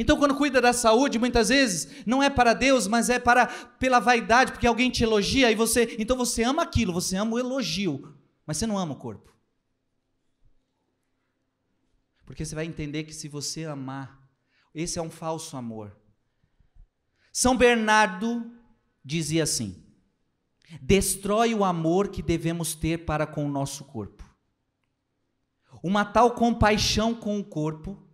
Então, 0.00 0.16
quando 0.16 0.36
cuida 0.36 0.60
da 0.60 0.72
saúde, 0.72 1.18
muitas 1.18 1.48
vezes 1.48 2.06
não 2.06 2.22
é 2.22 2.30
para 2.30 2.54
Deus, 2.54 2.86
mas 2.86 3.10
é 3.10 3.18
para 3.18 3.48
pela 3.48 3.98
vaidade, 3.98 4.52
porque 4.52 4.66
alguém 4.66 4.88
te 4.90 5.02
elogia 5.02 5.50
e 5.50 5.56
você, 5.56 5.96
então 5.98 6.16
você 6.16 6.44
ama 6.44 6.62
aquilo, 6.62 6.92
você 6.92 7.16
ama 7.16 7.32
o 7.32 7.38
elogio, 7.38 8.14
mas 8.46 8.56
você 8.56 8.66
não 8.66 8.78
ama 8.78 8.94
o 8.94 8.98
corpo. 8.98 9.36
Porque 12.24 12.44
você 12.44 12.54
vai 12.54 12.64
entender 12.64 13.02
que 13.02 13.12
se 13.12 13.26
você 13.26 13.64
amar, 13.64 14.22
esse 14.72 15.00
é 15.00 15.02
um 15.02 15.10
falso 15.10 15.56
amor. 15.56 15.96
São 17.32 17.56
Bernardo 17.56 18.52
dizia 19.04 19.42
assim: 19.42 19.82
destrói 20.80 21.54
o 21.54 21.64
amor 21.64 22.08
que 22.08 22.22
devemos 22.22 22.72
ter 22.74 23.04
para 23.04 23.26
com 23.26 23.44
o 23.44 23.50
nosso 23.50 23.84
corpo. 23.84 24.22
Uma 25.82 26.04
tal 26.04 26.32
compaixão 26.32 27.14
com 27.14 27.40
o 27.40 27.44
corpo 27.44 28.07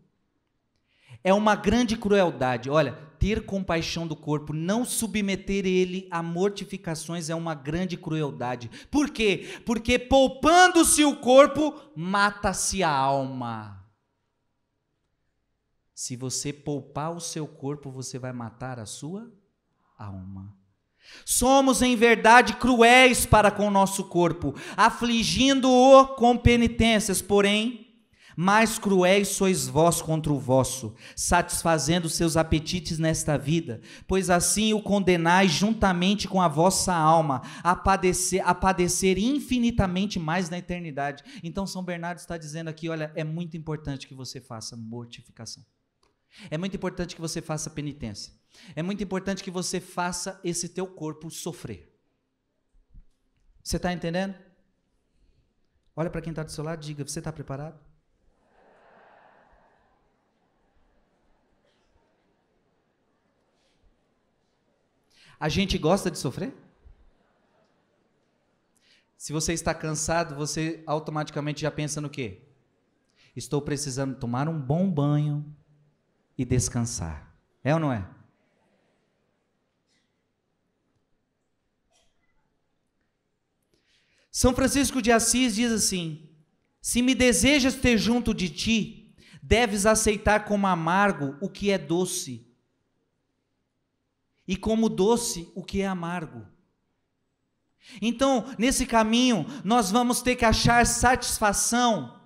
é 1.24 1.32
uma 1.32 1.56
grande 1.56 1.96
crueldade. 1.96 2.68
Olha, 2.68 2.92
ter 3.18 3.46
compaixão 3.46 4.06
do 4.06 4.14
corpo, 4.14 4.52
não 4.52 4.84
submeter 4.84 5.64
ele 5.64 6.06
a 6.10 6.22
mortificações 6.22 7.30
é 7.30 7.34
uma 7.34 7.54
grande 7.54 7.96
crueldade. 7.96 8.70
Por 8.90 9.08
quê? 9.08 9.60
Porque 9.64 9.98
poupando-se 9.98 11.02
o 11.02 11.16
corpo, 11.16 11.74
mata-se 11.96 12.82
a 12.82 12.90
alma. 12.90 13.82
Se 15.94 16.16
você 16.16 16.52
poupar 16.52 17.16
o 17.16 17.20
seu 17.20 17.46
corpo, 17.46 17.90
você 17.90 18.18
vai 18.18 18.32
matar 18.32 18.78
a 18.78 18.84
sua 18.84 19.32
alma. 19.98 20.54
Somos 21.24 21.80
em 21.80 21.96
verdade 21.96 22.54
cruéis 22.56 23.24
para 23.24 23.50
com 23.50 23.68
o 23.68 23.70
nosso 23.70 24.04
corpo, 24.04 24.54
afligindo-o 24.76 26.08
com 26.08 26.36
penitências, 26.36 27.22
porém, 27.22 27.83
mais 28.36 28.78
cruéis 28.78 29.28
sois 29.28 29.66
vós 29.66 30.00
contra 30.00 30.32
o 30.32 30.38
vosso, 30.38 30.94
satisfazendo 31.16 32.08
seus 32.08 32.36
apetites 32.36 32.98
nesta 32.98 33.36
vida, 33.36 33.80
pois 34.06 34.30
assim 34.30 34.72
o 34.72 34.82
condenais 34.82 35.50
juntamente 35.50 36.26
com 36.28 36.40
a 36.40 36.48
vossa 36.48 36.94
alma 36.94 37.42
a 37.62 37.74
padecer, 37.74 38.46
a 38.46 38.54
padecer 38.54 39.18
infinitamente 39.18 40.18
mais 40.18 40.50
na 40.50 40.58
eternidade. 40.58 41.22
Então 41.42 41.66
São 41.66 41.84
Bernardo 41.84 42.18
está 42.18 42.36
dizendo 42.36 42.68
aqui, 42.68 42.88
olha, 42.88 43.12
é 43.14 43.24
muito 43.24 43.56
importante 43.56 44.06
que 44.06 44.14
você 44.14 44.40
faça 44.40 44.76
mortificação. 44.76 45.64
É 46.50 46.58
muito 46.58 46.76
importante 46.76 47.14
que 47.14 47.20
você 47.20 47.40
faça 47.40 47.70
penitência. 47.70 48.32
É 48.74 48.82
muito 48.82 49.02
importante 49.02 49.42
que 49.42 49.50
você 49.50 49.80
faça 49.80 50.40
esse 50.42 50.68
teu 50.68 50.86
corpo 50.86 51.30
sofrer. 51.30 51.92
Você 53.62 53.76
está 53.76 53.92
entendendo? 53.92 54.34
Olha 55.96 56.10
para 56.10 56.20
quem 56.20 56.30
está 56.30 56.42
do 56.42 56.50
seu 56.50 56.64
lado, 56.64 56.80
diga: 56.80 57.06
você 57.06 57.20
está 57.20 57.32
preparado? 57.32 57.78
A 65.38 65.48
gente 65.48 65.76
gosta 65.78 66.10
de 66.10 66.18
sofrer? 66.18 66.54
Se 69.16 69.32
você 69.32 69.52
está 69.52 69.74
cansado, 69.74 70.34
você 70.34 70.82
automaticamente 70.86 71.62
já 71.62 71.70
pensa 71.70 72.00
no 72.00 72.10
quê? 72.10 72.42
Estou 73.34 73.60
precisando 73.62 74.18
tomar 74.18 74.48
um 74.48 74.60
bom 74.60 74.90
banho 74.90 75.44
e 76.36 76.44
descansar. 76.44 77.34
É 77.62 77.72
ou 77.72 77.80
não 77.80 77.92
é? 77.92 78.06
São 84.30 84.52
Francisco 84.52 85.00
de 85.00 85.12
Assis 85.12 85.54
diz 85.54 85.72
assim: 85.72 86.28
Se 86.82 87.00
me 87.00 87.14
desejas 87.14 87.76
ter 87.76 87.96
junto 87.96 88.34
de 88.34 88.50
ti, 88.50 89.14
deves 89.42 89.86
aceitar 89.86 90.44
como 90.44 90.66
amargo 90.66 91.36
o 91.40 91.48
que 91.48 91.70
é 91.70 91.78
doce, 91.78 92.43
e 94.46 94.56
como 94.56 94.88
doce 94.88 95.50
o 95.54 95.62
que 95.62 95.80
é 95.80 95.86
amargo. 95.86 96.46
Então, 98.00 98.46
nesse 98.58 98.86
caminho, 98.86 99.46
nós 99.62 99.90
vamos 99.90 100.22
ter 100.22 100.36
que 100.36 100.44
achar 100.44 100.86
satisfação 100.86 102.20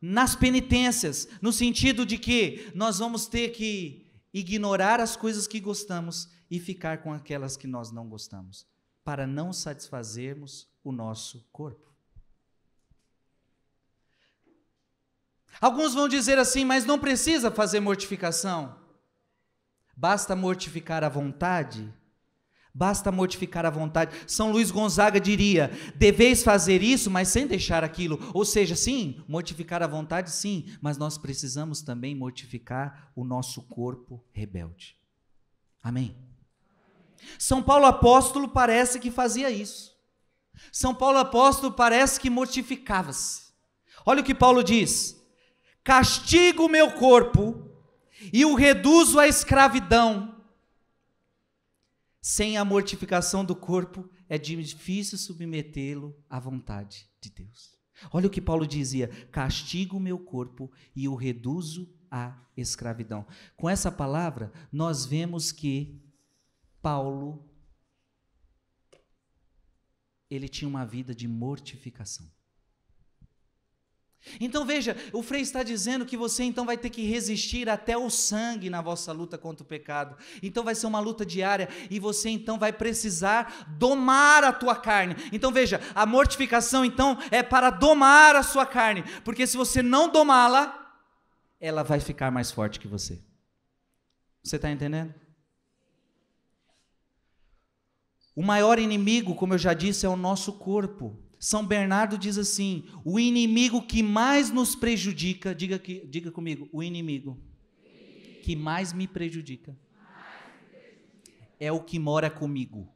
nas 0.00 0.36
penitências, 0.36 1.28
no 1.40 1.52
sentido 1.52 2.04
de 2.04 2.18
que 2.18 2.70
nós 2.74 2.98
vamos 2.98 3.26
ter 3.26 3.50
que 3.50 4.06
ignorar 4.32 5.00
as 5.00 5.16
coisas 5.16 5.46
que 5.46 5.60
gostamos 5.60 6.28
e 6.50 6.60
ficar 6.60 6.98
com 6.98 7.12
aquelas 7.12 7.56
que 7.56 7.66
nós 7.66 7.90
não 7.90 8.08
gostamos, 8.08 8.66
para 9.02 9.26
não 9.26 9.52
satisfazermos 9.52 10.68
o 10.82 10.92
nosso 10.92 11.46
corpo. 11.52 11.92
Alguns 15.60 15.94
vão 15.94 16.08
dizer 16.08 16.38
assim, 16.38 16.64
mas 16.64 16.84
não 16.84 16.98
precisa 16.98 17.50
fazer 17.50 17.80
mortificação. 17.80 18.83
Basta 19.96 20.34
mortificar 20.34 21.04
a 21.04 21.08
vontade? 21.08 21.92
Basta 22.76 23.12
mortificar 23.12 23.64
a 23.64 23.70
vontade. 23.70 24.12
São 24.26 24.50
Luís 24.50 24.72
Gonzaga 24.72 25.20
diria: 25.20 25.70
deveis 25.94 26.42
fazer 26.42 26.82
isso, 26.82 27.08
mas 27.08 27.28
sem 27.28 27.46
deixar 27.46 27.84
aquilo. 27.84 28.18
Ou 28.34 28.44
seja, 28.44 28.74
sim, 28.74 29.22
mortificar 29.28 29.80
a 29.80 29.86
vontade, 29.86 30.30
sim, 30.32 30.66
mas 30.80 30.98
nós 30.98 31.16
precisamos 31.16 31.82
também 31.82 32.16
mortificar 32.16 33.12
o 33.14 33.24
nosso 33.24 33.62
corpo 33.62 34.24
rebelde. 34.32 34.96
Amém? 35.80 36.16
São 37.38 37.62
Paulo 37.62 37.86
apóstolo 37.86 38.48
parece 38.48 38.98
que 38.98 39.10
fazia 39.10 39.50
isso. 39.50 39.94
São 40.72 40.92
Paulo 40.92 41.18
apóstolo 41.18 41.72
parece 41.72 42.18
que 42.18 42.28
mortificava-se. 42.28 43.52
Olha 44.04 44.20
o 44.20 44.24
que 44.24 44.34
Paulo 44.34 44.64
diz: 44.64 45.16
castigo 45.84 46.64
o 46.64 46.68
meu 46.68 46.90
corpo 46.92 47.63
e 48.32 48.44
o 48.44 48.54
reduzo 48.54 49.18
à 49.18 49.26
escravidão. 49.26 50.42
Sem 52.20 52.56
a 52.56 52.64
mortificação 52.64 53.44
do 53.44 53.54
corpo, 53.54 54.08
é 54.28 54.38
difícil 54.38 55.18
submetê-lo 55.18 56.16
à 56.28 56.40
vontade 56.40 57.08
de 57.20 57.30
Deus. 57.30 57.74
Olha 58.10 58.26
o 58.26 58.30
que 58.30 58.40
Paulo 58.40 58.66
dizia: 58.66 59.08
castigo 59.30 59.96
o 59.96 60.00
meu 60.00 60.18
corpo 60.18 60.72
e 60.96 61.08
o 61.08 61.14
reduzo 61.14 61.92
à 62.10 62.38
escravidão. 62.56 63.26
Com 63.56 63.68
essa 63.68 63.90
palavra, 63.92 64.52
nós 64.72 65.04
vemos 65.04 65.52
que 65.52 66.02
Paulo 66.80 67.48
ele 70.30 70.48
tinha 70.48 70.68
uma 70.68 70.84
vida 70.84 71.14
de 71.14 71.28
mortificação. 71.28 72.33
Então 74.40 74.64
veja, 74.64 74.96
o 75.12 75.22
Frei 75.22 75.42
está 75.42 75.62
dizendo 75.62 76.06
que 76.06 76.16
você 76.16 76.44
então 76.44 76.64
vai 76.64 76.76
ter 76.76 76.90
que 76.90 77.02
resistir 77.02 77.68
até 77.68 77.96
o 77.96 78.08
sangue 78.08 78.70
na 78.70 78.80
vossa 78.80 79.12
luta 79.12 79.36
contra 79.36 79.62
o 79.62 79.66
pecado. 79.66 80.16
Então 80.42 80.64
vai 80.64 80.74
ser 80.74 80.86
uma 80.86 81.00
luta 81.00 81.24
diária 81.24 81.68
e 81.90 82.00
você 82.00 82.30
então 82.30 82.58
vai 82.58 82.72
precisar 82.72 83.66
domar 83.78 84.42
a 84.42 84.52
tua 84.52 84.74
carne. 84.76 85.14
Então 85.32 85.52
veja, 85.52 85.80
a 85.94 86.06
mortificação 86.06 86.84
então 86.84 87.18
é 87.30 87.42
para 87.42 87.70
domar 87.70 88.34
a 88.34 88.42
sua 88.42 88.66
carne, 88.66 89.04
porque 89.24 89.46
se 89.46 89.56
você 89.56 89.82
não 89.82 90.08
domá-la, 90.08 90.80
ela 91.60 91.82
vai 91.82 92.00
ficar 92.00 92.30
mais 92.30 92.50
forte 92.50 92.80
que 92.80 92.88
você. 92.88 93.22
Você 94.42 94.56
está 94.56 94.70
entendendo? 94.70 95.14
O 98.36 98.42
maior 98.42 98.78
inimigo, 98.78 99.34
como 99.34 99.54
eu 99.54 99.58
já 99.58 99.72
disse, 99.72 100.04
é 100.04 100.08
o 100.08 100.16
nosso 100.16 100.54
corpo. 100.54 101.23
São 101.44 101.66
Bernardo 101.66 102.16
diz 102.16 102.38
assim: 102.38 102.86
o 103.04 103.20
inimigo 103.20 103.82
que 103.82 104.02
mais 104.02 104.50
nos 104.50 104.74
prejudica, 104.74 105.54
diga, 105.54 105.78
que, 105.78 106.06
diga 106.06 106.30
comigo, 106.30 106.70
o 106.72 106.82
inimigo 106.82 107.38
que 108.42 108.56
mais 108.56 108.94
me 108.94 109.06
prejudica 109.06 109.76
é 111.60 111.70
o 111.70 111.82
que 111.82 111.98
mora 111.98 112.30
comigo. 112.30 112.90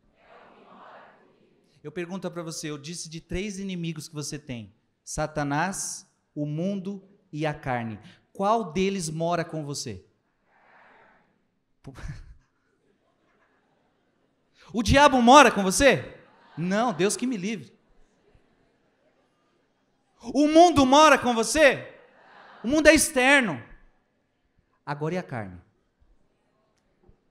Eu 1.84 1.92
pergunto 1.92 2.30
para 2.30 2.42
você, 2.42 2.70
eu 2.70 2.78
disse 2.78 3.06
de 3.10 3.20
três 3.20 3.58
inimigos 3.58 4.08
que 4.08 4.14
você 4.14 4.38
tem: 4.38 4.72
Satanás, 5.04 6.10
o 6.34 6.46
mundo 6.46 7.06
e 7.30 7.44
a 7.44 7.52
carne. 7.52 7.98
Qual 8.32 8.72
deles 8.72 9.10
mora 9.10 9.44
com 9.44 9.62
você? 9.62 10.02
O 14.70 14.82
diabo 14.82 15.22
mora 15.22 15.50
com 15.50 15.62
você? 15.62 16.14
Não, 16.54 16.92
Deus 16.92 17.16
que 17.16 17.26
me 17.26 17.38
livre. 17.38 17.77
O 20.20 20.48
mundo 20.48 20.84
mora 20.84 21.16
com 21.18 21.34
você? 21.34 21.94
O 22.62 22.68
mundo 22.68 22.88
é 22.88 22.94
externo. 22.94 23.62
Agora 24.84 25.14
e 25.14 25.18
a 25.18 25.22
carne? 25.22 25.60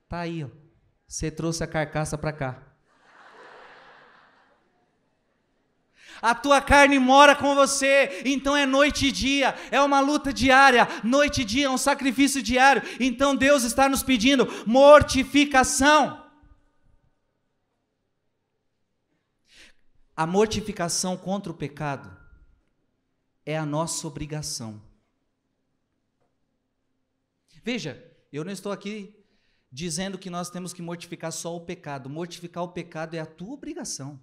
Tá 0.08 0.20
aí, 0.20 0.44
ó. 0.44 0.48
Você 1.06 1.30
trouxe 1.30 1.62
a 1.62 1.66
carcaça 1.66 2.16
para 2.16 2.32
cá. 2.32 2.62
A 6.20 6.34
tua 6.34 6.60
carne 6.60 6.98
mora 6.98 7.36
com 7.36 7.54
você, 7.54 8.22
então 8.24 8.56
é 8.56 8.66
noite 8.66 9.06
e 9.06 9.12
dia, 9.12 9.54
é 9.70 9.80
uma 9.80 10.00
luta 10.00 10.32
diária, 10.32 10.88
noite 11.04 11.42
e 11.42 11.44
dia, 11.44 11.66
é 11.66 11.70
um 11.70 11.78
sacrifício 11.78 12.42
diário. 12.42 12.82
Então 12.98 13.36
Deus 13.36 13.62
está 13.62 13.88
nos 13.88 14.02
pedindo 14.02 14.48
mortificação. 14.66 16.26
A 20.16 20.26
mortificação 20.26 21.16
contra 21.16 21.52
o 21.52 21.54
pecado 21.54 22.17
é 23.48 23.56
a 23.56 23.64
nossa 23.64 24.06
obrigação. 24.06 24.78
Veja, 27.64 28.04
eu 28.30 28.44
não 28.44 28.52
estou 28.52 28.70
aqui 28.70 29.24
dizendo 29.72 30.18
que 30.18 30.28
nós 30.28 30.50
temos 30.50 30.74
que 30.74 30.82
mortificar 30.82 31.32
só 31.32 31.56
o 31.56 31.62
pecado. 31.62 32.10
Mortificar 32.10 32.62
o 32.62 32.68
pecado 32.68 33.14
é 33.14 33.20
a 33.20 33.24
tua 33.24 33.54
obrigação. 33.54 34.20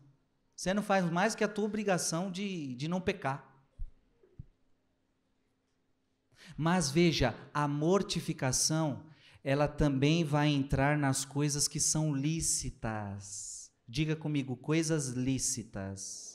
Você 0.55 0.76
não 0.76 0.84
faz 0.84 1.09
mais 1.11 1.34
que 1.34 1.43
a 1.43 1.47
tua 1.47 1.65
obrigação 1.65 2.30
de, 2.30 2.76
de 2.76 2.88
não 2.88 3.01
pecar. 3.01 3.51
Mas 6.55 6.91
veja, 6.91 7.34
a 7.51 7.67
mortificação, 7.67 9.07
ela 9.43 9.67
também 9.67 10.23
vai 10.23 10.49
entrar 10.49 10.99
nas 10.99 11.26
coisas 11.26 11.67
que 11.67 11.80
são 11.80 12.13
lícitas. 12.13 13.71
Diga 13.88 14.15
comigo, 14.15 14.55
coisas 14.55 15.07
lícitas. 15.07 16.34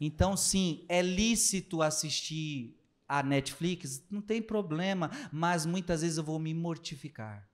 Então, 0.00 0.36
sim, 0.36 0.84
é 0.88 1.02
lícito 1.02 1.82
assistir 1.82 2.76
a 3.08 3.22
Netflix, 3.22 4.04
não 4.10 4.20
tem 4.20 4.42
problema, 4.42 5.10
mas 5.32 5.64
muitas 5.64 6.02
vezes 6.02 6.18
eu 6.18 6.24
vou 6.24 6.38
me 6.38 6.52
mortificar. 6.52 7.48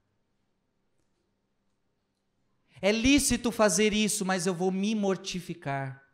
É 2.82 2.90
lícito 2.92 3.50
fazer 3.50 3.92
isso, 3.92 4.24
mas 4.24 4.46
eu 4.46 4.54
vou 4.54 4.70
me 4.70 4.94
mortificar. 4.94 6.04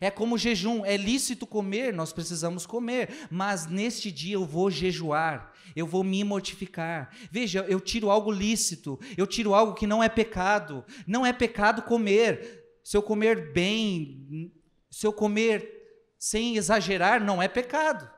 É 0.00 0.10
como 0.10 0.38
jejum, 0.38 0.84
é 0.84 0.96
lícito 0.96 1.46
comer, 1.46 1.92
nós 1.92 2.12
precisamos 2.12 2.66
comer, 2.66 3.26
mas 3.30 3.66
neste 3.66 4.12
dia 4.12 4.34
eu 4.34 4.44
vou 4.44 4.70
jejuar, 4.70 5.52
eu 5.74 5.86
vou 5.86 6.04
me 6.04 6.22
mortificar. 6.22 7.10
Veja, 7.30 7.64
eu 7.68 7.80
tiro 7.80 8.10
algo 8.10 8.30
lícito, 8.30 8.98
eu 9.16 9.26
tiro 9.26 9.54
algo 9.54 9.74
que 9.74 9.86
não 9.86 10.02
é 10.02 10.08
pecado. 10.08 10.84
Não 11.06 11.24
é 11.24 11.32
pecado 11.32 11.82
comer, 11.82 12.57
se 12.88 12.96
eu 12.96 13.02
comer 13.02 13.52
bem, 13.52 14.50
se 14.90 15.06
eu 15.06 15.12
comer 15.12 16.10
sem 16.18 16.56
exagerar, 16.56 17.22
não 17.22 17.42
é 17.42 17.46
pecado. 17.46 18.10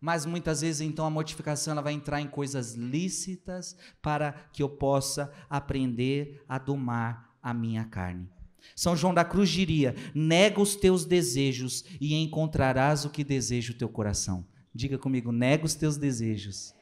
Mas 0.00 0.24
muitas 0.24 0.60
vezes 0.60 0.80
então 0.80 1.04
a 1.04 1.10
mortificação 1.10 1.72
ela 1.72 1.82
vai 1.82 1.92
entrar 1.92 2.20
em 2.20 2.28
coisas 2.28 2.74
lícitas 2.74 3.76
para 4.00 4.30
que 4.52 4.62
eu 4.62 4.68
possa 4.68 5.32
aprender 5.50 6.40
a 6.48 6.56
domar 6.56 7.36
a 7.42 7.52
minha 7.52 7.84
carne. 7.84 8.30
São 8.76 8.94
João 8.96 9.12
da 9.12 9.24
Cruz 9.24 9.50
diria: 9.50 9.96
nega 10.14 10.60
os 10.60 10.76
teus 10.76 11.04
desejos 11.04 11.84
e 12.00 12.14
encontrarás 12.14 13.04
o 13.04 13.10
que 13.10 13.24
deseja 13.24 13.72
o 13.72 13.76
teu 13.76 13.88
coração. 13.88 14.46
Diga 14.72 14.96
comigo: 14.96 15.32
nega 15.32 15.66
os 15.66 15.74
teus 15.74 15.96
desejos 15.96 16.72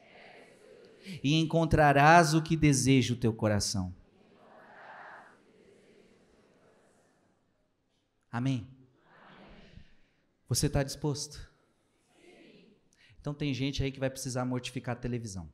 e 1.23 1.33
encontrarás 1.39 2.35
o 2.35 2.41
que 2.43 2.55
deseja 2.55 3.15
o 3.15 3.17
teu 3.17 3.33
coração. 3.33 3.91
Amém? 8.35 8.67
Você 10.49 10.67
está 10.67 10.83
disposto? 10.83 11.49
Então 13.21 13.33
tem 13.33 13.53
gente 13.53 13.81
aí 13.81 13.93
que 13.93 13.99
vai 13.99 14.09
precisar 14.09 14.43
mortificar 14.43 14.93
a 14.93 14.99
televisão. 14.99 15.49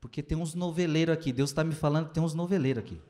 Porque 0.00 0.20
tem 0.20 0.36
uns 0.36 0.52
noveleiros 0.52 1.14
aqui. 1.14 1.32
Deus 1.32 1.50
está 1.50 1.62
me 1.62 1.76
falando 1.76 2.08
que 2.08 2.14
tem 2.14 2.20
uns 2.20 2.34
noveleiros 2.34 2.82
aqui. 2.82 3.00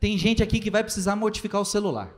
Tem 0.00 0.18
gente 0.18 0.42
aqui 0.42 0.58
que 0.58 0.68
vai 0.68 0.82
precisar 0.82 1.14
modificar 1.14 1.60
o 1.60 1.64
celular. 1.64 2.12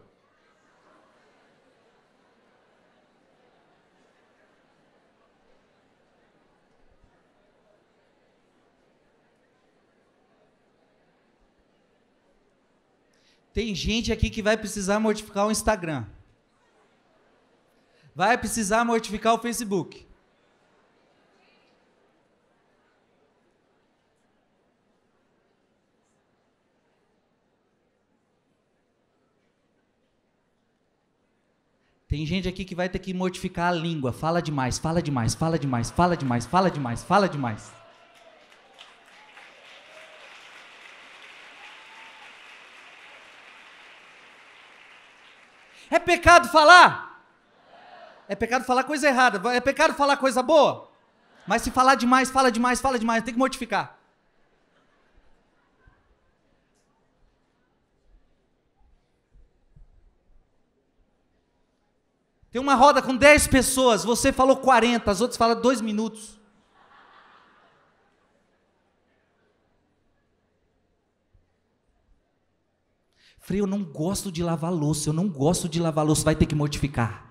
Tem 13.60 13.74
gente 13.74 14.10
aqui 14.10 14.30
que 14.30 14.40
vai 14.40 14.56
precisar 14.56 14.98
modificar 14.98 15.46
o 15.46 15.50
Instagram. 15.50 16.06
Vai 18.14 18.38
precisar 18.38 18.86
modificar 18.86 19.34
o 19.34 19.38
Facebook. 19.38 20.06
Tem 32.08 32.24
gente 32.24 32.48
aqui 32.48 32.64
que 32.64 32.74
vai 32.74 32.88
ter 32.88 32.98
que 32.98 33.12
modificar 33.12 33.70
a 33.70 33.76
língua. 33.76 34.10
Fala 34.10 34.40
demais, 34.40 34.78
fala 34.78 35.02
demais, 35.02 35.34
fala 35.34 35.58
demais, 35.58 35.90
fala 35.90 36.16
demais, 36.16 36.46
fala 36.46 36.70
demais, 36.70 37.04
fala 37.04 37.28
demais. 37.28 37.79
É 45.90 45.98
pecado 45.98 46.48
falar? 46.48 47.20
É 48.28 48.36
pecado 48.36 48.64
falar 48.64 48.84
coisa 48.84 49.08
errada. 49.08 49.40
É 49.52 49.60
pecado 49.60 49.92
falar 49.92 50.16
coisa 50.16 50.42
boa? 50.42 50.88
Mas 51.46 51.62
se 51.62 51.70
falar 51.70 51.96
demais, 51.96 52.30
fala 52.30 52.50
demais, 52.50 52.80
fala 52.80 52.98
demais, 52.98 53.24
tem 53.24 53.34
que 53.34 53.38
modificar. 53.38 53.98
Tem 62.52 62.60
uma 62.60 62.74
roda 62.74 63.00
com 63.00 63.16
10 63.16 63.46
pessoas, 63.46 64.04
você 64.04 64.32
falou 64.32 64.56
40, 64.56 65.08
as 65.08 65.20
outras 65.20 65.36
falam 65.36 65.60
2 65.60 65.80
minutos. 65.80 66.39
Frei, 73.50 73.60
eu 73.60 73.66
não 73.66 73.82
gosto 73.82 74.30
de 74.30 74.44
lavar 74.44 74.72
louça, 74.72 75.08
eu 75.08 75.12
não 75.12 75.28
gosto 75.28 75.68
de 75.68 75.80
lavar 75.80 76.06
louça, 76.06 76.22
vai 76.22 76.36
ter 76.36 76.46
que 76.46 76.54
modificar. 76.54 77.24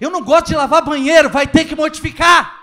Eu 0.00 0.10
não 0.10 0.20
gosto 0.20 0.48
de 0.48 0.56
lavar 0.56 0.84
banheiro, 0.84 1.30
vai 1.30 1.46
ter 1.46 1.64
que 1.66 1.76
modificar. 1.76 2.59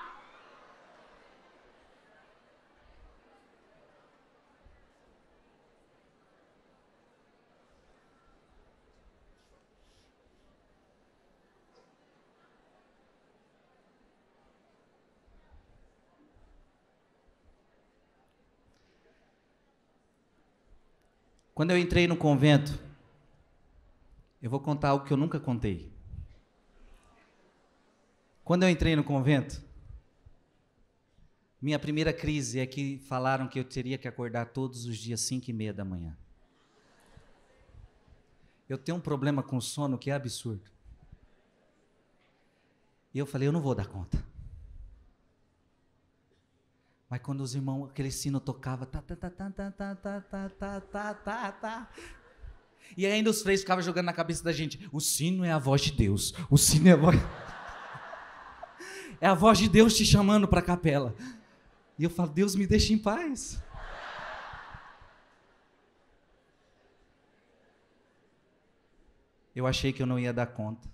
Quando 21.57 21.71
eu 21.71 21.77
entrei 21.79 22.05
no 22.05 22.15
convento, 22.15 22.79
eu 24.39 24.47
vou 24.47 24.59
contar 24.59 24.89
algo 24.89 25.03
que 25.03 25.11
eu 25.11 25.17
nunca 25.17 25.39
contei. 25.39 25.91
Quando 28.43 28.61
eu 28.61 28.69
entrei 28.69 28.95
no 28.95 29.03
convento, 29.03 29.59
minha 31.59 31.79
primeira 31.79 32.13
crise 32.13 32.59
é 32.59 32.67
que 32.67 32.99
falaram 32.99 33.47
que 33.47 33.59
eu 33.59 33.63
teria 33.63 33.97
que 33.97 34.07
acordar 34.07 34.45
todos 34.49 34.85
os 34.85 34.99
dias 34.99 35.21
cinco 35.21 35.49
e 35.49 35.53
meia 35.53 35.73
da 35.73 35.83
manhã. 35.83 36.15
Eu 38.69 38.77
tenho 38.77 38.99
um 38.99 39.01
problema 39.01 39.41
com 39.41 39.59
sono 39.59 39.97
que 39.97 40.11
é 40.11 40.13
absurdo. 40.13 40.69
E 43.11 43.17
eu 43.17 43.25
falei, 43.25 43.47
eu 43.47 43.51
não 43.51 43.61
vou 43.63 43.73
dar 43.73 43.87
conta. 43.87 44.23
Mas 47.09 47.21
quando 47.21 47.41
os 47.41 47.55
irmãos, 47.55 47.89
aquele 47.89 48.11
sino 48.11 48.39
tocava, 48.39 48.85
tá, 48.85 49.01
tá, 49.01 49.15
tá, 49.15 49.29
tá, 49.29 49.49
tá, 49.49 49.71
tá, 49.71 49.95
tá, 49.95 50.21
tá, 50.21 50.49
tá, 50.49 50.81
tá, 50.81 51.13
tá, 51.13 51.51
tá. 51.53 51.89
E 52.95 53.05
ainda 53.05 53.29
os 53.29 53.41
freios 53.41 53.61
ficavam 53.61 53.83
jogando 53.83 54.05
na 54.05 54.13
cabeça 54.13 54.43
da 54.43 54.51
gente: 54.51 54.87
o 54.91 54.99
sino 54.99 55.43
é 55.43 55.51
a 55.51 55.57
voz 55.57 55.81
de 55.81 55.91
Deus, 55.91 56.33
o 56.49 56.57
sino 56.57 56.89
é 56.89 56.91
a 56.91 56.95
voz. 56.95 57.15
é 59.21 59.27
a 59.27 59.33
voz 59.33 59.57
de 59.57 59.69
Deus 59.69 59.95
te 59.95 60.05
chamando 60.05 60.47
para 60.47 60.59
a 60.59 60.63
capela. 60.63 61.15
E 61.97 62.03
eu 62.03 62.09
falo: 62.09 62.29
Deus 62.29 62.55
me 62.55 62.67
deixa 62.67 62.93
em 62.93 62.97
paz. 62.97 63.61
Eu 69.55 69.65
achei 69.65 69.91
que 69.91 70.03
eu 70.03 70.05
não 70.05 70.19
ia 70.19 70.33
dar 70.33 70.45
conta. 70.45 70.87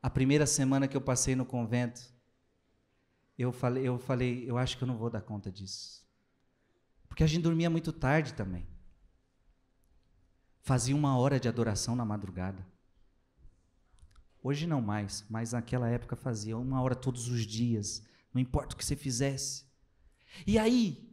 A 0.00 0.08
primeira 0.08 0.46
semana 0.46 0.86
que 0.86 0.96
eu 0.96 1.00
passei 1.00 1.34
no 1.34 1.44
convento, 1.44 2.11
eu 3.42 3.52
falei, 3.52 3.86
eu 3.86 3.98
falei, 3.98 4.48
eu 4.48 4.56
acho 4.56 4.76
que 4.76 4.84
eu 4.84 4.88
não 4.88 4.96
vou 4.96 5.10
dar 5.10 5.20
conta 5.20 5.50
disso. 5.50 6.06
Porque 7.08 7.24
a 7.24 7.26
gente 7.26 7.42
dormia 7.42 7.68
muito 7.68 7.92
tarde 7.92 8.34
também. 8.34 8.66
Fazia 10.60 10.94
uma 10.94 11.18
hora 11.18 11.40
de 11.40 11.48
adoração 11.48 11.96
na 11.96 12.04
madrugada. 12.04 12.64
Hoje 14.42 14.66
não 14.66 14.80
mais, 14.80 15.24
mas 15.28 15.52
naquela 15.52 15.88
época 15.88 16.16
fazia 16.16 16.56
uma 16.56 16.80
hora 16.80 16.94
todos 16.94 17.28
os 17.28 17.46
dias, 17.46 18.02
não 18.32 18.40
importa 18.40 18.74
o 18.74 18.78
que 18.78 18.84
você 18.84 18.96
fizesse. 18.96 19.64
E 20.46 20.58
aí, 20.58 21.12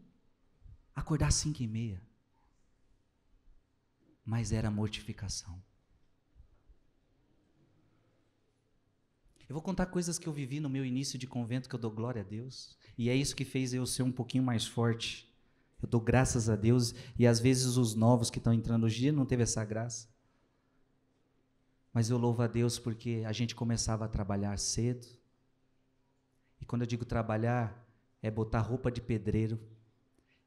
acordar 0.96 1.28
às 1.28 1.36
cinco 1.36 1.62
e 1.62 1.68
meia. 1.68 2.02
Mas 4.24 4.52
era 4.52 4.72
mortificação. 4.72 5.62
Eu 9.50 9.56
vou 9.56 9.64
contar 9.64 9.88
coisas 9.88 10.20
que 10.20 10.30
eu 10.30 10.32
vivi 10.32 10.60
no 10.60 10.70
meu 10.70 10.86
início 10.86 11.18
de 11.18 11.26
convento 11.26 11.68
que 11.68 11.74
eu 11.74 11.80
dou 11.80 11.90
glória 11.90 12.22
a 12.22 12.24
Deus. 12.24 12.78
E 12.96 13.10
é 13.10 13.16
isso 13.16 13.36
que 13.36 13.44
fez 13.44 13.74
eu 13.74 13.84
ser 13.84 14.04
um 14.04 14.12
pouquinho 14.12 14.44
mais 14.44 14.68
forte. 14.68 15.28
Eu 15.82 15.90
dou 15.90 16.00
graças 16.00 16.50
a 16.50 16.56
Deus 16.56 16.94
e 17.18 17.26
às 17.26 17.40
vezes 17.40 17.76
os 17.76 17.96
novos 17.96 18.30
que 18.30 18.38
estão 18.38 18.54
entrando 18.54 18.84
hoje 18.84 19.12
não 19.12 19.26
teve 19.26 19.42
essa 19.42 19.66
graça. 19.66 20.08
Mas 21.92 22.12
eu 22.12 22.18
louvo 22.20 22.44
a 22.44 22.48
Deus 22.48 22.78
porque 22.78 23.24
a 23.26 23.32
gente 23.32 23.56
começava 23.56 24.06
a 24.06 24.08
trabalhar 24.08 24.56
cedo. 24.60 25.08
E 26.62 26.66
quando 26.66 26.84
eu 26.84 26.88
digo 26.88 27.04
trabalhar, 27.04 27.90
é 28.22 28.30
botar 28.30 28.60
roupa 28.60 28.92
de 28.92 29.02
pedreiro 29.02 29.60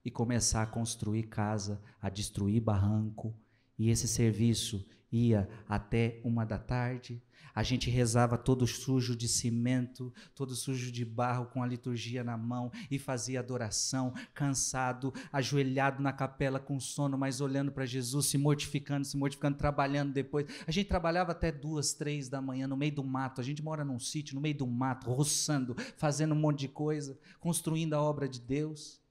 e 0.04 0.12
começar 0.12 0.62
a 0.62 0.66
construir 0.66 1.24
casa, 1.24 1.82
a 2.00 2.08
destruir 2.08 2.60
barranco. 2.60 3.34
E 3.76 3.90
esse 3.90 4.06
serviço 4.06 4.86
ia 5.12 5.48
até 5.68 6.20
uma 6.24 6.44
da 6.44 6.58
tarde, 6.58 7.22
a 7.54 7.62
gente 7.62 7.90
rezava 7.90 8.38
todo 8.38 8.66
sujo 8.66 9.14
de 9.14 9.28
cimento, 9.28 10.12
todo 10.34 10.54
sujo 10.54 10.90
de 10.90 11.04
barro, 11.04 11.46
com 11.46 11.62
a 11.62 11.66
liturgia 11.66 12.24
na 12.24 12.36
mão, 12.36 12.72
e 12.90 12.98
fazia 12.98 13.40
adoração, 13.40 14.14
cansado, 14.32 15.12
ajoelhado 15.30 16.02
na 16.02 16.12
capela 16.12 16.58
com 16.58 16.80
sono, 16.80 17.18
mas 17.18 17.40
olhando 17.40 17.70
para 17.70 17.84
Jesus, 17.84 18.26
se 18.26 18.38
mortificando, 18.38 19.04
se 19.04 19.16
mortificando, 19.16 19.58
trabalhando 19.58 20.12
depois. 20.12 20.46
A 20.66 20.70
gente 20.70 20.88
trabalhava 20.88 21.32
até 21.32 21.52
duas, 21.52 21.92
três 21.92 22.28
da 22.28 22.40
manhã, 22.40 22.66
no 22.66 22.76
meio 22.76 22.94
do 22.94 23.04
mato. 23.04 23.40
A 23.40 23.44
gente 23.44 23.62
mora 23.62 23.84
num 23.84 23.98
sítio, 23.98 24.34
no 24.34 24.40
meio 24.40 24.56
do 24.56 24.66
mato, 24.66 25.10
roçando, 25.10 25.76
fazendo 25.96 26.34
um 26.34 26.38
monte 26.38 26.60
de 26.60 26.68
coisa, 26.68 27.18
construindo 27.38 27.94
a 27.94 28.02
obra 28.02 28.28
de 28.28 28.40
Deus. 28.40 29.01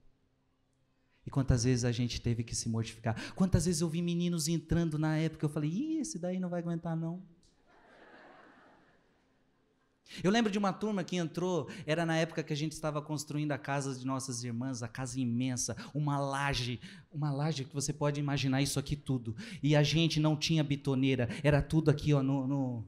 Quantas 1.32 1.64
vezes 1.64 1.86
a 1.86 1.92
gente 1.92 2.22
teve 2.22 2.44
que 2.44 2.56
se 2.56 2.70
mortificar? 2.70 3.34
Quantas 3.34 3.66
vezes 3.66 3.82
eu 3.82 3.90
vi 3.90 4.02
meninos 4.02 4.48
entrando 4.48 5.00
na 5.00 5.18
época, 5.18 5.46
eu 5.46 5.50
falei, 5.50 5.70
Ih, 5.70 6.00
esse 6.00 6.20
daí 6.20 6.40
não 6.40 6.50
vai 6.50 6.60
aguentar, 6.60 6.96
não. 6.96 7.24
Eu 10.22 10.30
lembro 10.30 10.52
de 10.52 10.58
uma 10.58 10.74
turma 10.74 11.04
que 11.06 11.16
entrou, 11.16 11.70
era 11.86 12.06
na 12.06 12.18
época 12.18 12.44
que 12.44 12.52
a 12.52 12.56
gente 12.56 12.74
estava 12.74 13.02
construindo 13.02 13.54
a 13.54 13.58
casa 13.58 13.98
de 13.98 14.06
nossas 14.06 14.44
irmãs, 14.44 14.84
a 14.84 14.88
casa 14.88 15.20
imensa, 15.20 15.76
uma 15.94 16.20
laje, 16.20 16.82
uma 17.14 17.32
laje 17.32 17.64
que 17.64 17.74
você 17.74 17.94
pode 17.94 18.20
imaginar 18.20 18.62
isso 18.62 18.78
aqui 18.78 18.96
tudo. 18.96 19.34
E 19.64 19.74
a 19.74 19.84
gente 19.84 20.20
não 20.20 20.36
tinha 20.36 20.64
bitoneira, 20.64 21.30
era 21.42 21.62
tudo 21.62 21.90
aqui 21.90 22.14
ó, 22.14 22.22
no, 22.22 22.46
no... 22.46 22.86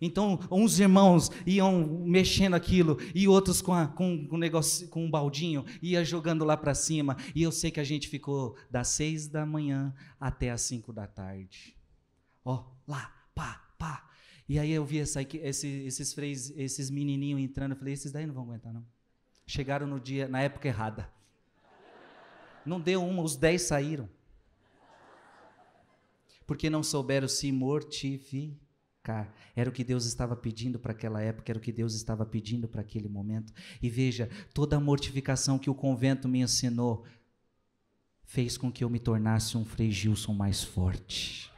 Então, 0.00 0.38
uns 0.50 0.78
irmãos 0.78 1.30
iam 1.46 1.86
mexendo 2.04 2.54
aquilo 2.54 2.98
e 3.14 3.28
outros 3.28 3.60
com, 3.60 3.74
a, 3.74 3.86
com, 3.86 4.26
com, 4.26 4.36
um 4.36 4.38
negócio, 4.38 4.88
com 4.88 5.04
um 5.04 5.10
baldinho, 5.10 5.64
ia 5.82 6.02
jogando 6.04 6.44
lá 6.44 6.56
para 6.56 6.74
cima. 6.74 7.16
E 7.34 7.42
eu 7.42 7.52
sei 7.52 7.70
que 7.70 7.80
a 7.80 7.84
gente 7.84 8.08
ficou 8.08 8.56
das 8.70 8.88
seis 8.88 9.28
da 9.28 9.44
manhã 9.44 9.94
até 10.18 10.50
as 10.50 10.62
cinco 10.62 10.92
da 10.92 11.06
tarde. 11.06 11.76
Ó, 12.42 12.64
lá, 12.88 13.12
pá, 13.34 13.62
pá, 13.78 14.08
e 14.48 14.58
aí 14.58 14.72
eu 14.72 14.84
vi 14.84 15.00
essa, 15.00 15.22
esse, 15.22 15.68
esses 15.68 16.16
esses 16.56 16.90
menininhos 16.90 17.40
entrando, 17.40 17.72
eu 17.72 17.76
falei, 17.76 17.94
esses 17.94 18.10
daí 18.10 18.26
não 18.26 18.34
vão 18.34 18.44
aguentar 18.44 18.72
não. 18.72 18.84
Chegaram 19.46 19.86
no 19.86 20.00
dia, 20.00 20.26
na 20.28 20.40
época 20.40 20.66
errada. 20.66 21.10
Não 22.64 22.80
deu 22.80 23.04
uma, 23.04 23.22
os 23.22 23.36
dez 23.36 23.62
saíram. 23.62 24.08
Porque 26.46 26.70
não 26.70 26.82
souberam 26.82 27.28
se 27.28 27.52
mortificar. 27.52 28.59
Era 29.56 29.70
o 29.70 29.72
que 29.72 29.82
Deus 29.82 30.04
estava 30.04 30.36
pedindo 30.36 30.78
para 30.78 30.92
aquela 30.92 31.20
época, 31.20 31.50
era 31.50 31.58
o 31.58 31.62
que 31.62 31.72
Deus 31.72 31.94
estava 31.94 32.24
pedindo 32.26 32.68
para 32.68 32.82
aquele 32.82 33.08
momento. 33.08 33.52
E 33.80 33.88
veja, 33.88 34.28
toda 34.52 34.76
a 34.76 34.80
mortificação 34.80 35.58
que 35.58 35.70
o 35.70 35.74
convento 35.74 36.28
me 36.28 36.40
ensinou 36.40 37.04
fez 38.24 38.56
com 38.56 38.70
que 38.70 38.84
eu 38.84 38.90
me 38.90 39.00
tornasse 39.00 39.56
um 39.56 39.64
Frei 39.64 39.90
Gilson 39.90 40.34
mais 40.34 40.62
forte. 40.62 41.49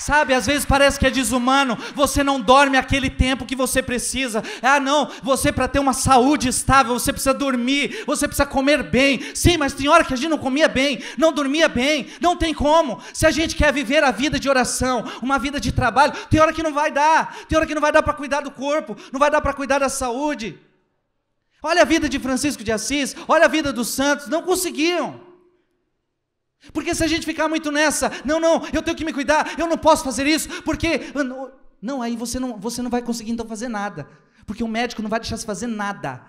Sabe, 0.00 0.32
às 0.32 0.46
vezes 0.46 0.64
parece 0.64 0.98
que 0.98 1.06
é 1.06 1.10
desumano, 1.10 1.76
você 1.94 2.24
não 2.24 2.40
dorme 2.40 2.78
aquele 2.78 3.10
tempo 3.10 3.44
que 3.44 3.54
você 3.54 3.82
precisa. 3.82 4.42
Ah, 4.62 4.80
não, 4.80 5.10
você 5.22 5.52
para 5.52 5.68
ter 5.68 5.78
uma 5.78 5.92
saúde 5.92 6.48
estável, 6.48 6.98
você 6.98 7.12
precisa 7.12 7.34
dormir, 7.34 8.02
você 8.06 8.26
precisa 8.26 8.46
comer 8.46 8.82
bem. 8.82 9.20
Sim, 9.34 9.58
mas 9.58 9.74
tem 9.74 9.88
hora 9.88 10.02
que 10.02 10.14
a 10.14 10.16
gente 10.16 10.30
não 10.30 10.38
comia 10.38 10.68
bem, 10.68 11.04
não 11.18 11.34
dormia 11.34 11.68
bem, 11.68 12.06
não 12.18 12.34
tem 12.34 12.54
como. 12.54 12.98
Se 13.12 13.26
a 13.26 13.30
gente 13.30 13.54
quer 13.54 13.74
viver 13.74 14.02
a 14.02 14.10
vida 14.10 14.40
de 14.40 14.48
oração, 14.48 15.04
uma 15.20 15.38
vida 15.38 15.60
de 15.60 15.70
trabalho, 15.70 16.14
tem 16.30 16.40
hora 16.40 16.54
que 16.54 16.62
não 16.62 16.72
vai 16.72 16.90
dar, 16.90 17.36
tem 17.46 17.58
hora 17.58 17.66
que 17.66 17.74
não 17.74 17.82
vai 17.82 17.92
dar 17.92 18.02
para 18.02 18.14
cuidar 18.14 18.40
do 18.40 18.50
corpo, 18.50 18.96
não 19.12 19.20
vai 19.20 19.30
dar 19.30 19.42
para 19.42 19.52
cuidar 19.52 19.80
da 19.80 19.90
saúde. 19.90 20.58
Olha 21.62 21.82
a 21.82 21.84
vida 21.84 22.08
de 22.08 22.18
Francisco 22.18 22.64
de 22.64 22.72
Assis, 22.72 23.14
olha 23.28 23.44
a 23.44 23.48
vida 23.48 23.70
dos 23.70 23.88
santos, 23.88 24.28
não 24.28 24.40
conseguiam. 24.40 25.29
Porque 26.72 26.94
se 26.94 27.02
a 27.02 27.06
gente 27.06 27.24
ficar 27.24 27.48
muito 27.48 27.72
nessa, 27.72 28.10
não, 28.24 28.38
não, 28.38 28.66
eu 28.72 28.82
tenho 28.82 28.96
que 28.96 29.04
me 29.04 29.12
cuidar, 29.12 29.58
eu 29.58 29.66
não 29.66 29.78
posso 29.78 30.04
fazer 30.04 30.26
isso, 30.26 30.62
porque. 30.62 31.00
Não, 31.82 32.02
aí 32.02 32.14
você 32.14 32.38
não, 32.38 32.58
você 32.58 32.82
não 32.82 32.90
vai 32.90 33.00
conseguir 33.00 33.30
então 33.30 33.46
fazer 33.46 33.68
nada. 33.68 34.06
Porque 34.44 34.62
o 34.62 34.68
médico 34.68 35.00
não 35.00 35.08
vai 35.08 35.20
deixar 35.20 35.38
você 35.38 35.46
fazer 35.46 35.66
nada. 35.66 36.22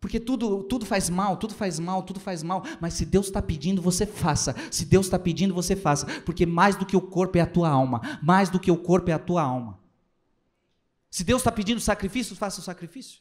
Porque 0.00 0.18
tudo, 0.18 0.64
tudo 0.64 0.84
faz 0.84 1.08
mal, 1.08 1.36
tudo 1.36 1.54
faz 1.54 1.78
mal, 1.78 2.02
tudo 2.02 2.18
faz 2.18 2.42
mal. 2.42 2.64
Mas 2.80 2.94
se 2.94 3.06
Deus 3.06 3.26
está 3.26 3.40
pedindo, 3.40 3.80
você 3.80 4.04
faça. 4.04 4.56
Se 4.68 4.84
Deus 4.84 5.06
está 5.06 5.16
pedindo, 5.16 5.54
você 5.54 5.76
faça. 5.76 6.06
Porque 6.22 6.44
mais 6.44 6.74
do 6.74 6.84
que 6.84 6.96
o 6.96 7.00
corpo 7.00 7.38
é 7.38 7.40
a 7.40 7.46
tua 7.46 7.68
alma. 7.68 8.00
Mais 8.20 8.50
do 8.50 8.58
que 8.58 8.72
o 8.72 8.76
corpo 8.76 9.10
é 9.10 9.12
a 9.12 9.18
tua 9.18 9.42
alma. 9.42 9.78
Se 11.08 11.22
Deus 11.22 11.42
está 11.42 11.52
pedindo 11.52 11.80
sacrifício, 11.80 12.34
faça 12.34 12.58
o 12.58 12.64
sacrifício. 12.64 13.20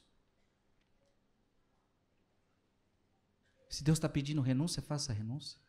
Se 3.70 3.84
Deus 3.84 4.00
está 4.00 4.10
pedindo 4.10 4.42
renúncia, 4.42 4.82
faça 4.82 5.12
a 5.12 5.16
renúncia. 5.16 5.60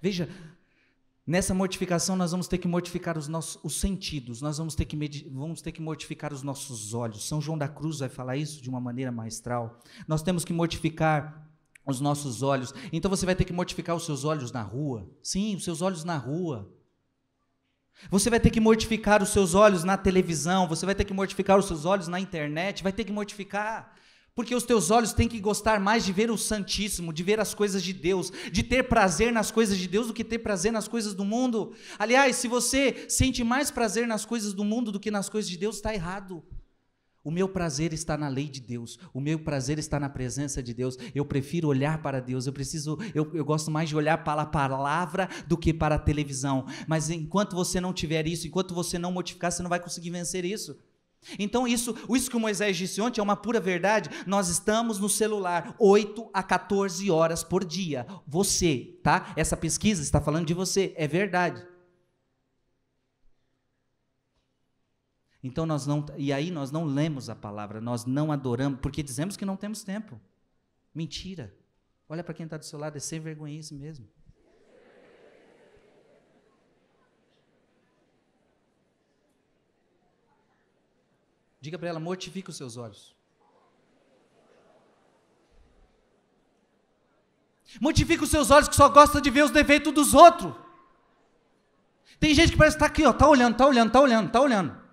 Veja, 0.00 0.28
nessa 1.26 1.52
mortificação 1.52 2.16
nós 2.16 2.30
vamos 2.30 2.48
ter 2.48 2.58
que 2.58 2.68
mortificar 2.68 3.18
os 3.18 3.28
nossos 3.28 3.58
os 3.62 3.80
sentidos, 3.80 4.40
nós 4.40 4.58
vamos 4.58 4.74
ter, 4.74 4.84
que 4.84 4.96
vamos 5.30 5.60
ter 5.60 5.72
que 5.72 5.82
mortificar 5.82 6.32
os 6.32 6.42
nossos 6.42 6.94
olhos. 6.94 7.26
São 7.26 7.40
João 7.40 7.58
da 7.58 7.68
Cruz 7.68 7.98
vai 7.98 8.08
falar 8.08 8.36
isso 8.36 8.62
de 8.62 8.68
uma 8.68 8.80
maneira 8.80 9.12
maestral. 9.12 9.80
Nós 10.06 10.22
temos 10.22 10.44
que 10.44 10.52
mortificar 10.52 11.46
os 11.86 12.00
nossos 12.00 12.42
olhos. 12.42 12.72
Então 12.92 13.10
você 13.10 13.24
vai 13.24 13.34
ter 13.34 13.44
que 13.44 13.52
mortificar 13.52 13.96
os 13.96 14.04
seus 14.04 14.24
olhos 14.24 14.52
na 14.52 14.62
rua. 14.62 15.08
Sim, 15.22 15.56
os 15.56 15.64
seus 15.64 15.80
olhos 15.80 16.04
na 16.04 16.16
rua. 16.16 16.70
Você 18.10 18.30
vai 18.30 18.38
ter 18.38 18.50
que 18.50 18.60
mortificar 18.60 19.22
os 19.22 19.30
seus 19.30 19.54
olhos 19.54 19.82
na 19.82 19.96
televisão, 19.96 20.68
você 20.68 20.86
vai 20.86 20.94
ter 20.94 21.04
que 21.04 21.12
mortificar 21.12 21.58
os 21.58 21.66
seus 21.66 21.84
olhos 21.84 22.06
na 22.06 22.20
internet, 22.20 22.82
vai 22.82 22.92
ter 22.92 23.04
que 23.04 23.10
mortificar. 23.10 23.92
Porque 24.38 24.54
os 24.54 24.62
teus 24.62 24.92
olhos 24.92 25.12
têm 25.12 25.26
que 25.26 25.40
gostar 25.40 25.80
mais 25.80 26.04
de 26.04 26.12
ver 26.12 26.30
o 26.30 26.38
Santíssimo, 26.38 27.12
de 27.12 27.24
ver 27.24 27.40
as 27.40 27.54
coisas 27.54 27.82
de 27.82 27.92
Deus, 27.92 28.30
de 28.52 28.62
ter 28.62 28.84
prazer 28.84 29.32
nas 29.32 29.50
coisas 29.50 29.76
de 29.76 29.88
Deus 29.88 30.06
do 30.06 30.14
que 30.14 30.22
ter 30.22 30.38
prazer 30.38 30.70
nas 30.70 30.86
coisas 30.86 31.12
do 31.12 31.24
mundo. 31.24 31.72
Aliás, 31.98 32.36
se 32.36 32.46
você 32.46 33.04
sente 33.08 33.42
mais 33.42 33.72
prazer 33.72 34.06
nas 34.06 34.24
coisas 34.24 34.54
do 34.54 34.62
mundo 34.62 34.92
do 34.92 35.00
que 35.00 35.10
nas 35.10 35.28
coisas 35.28 35.50
de 35.50 35.56
Deus, 35.56 35.74
está 35.74 35.92
errado. 35.92 36.40
O 37.24 37.32
meu 37.32 37.48
prazer 37.48 37.92
está 37.92 38.16
na 38.16 38.28
lei 38.28 38.48
de 38.48 38.60
Deus, 38.60 38.96
o 39.12 39.20
meu 39.20 39.40
prazer 39.40 39.76
está 39.76 39.98
na 39.98 40.08
presença 40.08 40.62
de 40.62 40.72
Deus. 40.72 40.96
Eu 41.12 41.24
prefiro 41.24 41.66
olhar 41.66 42.00
para 42.00 42.20
Deus, 42.20 42.46
eu 42.46 42.52
preciso, 42.52 42.96
eu, 43.12 43.28
eu 43.34 43.44
gosto 43.44 43.72
mais 43.72 43.88
de 43.88 43.96
olhar 43.96 44.22
para 44.22 44.42
a 44.42 44.46
palavra 44.46 45.28
do 45.48 45.58
que 45.58 45.74
para 45.74 45.96
a 45.96 45.98
televisão. 45.98 46.64
Mas 46.86 47.10
enquanto 47.10 47.56
você 47.56 47.80
não 47.80 47.92
tiver 47.92 48.28
isso, 48.28 48.46
enquanto 48.46 48.72
você 48.72 49.00
não 49.00 49.10
modificar, 49.10 49.50
você 49.50 49.64
não 49.64 49.68
vai 49.68 49.80
conseguir 49.80 50.10
vencer 50.10 50.44
isso. 50.44 50.78
Então, 51.38 51.66
isso, 51.66 51.94
isso 52.14 52.30
que 52.30 52.38
Moisés 52.38 52.76
disse 52.76 53.00
ontem 53.00 53.20
é 53.20 53.22
uma 53.22 53.36
pura 53.36 53.60
verdade. 53.60 54.08
Nós 54.26 54.48
estamos 54.48 54.98
no 54.98 55.08
celular 55.08 55.74
8 55.78 56.30
a 56.32 56.42
14 56.42 57.10
horas 57.10 57.42
por 57.42 57.64
dia. 57.64 58.06
Você, 58.26 58.98
tá? 59.02 59.32
Essa 59.36 59.56
pesquisa 59.56 60.02
está 60.02 60.20
falando 60.20 60.46
de 60.46 60.54
você, 60.54 60.94
é 60.96 61.06
verdade. 61.06 61.66
Então 65.42 65.64
nós 65.64 65.86
não, 65.86 66.04
e 66.16 66.32
aí 66.32 66.50
nós 66.50 66.70
não 66.70 66.84
lemos 66.84 67.30
a 67.30 67.36
palavra, 67.36 67.80
nós 67.80 68.04
não 68.04 68.32
adoramos, 68.32 68.80
porque 68.80 69.02
dizemos 69.02 69.36
que 69.36 69.44
não 69.44 69.56
temos 69.56 69.82
tempo. 69.82 70.20
Mentira. 70.94 71.54
Olha 72.08 72.24
para 72.24 72.34
quem 72.34 72.44
está 72.44 72.56
do 72.56 72.64
seu 72.64 72.78
lado, 72.78 72.96
é 72.96 73.00
sem 73.00 73.20
vergonha 73.20 73.58
isso 73.58 73.74
mesmo. 73.74 74.08
Diga 81.60 81.78
para 81.78 81.88
ela: 81.88 82.00
mortifique 82.00 82.50
os 82.50 82.56
seus 82.56 82.76
olhos. 82.76 83.16
Mortifique 87.80 88.24
os 88.24 88.30
seus 88.30 88.50
olhos 88.50 88.68
que 88.68 88.76
só 88.76 88.88
gosta 88.88 89.20
de 89.20 89.30
ver 89.30 89.44
os 89.44 89.50
defeitos 89.50 89.92
dos 89.92 90.14
outros. 90.14 90.54
Tem 92.18 92.34
gente 92.34 92.52
que 92.52 92.58
parece 92.58 92.76
estar 92.76 92.86
tá 92.86 92.92
aqui, 92.92 93.04
ó, 93.04 93.12
tá 93.12 93.28
olhando, 93.28 93.56
tá 93.56 93.66
olhando, 93.66 93.92
tá 93.92 94.00
olhando, 94.00 94.30
tá 94.30 94.40
olhando. 94.40 94.88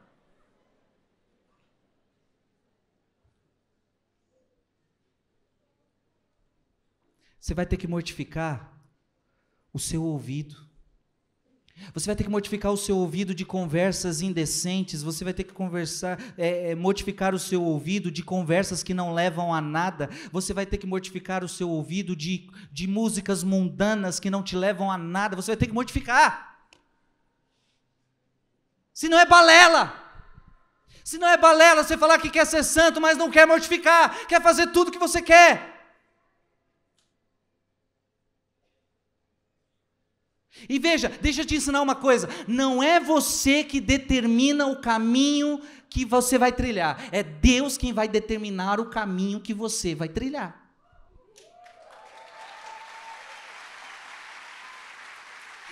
Você 7.39 7.53
vai 7.53 7.66
ter 7.66 7.78
que 7.78 7.88
mortificar 7.88 8.74
o 9.72 9.80
seu 9.80 10.03
ouvido. 10.03 10.64
Você 11.93 12.07
vai 12.07 12.15
ter 12.15 12.23
que 12.23 12.30
mortificar 12.30 12.71
o 12.71 12.78
seu 12.78 12.97
ouvido 12.97 13.36
de 13.36 13.45
conversas 13.45 14.21
indecentes, 14.21 15.03
você 15.03 15.23
vai 15.23 15.34
ter 15.34 15.43
que 15.43 15.53
conversar, 15.53 16.19
é, 16.38 16.71
é, 16.71 16.76
mortificar 16.76 17.36
o 17.36 17.39
seu 17.39 17.61
ouvido 17.61 18.09
de 18.09 18.23
conversas 18.23 18.82
que 18.82 18.93
não 18.93 19.13
levam 19.13 19.53
a 19.53 19.59
nada, 19.59 20.09
você 20.32 20.53
vai 20.53 20.65
ter 20.65 20.78
que 20.78 20.88
mortificar 20.88 21.43
o 21.43 21.49
seu 21.49 21.69
ouvido 21.69 22.15
de, 22.15 22.49
de 22.71 22.88
músicas 22.88 23.43
mundanas 23.43 24.19
que 24.19 24.30
não 24.30 24.41
te 24.41 24.55
levam 24.55 24.89
a 24.89 24.97
nada, 24.97 25.36
você 25.36 25.51
vai 25.51 25.57
ter 25.57 25.67
que 25.67 25.73
mortificar. 25.73 26.59
Se 28.93 29.09
não 29.09 29.19
é 29.19 29.26
balela. 29.26 29.93
Se 31.03 31.17
não 31.17 31.28
é 31.28 31.38
balela 31.38 31.84
você 31.84 31.97
falar 31.97 32.17
que 32.17 32.30
quer 32.30 32.45
ser 32.45 32.63
santo, 32.63 33.01
mas 33.01 33.17
não 33.17 33.30
quer 33.30 33.45
mortificar, 33.45 34.26
quer 34.28 34.41
fazer 34.41 34.67
tudo 34.67 34.91
que 34.91 34.97
você 34.97 35.21
quer. 35.21 35.74
E 40.70 40.80
veja, 40.80 41.10
deixa 41.22 41.41
eu 41.41 41.45
te 41.45 41.56
ensinar 41.56 41.82
uma 41.82 41.95
coisa: 41.95 42.30
não 42.47 42.82
é 42.82 42.99
você 42.99 43.64
que 43.64 43.80
determina 43.80 44.66
o 44.66 44.80
caminho 44.80 45.62
que 45.89 46.06
você 46.06 46.38
vai 46.38 46.51
trilhar, 46.51 47.08
é 47.12 47.22
Deus 47.22 47.78
quem 47.78 47.93
vai 47.93 48.08
determinar 48.08 48.80
o 48.80 48.89
caminho 48.89 49.39
que 49.39 49.53
você 49.53 49.93
vai 49.93 50.10
trilhar. 50.10 50.64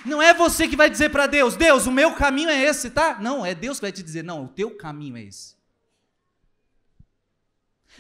Não 0.06 0.22
é 0.22 0.34
você 0.34 0.68
que 0.68 0.76
vai 0.76 0.90
dizer 0.90 1.10
para 1.10 1.28
Deus: 1.28 1.56
Deus, 1.56 1.86
o 1.86 1.92
meu 1.92 2.14
caminho 2.14 2.50
é 2.50 2.62
esse, 2.62 2.90
tá? 2.90 3.20
Não, 3.22 3.46
é 3.46 3.56
Deus 3.56 3.78
que 3.78 3.86
vai 3.86 3.92
te 3.92 4.04
dizer: 4.04 4.24
não, 4.24 4.46
o 4.46 4.50
teu 4.50 4.76
caminho 4.76 5.16
é 5.16 5.24
esse. 5.24 5.56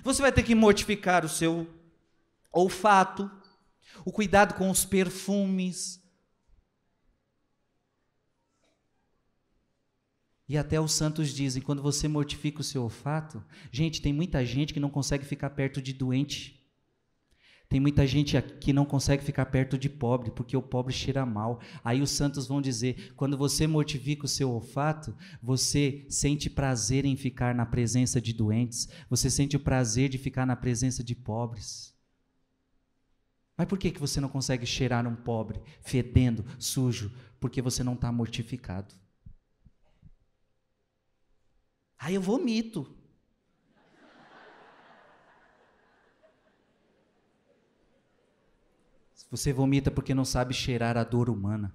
Você 0.03 0.21
vai 0.21 0.31
ter 0.31 0.43
que 0.43 0.55
mortificar 0.55 1.23
o 1.23 1.29
seu 1.29 1.67
olfato, 2.51 3.31
o 4.03 4.11
cuidado 4.11 4.55
com 4.55 4.69
os 4.69 4.83
perfumes, 4.83 6.02
E 10.47 10.57
até 10.57 10.79
os 10.79 10.91
santos 10.91 11.33
dizem, 11.33 11.61
quando 11.61 11.81
você 11.81 12.07
mortifica 12.07 12.61
o 12.61 12.63
seu 12.63 12.83
olfato, 12.83 13.43
gente, 13.71 14.01
tem 14.01 14.11
muita 14.11 14.45
gente 14.45 14.73
que 14.73 14.79
não 14.79 14.89
consegue 14.89 15.25
ficar 15.25 15.51
perto 15.51 15.81
de 15.81 15.93
doente. 15.93 16.61
Tem 17.69 17.79
muita 17.79 18.05
gente 18.05 18.39
que 18.59 18.73
não 18.73 18.85
consegue 18.85 19.23
ficar 19.23 19.47
perto 19.47 19.77
de 19.77 19.89
pobre, 19.89 20.29
porque 20.29 20.55
o 20.55 20.61
pobre 20.61 20.93
cheira 20.93 21.25
mal. 21.25 21.59
Aí 21.83 22.01
os 22.01 22.11
santos 22.11 22.45
vão 22.45 22.61
dizer: 22.61 23.13
quando 23.15 23.37
você 23.37 23.65
mortifica 23.65 24.25
o 24.25 24.29
seu 24.29 24.51
olfato, 24.51 25.15
você 25.41 26.05
sente 26.09 26.49
prazer 26.49 27.05
em 27.05 27.15
ficar 27.15 27.55
na 27.55 27.65
presença 27.65 28.21
de 28.21 28.33
doentes, 28.33 28.89
você 29.09 29.29
sente 29.29 29.55
o 29.55 29.59
prazer 29.59 30.09
de 30.09 30.17
ficar 30.17 30.45
na 30.45 30.55
presença 30.55 31.03
de 31.03 31.15
pobres. 31.15 31.95
Mas 33.57 33.67
por 33.67 33.79
que, 33.79 33.91
que 33.91 33.99
você 33.99 34.19
não 34.19 34.29
consegue 34.29 34.65
cheirar 34.65 35.07
um 35.07 35.15
pobre, 35.15 35.61
fedendo, 35.81 36.45
sujo? 36.59 37.11
Porque 37.39 37.61
você 37.61 37.83
não 37.83 37.93
está 37.93 38.11
mortificado. 38.11 39.02
Aí 42.03 42.15
eu 42.15 42.21
vomito. 42.21 42.85
Você 49.31 49.53
vomita 49.53 49.89
porque 49.89 50.13
não 50.13 50.25
sabe 50.25 50.53
cheirar 50.53 50.97
a 50.97 51.05
dor 51.05 51.29
humana. 51.29 51.73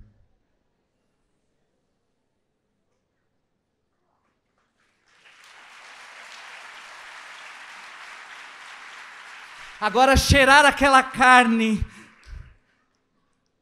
Agora 9.81 10.15
cheirar 10.15 10.67
aquela 10.67 11.03
carne 11.03 11.83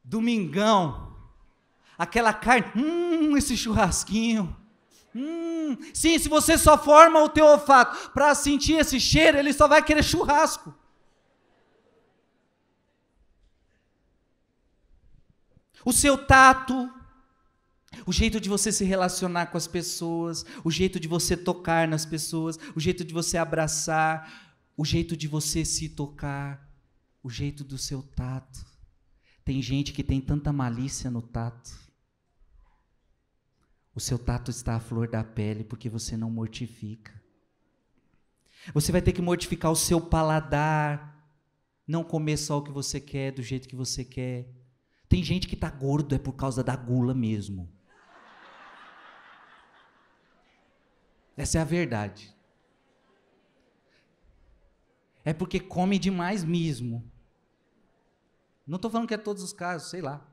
Domingão. 0.03 1.15
Aquela 1.97 2.33
carne, 2.33 2.69
hum, 2.75 3.37
esse 3.37 3.55
churrasquinho. 3.55 4.66
Hum, 5.19 5.75
sim, 5.93 6.19
se 6.19 6.29
você 6.29 6.57
só 6.59 6.77
forma 6.77 7.23
o 7.23 7.29
teu 7.29 7.45
olfato 7.45 8.11
para 8.11 8.35
sentir 8.35 8.73
esse 8.73 8.99
cheiro, 8.99 9.37
ele 9.39 9.51
só 9.51 9.67
vai 9.67 9.83
querer 9.83 10.03
churrasco. 10.03 10.71
O 15.83 15.91
seu 15.91 16.17
tato, 16.17 16.87
o 18.05 18.13
jeito 18.13 18.39
de 18.39 18.47
você 18.47 18.71
se 18.71 18.83
relacionar 18.83 19.47
com 19.47 19.57
as 19.57 19.65
pessoas, 19.65 20.45
o 20.63 20.69
jeito 20.69 20.99
de 20.99 21.07
você 21.07 21.35
tocar 21.35 21.87
nas 21.87 22.05
pessoas, 22.05 22.59
o 22.75 22.79
jeito 22.79 23.03
de 23.03 23.13
você 23.13 23.37
abraçar, 23.37 24.55
o 24.75 24.85
jeito 24.85 25.17
de 25.17 25.27
você 25.27 25.65
se 25.65 25.89
tocar, 25.89 26.69
o 27.23 27.29
jeito 27.29 27.63
do 27.63 27.77
seu 27.77 28.03
tato. 28.03 28.63
Tem 29.43 29.61
gente 29.61 29.93
que 29.93 30.03
tem 30.03 30.21
tanta 30.21 30.53
malícia 30.53 31.09
no 31.09 31.21
tato. 31.21 31.86
O 33.97 33.99
seu 33.99 34.19
tato 34.19 34.51
está 34.51 34.75
à 34.75 34.79
flor 34.79 35.07
da 35.07 35.23
pele 35.23 35.63
porque 35.63 35.89
você 35.89 36.15
não 36.15 36.29
mortifica. 36.29 37.19
Você 38.71 38.91
vai 38.91 39.01
ter 39.01 39.11
que 39.11 39.23
mortificar 39.23 39.71
o 39.71 39.75
seu 39.75 39.99
paladar, 39.99 41.27
não 41.87 42.03
comer 42.03 42.37
só 42.37 42.59
o 42.59 42.61
que 42.61 42.69
você 42.69 43.01
quer, 43.01 43.31
do 43.31 43.41
jeito 43.41 43.67
que 43.67 43.75
você 43.75 44.05
quer. 44.05 44.53
Tem 45.09 45.23
gente 45.23 45.47
que 45.47 45.55
está 45.55 45.71
gordo 45.71 46.13
é 46.13 46.19
por 46.19 46.33
causa 46.33 46.63
da 46.63 46.75
gula 46.75 47.15
mesmo. 47.15 47.67
Essa 51.35 51.57
é 51.57 51.61
a 51.61 51.65
verdade. 51.65 52.31
É 55.25 55.33
porque 55.33 55.59
come 55.59 55.97
demais 55.97 56.43
mesmo. 56.43 57.03
Não 58.67 58.75
estou 58.75 58.91
falando 58.91 59.07
que 59.07 59.15
é 59.15 59.17
todos 59.17 59.41
os 59.41 59.53
casos, 59.53 59.89
sei 59.89 60.01
lá. 60.03 60.23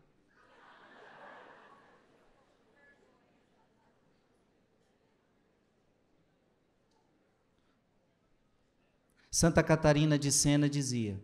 Santa 9.35 9.65
Catarina 9.65 10.17
de 10.17 10.31
Sena 10.31 10.69
dizia: 10.71 11.21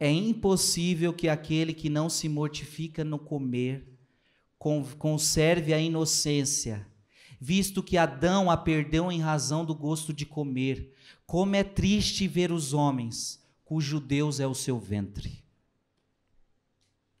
É 0.00 0.10
impossível 0.10 1.12
que 1.12 1.28
aquele 1.28 1.74
que 1.74 1.90
não 1.90 2.08
se 2.08 2.26
mortifica 2.26 3.04
no 3.04 3.18
comer 3.18 3.86
conserve 4.98 5.74
a 5.74 5.78
inocência, 5.78 6.88
visto 7.38 7.82
que 7.82 7.98
Adão 7.98 8.50
a 8.50 8.56
perdeu 8.56 9.12
em 9.12 9.20
razão 9.20 9.62
do 9.62 9.74
gosto 9.74 10.10
de 10.10 10.24
comer. 10.24 10.96
Como 11.26 11.54
é 11.54 11.62
triste 11.62 12.26
ver 12.26 12.50
os 12.50 12.72
homens 12.72 13.38
cujo 13.62 14.00
Deus 14.00 14.40
é 14.40 14.46
o 14.46 14.54
seu 14.54 14.80
ventre. 14.80 15.44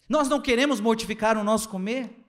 Nós 0.08 0.26
não 0.26 0.40
queremos 0.40 0.80
mortificar 0.80 1.36
o 1.36 1.44
nosso 1.44 1.68
comer? 1.68 2.24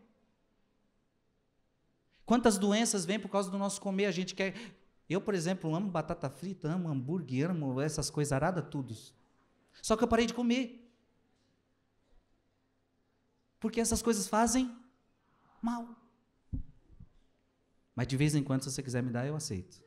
Quantas 2.26 2.58
doenças 2.58 3.06
vêm 3.06 3.18
por 3.18 3.30
causa 3.30 3.50
do 3.50 3.58
nosso 3.58 3.80
comer? 3.80 4.08
A 4.08 4.12
gente 4.12 4.36
quer. 4.36 4.54
Eu, 5.10 5.22
por 5.22 5.34
exemplo, 5.34 5.74
amo 5.74 5.90
batata 5.90 6.30
frita, 6.30 6.70
amo 6.70 6.90
hambúrguer, 6.90 7.52
amo 7.52 7.80
essas 7.80 8.10
coisas 8.10 8.34
aradas, 8.34 8.68
tudo. 8.70 8.96
Só 9.82 9.96
que 9.96 10.04
eu 10.04 10.08
parei 10.08 10.26
de 10.26 10.34
comer. 10.34 10.84
Porque 13.60 13.80
essas 13.80 14.02
coisas 14.02 14.28
fazem 14.28 14.76
mal. 15.62 15.88
Mas 17.96 18.08
de 18.08 18.18
vez 18.18 18.36
em 18.36 18.44
quando, 18.44 18.64
se 18.64 18.72
você 18.72 18.84
quiser 18.84 19.02
me 19.02 19.10
dar, 19.10 19.26
eu 19.26 19.36
aceito. 19.36 19.82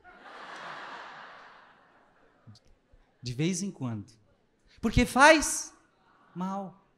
De 3.22 3.34
vez 3.34 3.62
em 3.62 3.70
quando 3.70 4.20
porque 4.80 5.04
faz 5.04 5.74
mal. 6.34 6.88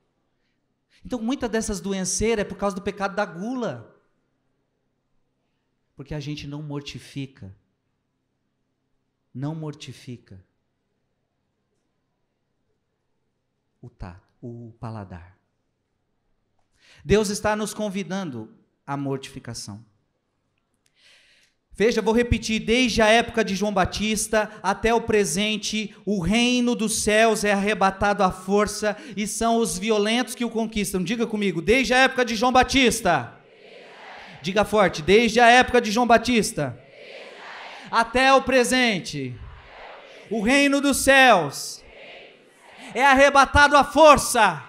Então, 1.05 1.21
muitas 1.21 1.51
dessas 1.51 1.81
doenceiras 1.81 2.45
é 2.45 2.49
por 2.49 2.57
causa 2.57 2.77
do 2.77 2.83
pecado 2.83 3.17
da 3.17 3.25
gula. 3.25 4.01
Porque 5.97 6.15
a 6.15 6.21
gente 6.21 6.47
não 6.47 6.63
mortifica. 6.63 7.55
Não 9.35 9.55
mortifica 9.55 10.45
o 13.81 13.89
tato, 13.89 14.23
o 14.41 14.73
paladar. 14.79 15.37
Deus 17.05 17.31
está 17.31 17.57
nos 17.57 17.75
convidando 17.75 18.55
à 18.87 18.97
mortificação. 18.97 19.85
Veja, 21.75 22.03
vou 22.03 22.13
repetir, 22.13 22.61
desde 22.61 23.01
a 23.01 23.09
época 23.09 23.43
de 23.43 23.55
João 23.55 23.73
Batista 23.73 24.51
até 24.63 24.93
o 24.93 25.01
presente, 25.01 25.97
o 26.05 26.21
reino 26.21 26.75
dos 26.75 27.03
céus 27.03 27.45
é 27.45 27.53
arrebatado 27.53 28.23
à 28.23 28.31
força 28.31 28.95
e 29.17 29.27
são 29.27 29.57
os 29.57 29.79
violentos 29.79 30.35
que 30.35 30.45
o 30.45 30.51
conquistam. 30.51 31.03
Diga 31.03 31.27
comigo, 31.27 31.63
desde 31.63 31.95
a 31.95 31.99
época 31.99 32.27
de 32.27 32.37
João 32.37 32.53
Batista. 32.53 33.41
Diga 34.43 34.65
forte, 34.65 35.01
desde 35.01 35.41
a 35.41 35.49
época 35.49 35.81
de 35.81 35.91
João 35.91 36.07
Batista 36.07 36.82
até 37.93 38.33
o 38.33 38.41
presente, 38.41 39.39
o 40.31 40.41
reino 40.41 40.81
dos 40.81 40.97
céus 40.97 41.85
é 42.95 43.05
arrebatado 43.05 43.77
à 43.77 43.85
força 43.85 44.65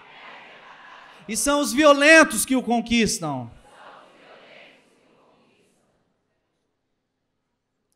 e 1.25 1.37
são 1.37 1.61
os 1.61 1.71
violentos 1.71 2.43
que 2.43 2.53
o 2.53 2.61
conquistam. 2.61 3.49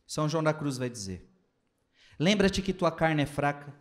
São 0.06 0.30
João 0.30 0.42
da 0.42 0.54
Cruz 0.54 0.78
vai 0.78 0.90
dizer: 0.90 1.30
Lembra-te 2.18 2.62
que 2.62 2.72
tua 2.72 2.90
carne 2.90 3.24
é 3.24 3.26
fraca 3.26 3.76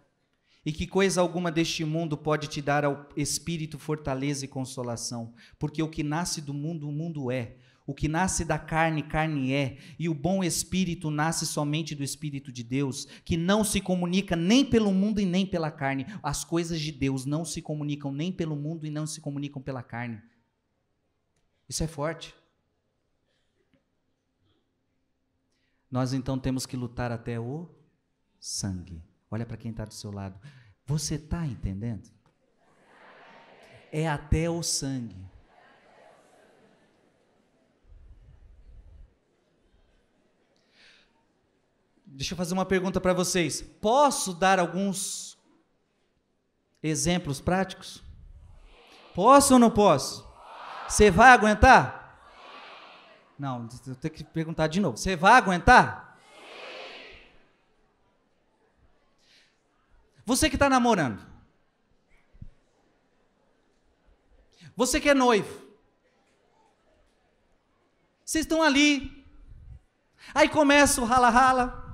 e 0.65 0.73
que 0.73 0.85
coisa 0.85 1.21
alguma 1.21 1.53
deste 1.53 1.85
mundo 1.85 2.17
pode 2.17 2.49
te 2.49 2.61
dar 2.61 2.85
ao 2.85 3.09
espírito 3.17 3.79
fortaleza 3.79 4.45
e 4.45 4.49
consolação, 4.49 5.33
porque 5.61 5.81
o 5.81 5.89
que 5.89 6.03
nasce 6.03 6.41
do 6.41 6.53
mundo, 6.53 6.89
o 6.89 6.93
mundo 6.93 7.31
é. 7.31 7.55
O 7.87 7.95
que 7.95 8.09
nasce 8.09 8.45
da 8.45 8.59
carne, 8.59 9.03
carne 9.03 9.53
é, 9.53 9.79
e 9.97 10.09
o 10.09 10.15
bom 10.15 10.43
espírito 10.43 11.09
nasce 11.09 11.47
somente 11.47 11.95
do 11.95 12.03
Espírito 12.03 12.51
de 12.51 12.65
Deus, 12.65 13.07
que 13.25 13.37
não 13.37 13.63
se 13.63 13.81
comunica 13.81 14.35
nem 14.35 14.65
pelo 14.65 14.93
mundo 14.93 15.21
e 15.21 15.25
nem 15.25 15.47
pela 15.47 15.71
carne. 15.71 16.05
As 16.21 16.45
coisas 16.45 16.81
de 16.81 16.91
Deus 16.91 17.25
não 17.25 17.45
se 17.45 17.63
comunicam 17.63 18.11
nem 18.11 18.33
pelo 18.33 18.57
mundo 18.57 18.87
e 18.87 18.91
não 18.91 19.07
se 19.07 19.21
comunicam 19.21 19.63
pela 19.63 19.85
carne. 19.85 20.21
Isso 21.69 21.85
é 21.85 21.87
forte. 21.87 22.35
Nós 25.89 26.13
então 26.13 26.37
temos 26.39 26.67
que 26.67 26.77
lutar 26.77 27.13
até 27.13 27.39
o 27.39 27.71
sangue. 28.41 29.01
Olha 29.31 29.47
para 29.47 29.57
quem 29.57 29.71
está 29.71 29.85
do 29.85 29.95
seu 29.95 30.11
lado. 30.11 30.41
Você 30.85 31.15
está 31.15 31.47
entendendo? 31.47 32.11
É 33.93 34.09
até 34.09 34.51
o 34.51 34.63
sangue. 34.63 35.36
Deixa 42.07 42.33
eu 42.33 42.39
fazer 42.39 42.55
uma 42.55 42.65
pergunta 42.65 43.01
para 43.01 43.13
vocês. 43.13 43.61
Posso 43.61 44.33
dar 44.33 44.61
alguns 44.61 45.37
exemplos 46.83 47.41
práticos? 47.41 48.03
Posso 49.15 49.55
ou 49.55 49.59
não 49.59 49.71
posso? 49.71 50.27
Você 50.89 51.11
vai 51.11 51.31
aguentar? 51.31 52.05
Não, 53.39 53.69
eu 53.87 53.97
tenho 53.97 54.15
que 54.15 54.25
perguntar 54.25 54.69
de 54.69 54.81
novo. 54.81 54.97
Você 54.97 55.17
vai 55.17 55.33
aguentar? 55.33 56.19
Você 60.25 60.49
que 60.49 60.57
está 60.57 60.69
namorando. 60.69 61.25
Você 64.75 65.01
que 65.01 65.09
é 65.09 65.15
noivo. 65.15 65.67
Vocês 68.25 68.45
estão 68.45 68.63
ali. 68.63 69.25
Aí 70.35 70.49
começa 70.49 71.01
o 71.01 71.05
rala-rala. 71.05 71.86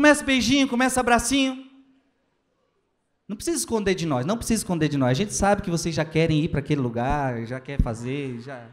Começa 0.00 0.24
beijinho, 0.24 0.66
começa 0.66 0.98
abracinho. 0.98 1.62
Não 3.28 3.36
precisa 3.36 3.58
esconder 3.58 3.94
de 3.94 4.06
nós, 4.06 4.24
não 4.24 4.38
precisa 4.38 4.62
esconder 4.62 4.88
de 4.88 4.96
nós. 4.96 5.10
A 5.10 5.12
gente 5.12 5.34
sabe 5.34 5.60
que 5.60 5.70
vocês 5.70 5.94
já 5.94 6.06
querem 6.06 6.42
ir 6.42 6.48
para 6.48 6.60
aquele 6.60 6.80
lugar, 6.80 7.44
já 7.44 7.60
quer 7.60 7.82
fazer, 7.82 8.40
já. 8.40 8.66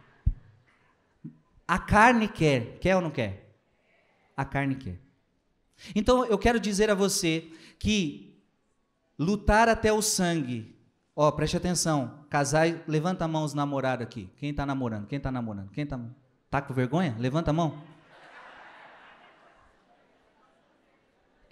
A 1.68 1.78
carne 1.78 2.30
quer, 2.30 2.80
quer 2.80 2.96
ou 2.96 3.02
não 3.02 3.12
quer? 3.12 3.54
A 4.38 4.46
carne 4.46 4.76
quer. 4.76 5.02
Então 5.94 6.26
eu 6.28 6.38
quero 6.38 6.62
dizer 6.62 6.90
a 6.90 6.96
você 6.96 7.52
que 7.78 8.42
lutar 9.20 9.68
até 9.68 9.92
o 9.92 10.02
sangue. 10.02 10.80
Ó, 11.14 11.30
preste 11.30 11.58
atenção. 11.58 12.24
Casais, 12.30 12.78
levanta 12.88 13.26
a 13.26 13.28
mão 13.28 13.44
os 13.44 13.54
namorados 13.54 14.08
aqui. 14.08 14.30
Quem 14.38 14.52
está 14.52 14.66
namorando? 14.66 15.08
Quem 15.08 15.18
está 15.18 15.30
namorando? 15.30 15.72
Quem 15.72 15.84
está 15.84 16.00
tá 16.50 16.62
com 16.62 16.74
vergonha? 16.74 17.18
Levanta 17.20 17.52
a 17.52 17.54
mão. 17.54 17.84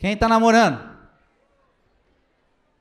Quem 0.05 0.13
está 0.13 0.29
namorando? 0.29 0.99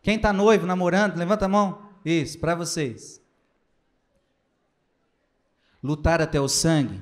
Quem 0.02 0.16
está 0.16 0.30
noivo, 0.30 0.66
namorando, 0.66 1.16
levanta 1.16 1.46
a 1.46 1.48
mão. 1.48 1.90
Isso, 2.04 2.38
para 2.38 2.54
vocês. 2.54 3.18
Lutar 5.82 6.20
até 6.20 6.38
o 6.38 6.46
sangue 6.46 7.00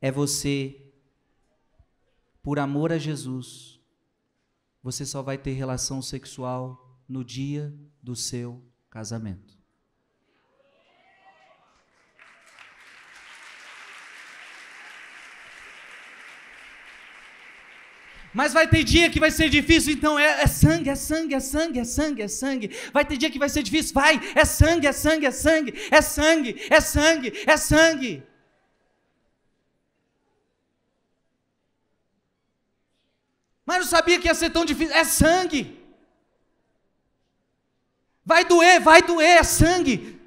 é 0.00 0.12
você, 0.12 0.80
por 2.40 2.60
amor 2.60 2.92
a 2.92 2.98
Jesus, 2.98 3.80
você 4.84 5.04
só 5.04 5.20
vai 5.20 5.36
ter 5.36 5.54
relação 5.54 6.00
sexual 6.00 6.96
no 7.08 7.24
dia 7.24 7.74
do 8.00 8.14
seu 8.14 8.62
casamento. 8.88 9.58
Mas 18.32 18.52
vai 18.52 18.66
ter 18.66 18.82
dia 18.82 19.10
que 19.10 19.20
vai 19.20 19.30
ser 19.30 19.50
difícil, 19.50 19.92
então 19.92 20.18
é, 20.18 20.42
é, 20.42 20.46
sangue, 20.46 20.88
é 20.88 20.94
sangue, 20.94 21.34
é 21.34 21.40
sangue, 21.40 21.78
é 21.78 21.84
sangue, 21.84 22.22
é 22.22 22.28
sangue. 22.28 22.70
Vai 22.92 23.04
ter 23.04 23.18
dia 23.18 23.30
que 23.30 23.38
vai 23.38 23.48
ser 23.48 23.62
difícil, 23.62 23.92
vai, 23.92 24.18
é 24.34 24.44
sangue, 24.44 24.86
é 24.86 24.92
sangue, 24.92 25.26
é 25.26 25.30
sangue, 25.30 25.74
é 25.90 26.00
sangue, 26.00 26.66
é 26.70 26.80
sangue, 26.80 27.32
é 27.46 27.56
sangue. 27.56 28.22
Mas 33.66 33.78
não 33.80 33.86
sabia 33.86 34.18
que 34.18 34.28
ia 34.28 34.34
ser 34.34 34.50
tão 34.50 34.64
difícil, 34.64 34.94
é 34.94 35.04
sangue. 35.04 35.78
Vai 38.24 38.44
doer, 38.44 38.80
vai 38.80 39.02
doer, 39.02 39.38
é 39.38 39.42
sangue. 39.42 40.21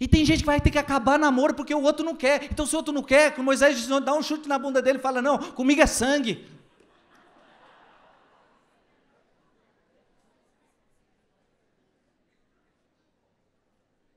E 0.00 0.06
tem 0.06 0.24
gente 0.24 0.40
que 0.40 0.46
vai 0.46 0.60
ter 0.60 0.70
que 0.70 0.78
acabar 0.78 1.18
namoro 1.18 1.54
porque 1.54 1.74
o 1.74 1.82
outro 1.82 2.04
não 2.04 2.14
quer. 2.14 2.44
Então, 2.44 2.64
se 2.64 2.74
o 2.74 2.78
outro 2.78 2.92
não 2.92 3.02
quer, 3.02 3.34
que 3.34 3.42
Moisés 3.42 3.76
diz, 3.76 3.88
dá 4.00 4.14
um 4.14 4.22
chute 4.22 4.48
na 4.48 4.58
bunda 4.58 4.80
dele 4.80 4.98
e 4.98 5.02
fala: 5.02 5.20
Não, 5.20 5.38
comigo 5.52 5.80
é 5.80 5.86
sangue. 5.86 6.46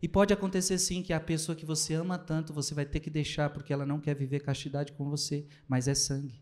E 0.02 0.08
pode 0.08 0.34
acontecer 0.34 0.80
sim 0.80 1.04
que 1.04 1.14
a 1.14 1.20
pessoa 1.20 1.56
que 1.56 1.66
você 1.66 1.94
ama 1.94 2.18
tanto, 2.18 2.54
você 2.54 2.74
vai 2.74 2.86
ter 2.86 3.00
que 3.00 3.10
deixar 3.10 3.52
porque 3.52 3.72
ela 3.72 3.86
não 3.86 4.00
quer 4.00 4.16
viver 4.16 4.40
castidade 4.40 4.92
com 4.94 5.08
você, 5.08 5.48
mas 5.68 5.88
é 5.88 5.94
sangue. 5.94 6.42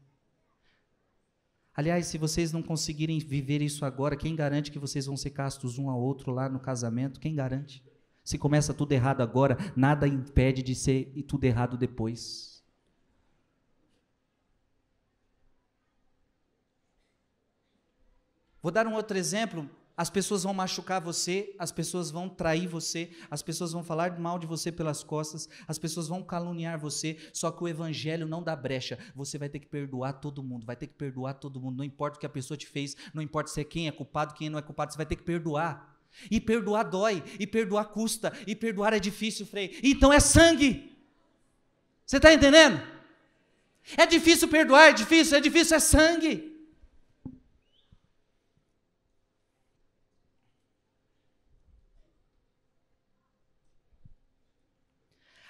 Aliás, 1.74 2.08
se 2.08 2.18
vocês 2.18 2.52
não 2.52 2.62
conseguirem 2.62 3.20
viver 3.20 3.62
isso 3.62 3.86
agora, 3.86 4.16
quem 4.16 4.36
garante 4.36 4.72
que 4.72 4.80
vocês 4.80 5.06
vão 5.06 5.18
ser 5.18 5.32
castos 5.32 5.78
um 5.78 5.90
ao 5.90 6.02
outro 6.02 6.32
lá 6.32 6.48
no 6.50 6.60
casamento? 6.60 7.20
Quem 7.20 7.36
garante? 7.36 7.84
Se 8.30 8.38
começa 8.38 8.76
tudo 8.76 8.92
errado 8.92 9.22
agora, 9.22 9.58
nada 9.76 10.08
impede 10.08 10.62
de 10.62 10.76
ser 10.76 11.06
tudo 11.28 11.46
errado 11.46 11.76
depois. 11.76 12.64
Vou 18.62 18.72
dar 18.72 18.86
um 18.86 18.94
outro 18.94 19.18
exemplo. 19.18 19.68
As 19.98 20.12
pessoas 20.12 20.44
vão 20.44 20.54
machucar 20.54 21.02
você, 21.02 21.56
as 21.58 21.72
pessoas 21.72 22.12
vão 22.12 22.30
trair 22.30 22.68
você, 22.68 23.10
as 23.32 23.42
pessoas 23.42 23.72
vão 23.72 23.84
falar 23.84 24.20
mal 24.20 24.38
de 24.38 24.46
você 24.46 24.72
pelas 24.72 25.04
costas, 25.04 25.50
as 25.68 25.80
pessoas 25.80 26.08
vão 26.08 26.22
caluniar 26.22 26.80
você, 26.80 27.18
só 27.34 27.50
que 27.50 27.64
o 27.64 27.68
evangelho 27.68 28.28
não 28.28 28.44
dá 28.44 28.56
brecha. 28.56 29.00
Você 29.16 29.40
vai 29.40 29.50
ter 29.50 29.58
que 29.58 29.68
perdoar 29.68 30.14
todo 30.14 30.44
mundo, 30.44 30.68
vai 30.68 30.76
ter 30.76 30.86
que 30.86 30.94
perdoar 30.94 31.34
todo 31.34 31.60
mundo, 31.60 31.78
não 31.80 31.84
importa 31.84 32.18
o 32.18 32.20
que 32.20 32.28
a 32.28 32.30
pessoa 32.30 32.56
te 32.56 32.68
fez, 32.68 32.96
não 33.12 33.24
importa 33.24 33.50
se 33.50 33.60
é 33.60 33.64
quem 33.64 33.88
é 33.88 33.92
culpado, 33.92 34.36
quem 34.36 34.52
não 34.52 34.60
é 34.60 34.62
culpado, 34.62 34.92
você 34.92 34.98
vai 34.98 35.08
ter 35.08 35.16
que 35.16 35.24
perdoar. 35.24 35.99
E 36.30 36.40
perdoar 36.40 36.84
dói, 36.84 37.24
e 37.40 37.48
perdoar 37.48 37.86
custa, 37.86 38.34
e 38.46 38.56
perdoar 38.56 38.94
é 38.94 39.00
difícil, 39.00 39.46
Frei. 39.46 39.80
Então 39.84 40.12
é 40.12 40.20
sangue. 40.20 40.98
Você 42.06 42.18
está 42.18 42.34
entendendo? 42.34 42.82
É 43.98 44.06
difícil 44.06 44.48
perdoar, 44.48 44.90
é 44.90 44.94
difícil, 44.94 45.38
é 45.38 45.42
difícil, 45.42 45.78
é 45.78 45.80
sangue. 45.80 46.50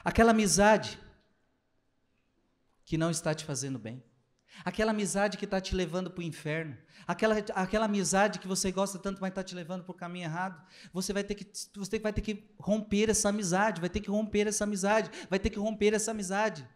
Aquela 0.04 0.32
amizade 0.32 1.00
que 2.86 2.98
não 2.98 3.12
está 3.12 3.34
te 3.34 3.46
fazendo 3.46 3.78
bem. 3.78 4.04
Aquela 4.66 4.92
amizade 4.92 5.38
que 5.38 5.46
está 5.46 5.62
te 5.62 5.74
levando 5.76 6.12
para 6.12 6.20
o 6.20 6.24
inferno, 6.24 6.78
aquela, 7.08 7.36
aquela 7.56 7.86
amizade 7.86 8.40
que 8.40 8.48
você 8.48 8.72
gosta 8.72 9.00
tanto, 9.00 9.22
mas 9.22 9.30
está 9.30 9.44
te 9.44 9.56
levando 9.56 9.84
para 9.84 9.92
o 9.92 9.96
caminho 9.96 10.26
errado, 10.26 10.62
você 10.92 11.14
vai 11.14 11.24
ter 11.24 11.36
que 11.36 11.50
você 11.76 12.00
vai 12.00 12.12
ter 12.12 12.22
que 12.22 12.52
romper 12.60 13.10
essa 13.10 13.30
amizade, 13.30 13.80
vai 13.80 13.90
ter 13.90 14.02
que 14.02 14.10
romper 14.10 14.48
essa 14.48 14.66
amizade, 14.66 15.10
vai 15.30 15.40
ter 15.40 15.50
que 15.50 15.60
romper 15.60 15.94
essa 15.94 16.12
amizade. 16.12 16.68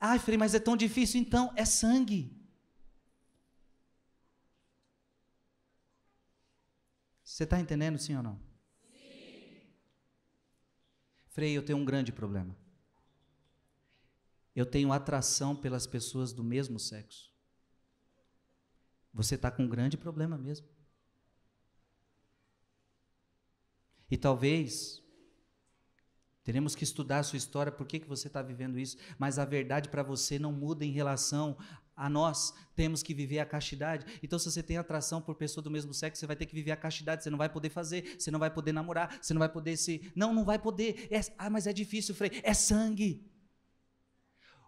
Ai, 0.00 0.18
Frei, 0.18 0.36
mas 0.36 0.54
é 0.54 0.58
tão 0.58 0.76
difícil, 0.76 1.20
então 1.20 1.52
é 1.54 1.64
sangue. 1.64 2.34
Você 7.22 7.44
está 7.44 7.60
entendendo, 7.60 7.98
sim 7.98 8.16
ou 8.16 8.22
não? 8.22 8.40
Sim. 8.92 9.60
Frei, 11.28 11.56
eu 11.56 11.62
tenho 11.62 11.78
um 11.78 11.84
grande 11.84 12.10
problema 12.12 12.56
eu 14.56 14.64
tenho 14.64 14.90
atração 14.90 15.54
pelas 15.54 15.86
pessoas 15.86 16.32
do 16.32 16.42
mesmo 16.42 16.78
sexo. 16.80 17.30
Você 19.12 19.34
está 19.34 19.50
com 19.50 19.64
um 19.64 19.68
grande 19.68 19.98
problema 19.98 20.38
mesmo. 20.38 20.66
E 24.10 24.16
talvez 24.16 25.02
teremos 26.42 26.74
que 26.74 26.84
estudar 26.84 27.18
a 27.18 27.22
sua 27.22 27.36
história, 27.36 27.70
por 27.70 27.86
que, 27.86 27.98
que 28.00 28.08
você 28.08 28.28
está 28.28 28.40
vivendo 28.40 28.78
isso, 28.78 28.96
mas 29.18 29.38
a 29.38 29.44
verdade 29.44 29.88
para 29.88 30.02
você 30.02 30.38
não 30.38 30.52
muda 30.52 30.84
em 30.84 30.90
relação 30.90 31.58
a 31.94 32.08
nós. 32.08 32.54
Temos 32.74 33.02
que 33.02 33.12
viver 33.12 33.40
a 33.40 33.46
castidade. 33.46 34.06
Então, 34.22 34.38
se 34.38 34.50
você 34.50 34.62
tem 34.62 34.78
atração 34.78 35.20
por 35.20 35.34
pessoa 35.34 35.62
do 35.62 35.70
mesmo 35.70 35.92
sexo, 35.92 36.20
você 36.20 36.26
vai 36.26 36.36
ter 36.36 36.46
que 36.46 36.54
viver 36.54 36.70
a 36.70 36.76
castidade. 36.76 37.22
Você 37.22 37.30
não 37.30 37.38
vai 37.38 37.48
poder 37.48 37.68
fazer, 37.68 38.16
você 38.18 38.30
não 38.30 38.38
vai 38.38 38.50
poder 38.50 38.72
namorar, 38.72 39.18
você 39.20 39.34
não 39.34 39.38
vai 39.40 39.48
poder 39.48 39.76
se. 39.76 40.12
Não, 40.14 40.32
não 40.32 40.44
vai 40.44 40.58
poder. 40.58 41.08
É... 41.10 41.20
Ah, 41.36 41.50
mas 41.50 41.66
é 41.66 41.72
difícil, 41.72 42.14
Frei. 42.14 42.40
É 42.42 42.54
sangue. 42.54 43.35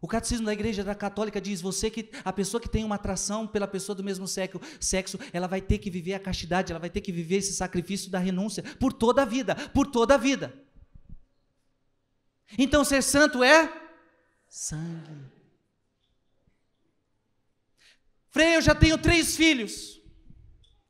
O 0.01 0.07
catecismo 0.07 0.47
da 0.47 0.53
igreja 0.53 0.85
da 0.85 0.95
católica 0.95 1.41
diz: 1.41 1.61
você 1.61 1.91
que 1.91 2.11
a 2.25 2.33
pessoa 2.33 2.61
que 2.61 2.69
tem 2.69 2.85
uma 2.85 2.95
atração 2.95 3.47
pela 3.47 3.67
pessoa 3.67 3.97
do 3.97 4.05
mesmo 4.05 4.27
sexo, 4.29 5.19
ela 5.33 5.47
vai 5.47 5.61
ter 5.61 5.79
que 5.79 5.91
viver 5.91 6.15
a 6.15 6.21
castidade, 6.21 6.73
ela 6.73 6.79
vai 6.79 6.91
ter 6.91 7.01
que 7.01 7.11
viver 7.11 7.37
esse 7.37 7.53
sacrifício 7.53 8.11
da 8.11 8.19
renúncia 8.19 8.63
por 8.79 8.93
toda 8.93 9.23
a 9.23 9.25
vida, 9.25 9.55
por 9.71 9.87
toda 9.87 10.15
a 10.15 10.19
vida. 10.19 10.55
Então 12.57 12.85
ser 12.85 13.03
santo 13.03 13.43
é 13.43 13.71
sangue. 14.49 15.39
Frei, 18.31 18.57
eu 18.57 18.63
já 18.63 18.75
tenho 18.75 18.97
três 18.99 19.37
filhos. 19.37 19.99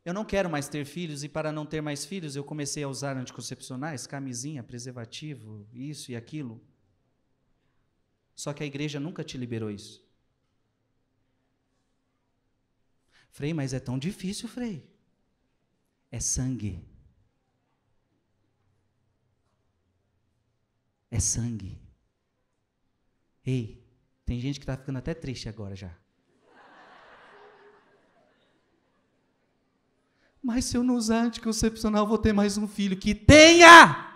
Eu 0.04 0.14
não 0.14 0.24
quero 0.24 0.48
mais 0.48 0.68
ter 0.68 0.84
filhos 0.84 1.22
e 1.22 1.28
para 1.28 1.52
não 1.52 1.66
ter 1.66 1.80
mais 1.80 2.04
filhos 2.04 2.34
eu 2.34 2.44
comecei 2.44 2.82
a 2.82 2.88
usar 2.88 3.16
anticoncepcionais, 3.16 4.06
camisinha, 4.06 4.62
preservativo, 4.62 5.66
isso 5.72 6.10
e 6.10 6.16
aquilo. 6.16 6.62
Só 8.38 8.52
que 8.52 8.62
a 8.62 8.66
igreja 8.66 9.00
nunca 9.00 9.24
te 9.24 9.36
liberou 9.36 9.68
isso. 9.68 10.00
Frei, 13.30 13.52
mas 13.52 13.72
é 13.72 13.80
tão 13.80 13.98
difícil, 13.98 14.48
Frei. 14.48 14.88
É 16.08 16.20
sangue. 16.20 16.80
É 21.10 21.18
sangue. 21.18 21.80
Ei, 23.44 23.84
tem 24.24 24.40
gente 24.40 24.60
que 24.60 24.62
está 24.62 24.76
ficando 24.76 24.98
até 24.98 25.14
triste 25.14 25.48
agora 25.48 25.74
já. 25.74 25.92
Mas 30.40 30.66
se 30.66 30.76
eu 30.76 30.84
não 30.84 30.94
usar 30.94 31.24
anticoncepcional, 31.24 32.06
vou 32.06 32.18
ter 32.18 32.32
mais 32.32 32.56
um 32.56 32.68
filho. 32.68 32.96
Que 32.96 33.16
tenha! 33.16 34.07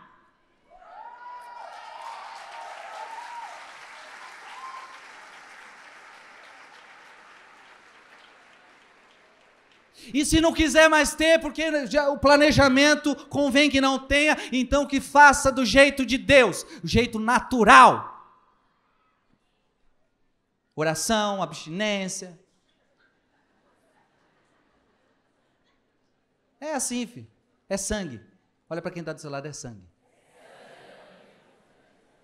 E 10.13 10.25
se 10.25 10.41
não 10.41 10.53
quiser 10.53 10.89
mais 10.89 11.15
ter, 11.15 11.41
porque 11.41 11.65
o 12.11 12.19
planejamento 12.19 13.15
convém 13.27 13.71
que 13.71 13.81
não 13.81 13.99
tenha, 13.99 14.37
então 14.53 14.87
que 14.87 15.01
faça 15.01 15.51
do 15.51 15.65
jeito 15.65 16.05
de 16.05 16.19
Deus, 16.19 16.65
o 16.83 16.87
jeito 16.87 17.19
natural. 17.19 18.11
Oração, 20.75 21.43
abstinência. 21.43 22.39
É 26.61 26.75
assim, 26.75 27.07
filho. 27.07 27.27
É 27.69 27.77
sangue. 27.77 28.21
Olha 28.71 28.81
para 28.81 28.91
quem 28.91 29.01
está 29.01 29.13
do 29.13 29.21
seu 29.21 29.31
lado, 29.31 29.47
é 29.47 29.53
sangue. 29.53 29.83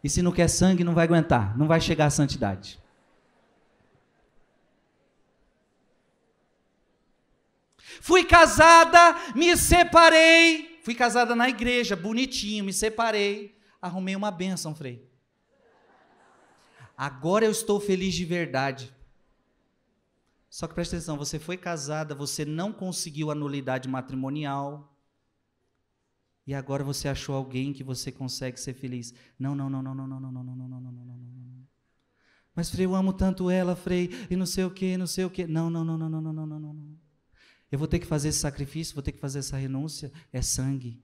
E 0.03 0.09
se 0.09 0.23
não 0.23 0.33
quer 0.33 0.49
sangue, 0.49 0.85
não 0.85 0.95
vai 0.95 1.05
aguentar, 1.05 1.59
não 1.59 1.67
vai 1.67 1.81
chegar 1.81 2.07
à 2.07 2.11
santidade. 2.11 2.81
Fui 8.01 8.25
casada, 8.25 9.17
me 9.35 9.57
separei. 9.57 10.81
Fui 10.83 10.95
casada 10.95 11.35
na 11.37 11.49
igreja, 11.49 11.95
bonitinho, 11.95 12.65
me 12.65 12.73
separei. 12.73 13.59
Arrumei 13.81 14.17
uma 14.17 14.31
bênção, 14.31 14.75
Frei. 14.75 15.09
Agora 16.97 17.45
eu 17.45 17.51
estou 17.51 17.79
feliz 17.79 18.15
de 18.15 18.25
verdade. 18.25 18.93
Só 20.51 20.67
que 20.67 20.75
presta 20.75 20.97
atenção, 20.97 21.17
você 21.17 21.39
foi 21.39 21.57
casada, 21.57 22.15
você 22.15 22.45
não 22.45 22.73
conseguiu 22.73 23.31
a 23.31 23.35
nulidade 23.35 23.89
matrimonial. 23.89 24.97
E 26.47 26.55
agora 26.55 26.83
você 26.83 27.07
achou 27.07 27.35
alguém 27.35 27.73
que 27.73 27.85
você 27.85 28.11
consegue 28.11 28.59
ser 28.59 28.73
feliz. 28.73 29.13
Não, 29.39 29.55
não, 29.55 29.69
não, 29.69 29.83
não, 29.83 29.95
não, 29.95 30.09
não, 30.09 30.21
não, 30.21 30.33
não, 30.33 30.43
não, 30.43 30.55
não, 30.57 30.69
não, 30.69 30.81
não, 30.81 30.93
não, 30.93 31.05
não. 31.05 31.69
Mas, 32.55 32.71
Frei, 32.71 32.87
eu 32.87 32.95
amo 32.95 33.13
tanto 33.13 33.51
ela, 33.51 33.77
Frei, 33.77 34.11
e 34.31 34.35
não 34.35 34.47
sei 34.47 34.65
o 34.65 34.71
que, 34.71 34.97
não 34.97 35.07
sei 35.07 35.25
o 35.25 35.31
que. 35.31 35.47
Não, 35.47 35.69
não, 35.71 35.85
não, 35.85 35.99
não, 35.99 36.11
não, 36.11 36.21
não, 36.21 36.33
não, 36.33 36.47
não, 36.47 36.59
não. 36.73 37.08
Eu 37.71 37.79
vou 37.79 37.87
ter 37.89 37.99
que 37.99 38.07
fazer 38.07 38.29
esse 38.29 38.39
sacrifício, 38.39 38.95
vou 38.95 39.03
ter 39.03 39.13
que 39.13 39.19
fazer 39.19 39.41
essa 39.41 39.57
renúncia. 39.57 40.11
É 40.33 40.41
sangue. 40.41 41.03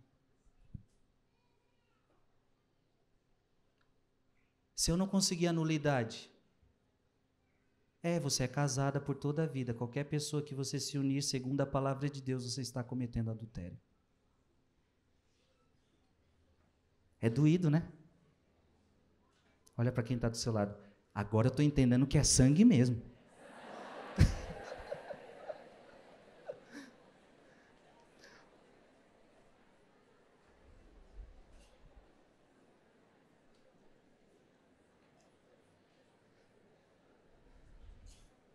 Se 4.75 4.91
eu 4.91 4.97
não 4.97 5.07
conseguir 5.07 5.47
a 5.47 5.53
nulidade, 5.53 6.31
é, 8.03 8.21
você 8.21 8.45
é 8.45 8.49
casada 8.49 9.01
por 9.01 9.15
toda 9.15 9.45
a 9.45 9.47
vida. 9.47 9.73
Qualquer 9.73 10.05
pessoa 10.05 10.43
que 10.43 10.55
você 10.55 10.79
se 10.79 10.99
unir 10.99 11.23
segundo 11.23 11.61
a 11.61 11.67
palavra 11.67 12.09
de 12.09 12.21
Deus, 12.21 12.45
você 12.45 12.61
está 12.61 12.83
cometendo 12.83 13.31
adultério. 13.31 13.79
É 17.21 17.31
doído, 17.31 17.71
né? 17.71 17.91
Olha 19.77 19.91
para 19.91 20.03
quem 20.03 20.17
está 20.17 20.29
do 20.29 20.37
seu 20.37 20.53
lado. 20.53 20.77
Agora 21.15 21.47
eu 21.47 21.51
estou 21.51 21.65
entendendo 21.65 22.07
que 22.07 22.19
é 22.19 22.25
sangue 22.25 22.65
mesmo. 22.65 23.01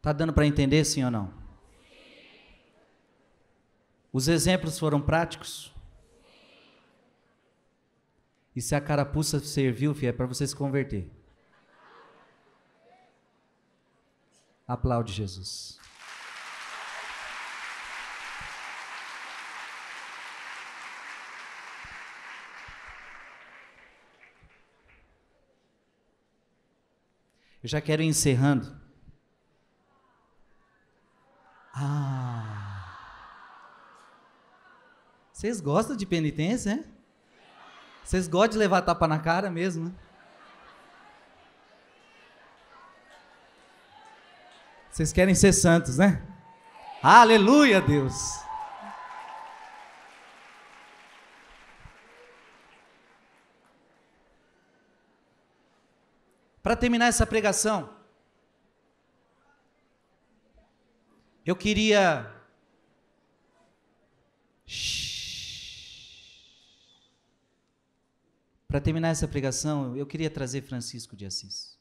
Tá 0.01 0.13
dando 0.13 0.34
para 0.34 0.45
entender 0.45 0.85
sim 0.85 1.03
ou 1.03 1.11
não? 1.11 1.34
Os 4.11 4.27
exemplos 4.27 4.80
foram 4.80 5.01
práticos? 5.01 5.73
E 8.55 8.61
se 8.61 8.76
a 8.76 8.81
carapuça 8.81 9.39
serviu, 9.39 9.93
filho, 9.93 10.09
é 10.09 10.11
para 10.13 10.26
você 10.26 10.47
se 10.47 10.55
converter. 10.55 11.09
Aplaude 14.67 15.13
Jesus. 15.13 15.80
Eu 27.61 27.67
já 27.67 27.81
quero 27.81 28.01
ir 28.01 28.05
encerrando. 28.05 28.78
Ah. 31.81 32.49
Vocês 35.31 35.61
gostam 35.61 35.95
de 35.95 36.06
penitência, 36.06 36.76
né? 36.76 36.84
Vocês 38.03 38.27
gostam 38.27 38.49
de 38.49 38.57
levar 38.57 38.81
tapa 38.81 39.07
na 39.07 39.18
cara 39.18 39.49
mesmo, 39.49 39.85
né? 39.85 39.91
Vocês 44.91 45.14
querem 45.14 45.34
ser 45.34 45.53
santos, 45.53 45.97
né? 45.97 46.22
Aleluia, 47.01 47.80
Deus. 47.80 48.41
Para 56.61 56.76
terminar 56.76 57.07
essa 57.07 57.26
pregação, 57.26 57.98
eu 61.49 61.55
queria. 61.55 62.31
Para 68.67 68.80
terminar 68.80 69.07
essa 69.07 69.27
pregação, 69.27 69.97
eu 69.97 70.05
queria 70.05 70.30
trazer 70.30 70.61
Francisco 70.61 71.15
de 71.15 71.26
Assis. 71.26 71.80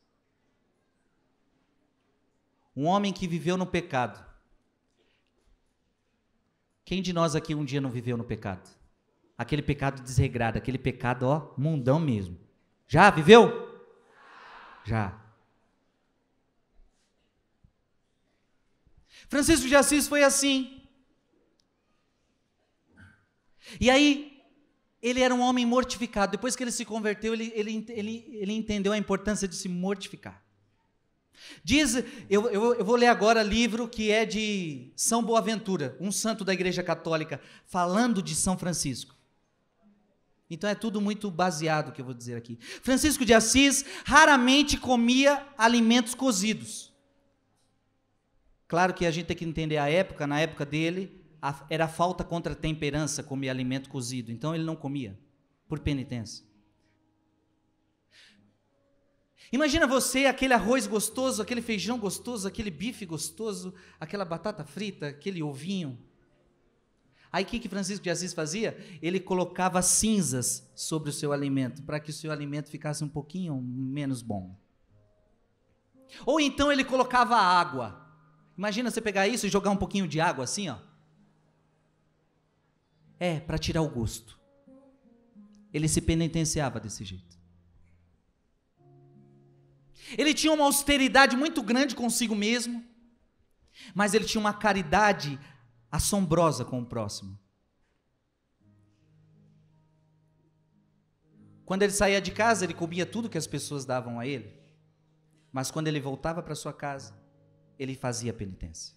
Um 2.75 2.87
homem 2.87 3.13
que 3.13 3.29
viveu 3.29 3.59
no 3.59 3.67
pecado. 3.67 4.25
Quem 6.83 7.03
de 7.03 7.13
nós 7.13 7.37
aqui 7.37 7.55
um 7.55 7.65
dia 7.65 7.81
não 7.81 7.91
viveu 7.91 8.17
no 8.17 8.25
pecado? 8.25 8.71
Aquele 9.37 9.61
pecado 9.61 10.03
desregrado, 10.03 10.57
aquele 10.57 10.79
pecado, 10.79 11.25
ó, 11.25 11.53
mundão 11.59 12.01
mesmo. 12.01 12.39
Já 12.87 13.11
viveu? 13.11 13.85
Já. 14.83 15.28
Francisco 19.29 19.69
de 19.69 19.77
Assis 19.77 20.09
foi 20.09 20.25
assim. 20.25 20.83
E 23.81 23.91
aí, 23.91 24.43
ele 25.03 25.21
era 25.21 25.35
um 25.35 25.41
homem 25.41 25.67
mortificado. 25.67 26.33
Depois 26.33 26.57
que 26.57 26.63
ele 26.63 26.73
se 26.73 26.85
converteu, 26.85 27.35
ele, 27.35 27.53
ele, 27.55 27.85
ele, 27.89 28.29
ele 28.33 28.53
entendeu 28.53 28.93
a 28.93 28.99
importância 28.99 29.47
de 29.47 29.55
se 29.55 29.69
mortificar. 29.69 30.43
Diz, 31.63 31.95
eu, 32.29 32.51
eu, 32.51 32.75
eu, 32.75 32.85
vou 32.85 32.97
ler 32.97 33.07
agora 33.07 33.43
livro 33.43 33.89
que 33.89 34.11
é 34.11 34.25
de 34.25 34.93
São 34.97 35.23
Boaventura, 35.23 35.97
um 36.01 36.11
santo 36.11 36.45
da 36.45 36.53
Igreja 36.53 36.83
Católica, 36.83 37.41
falando 37.65 38.23
de 38.23 38.35
São 38.35 38.59
Francisco. 38.59 39.15
Então 40.51 40.69
é 40.69 40.75
tudo 40.75 41.01
muito 41.01 41.31
baseado 41.31 41.93
que 41.93 42.01
eu 42.01 42.05
vou 42.05 42.15
dizer 42.15 42.35
aqui. 42.35 42.59
Francisco 42.83 43.25
de 43.25 43.35
Assis 43.35 43.85
raramente 44.05 44.79
comia 44.79 45.47
alimentos 45.57 46.15
cozidos. 46.15 46.93
Claro 48.69 48.93
que 48.93 49.07
a 49.07 49.11
gente 49.11 49.27
tem 49.27 49.37
que 49.37 49.47
entender 49.47 49.79
a 49.79 49.89
época, 49.89 50.27
na 50.27 50.39
época 50.39 50.67
dele, 50.67 51.25
a, 51.41 51.65
era 51.71 51.89
falta 51.89 52.23
contra 52.23 52.53
a 52.53 52.57
temperança 52.57 53.23
comer 53.23 53.49
alimento 53.49 53.89
cozido, 53.89 54.31
então 54.31 54.55
ele 54.55 54.63
não 54.63 54.77
comia, 54.77 55.19
por 55.67 55.81
penitência. 55.81 56.47
Imagina 59.51 59.87
você, 59.87 60.27
aquele 60.27 60.53
arroz 60.53 60.87
gostoso, 60.87 61.41
aquele 61.41 61.63
feijão 61.63 61.99
gostoso, 61.99 62.47
aquele 62.47 62.71
bife 62.71 63.07
gostoso, 63.07 63.75
aquela 63.99 64.27
batata 64.27 64.63
frita, 64.63 65.09
aquele 65.09 65.43
ovinho. 65.43 65.99
Aí 67.33 67.45
o 67.45 67.47
que, 67.47 67.59
que 67.59 67.69
Francisco 67.69 68.05
de 68.05 68.11
Assis 68.11 68.35
fazia? 68.35 68.77
Ele 69.01 69.19
colocava 69.19 69.81
cinzas 69.81 70.71
sobre 70.75 71.09
o 71.09 71.13
seu 71.13 71.33
alimento, 71.33 71.83
para 71.83 71.99
que 71.99 72.11
o 72.11 72.13
seu 72.13 72.31
alimento 72.31 72.71
ficasse 72.71 73.03
um 73.03 73.09
pouquinho 73.09 73.59
menos 73.63 74.21
bom. 74.21 74.55
Ou 76.27 76.39
então 76.39 76.71
ele 76.71 76.85
colocava 76.85 77.37
água. 77.37 78.08
Imagina 78.59 78.91
você 78.91 79.01
pegar 79.01 79.29
isso 79.29 79.47
e 79.47 79.49
jogar 79.49 79.71
um 79.71 79.77
pouquinho 79.77 80.09
de 80.09 80.21
água 80.21 80.43
assim, 80.43 80.69
ó. 80.69 80.79
É, 83.21 83.39
para 83.39 83.57
tirar 83.57 83.83
o 83.83 83.89
gosto. 83.89 84.37
Ele 85.73 85.87
se 85.87 86.01
penitenciava 86.01 86.81
desse 86.81 87.05
jeito. 87.05 87.39
Ele 90.17 90.35
tinha 90.35 90.53
uma 90.53 90.65
austeridade 90.65 91.37
muito 91.37 91.63
grande 91.63 91.95
consigo 91.95 92.35
mesmo, 92.35 92.85
mas 93.95 94.13
ele 94.13 94.25
tinha 94.25 94.41
uma 94.41 94.55
caridade 94.55 95.39
assombrosa 95.91 96.65
com 96.65 96.81
o 96.81 96.87
próximo. 96.87 97.39
Quando 101.65 101.83
ele 101.83 101.93
saía 101.93 102.21
de 102.21 102.33
casa, 102.33 102.65
ele 102.65 102.75
comia 102.75 103.05
tudo 103.05 103.29
que 103.29 103.39
as 103.39 103.47
pessoas 103.47 103.85
davam 103.85 104.19
a 104.19 104.27
ele, 104.27 104.59
mas 105.53 105.71
quando 105.71 105.87
ele 105.87 106.01
voltava 106.01 106.43
para 106.43 106.55
sua 106.55 106.73
casa, 106.73 107.18
ele 107.79 107.95
fazia 107.95 108.33
penitência. 108.33 108.97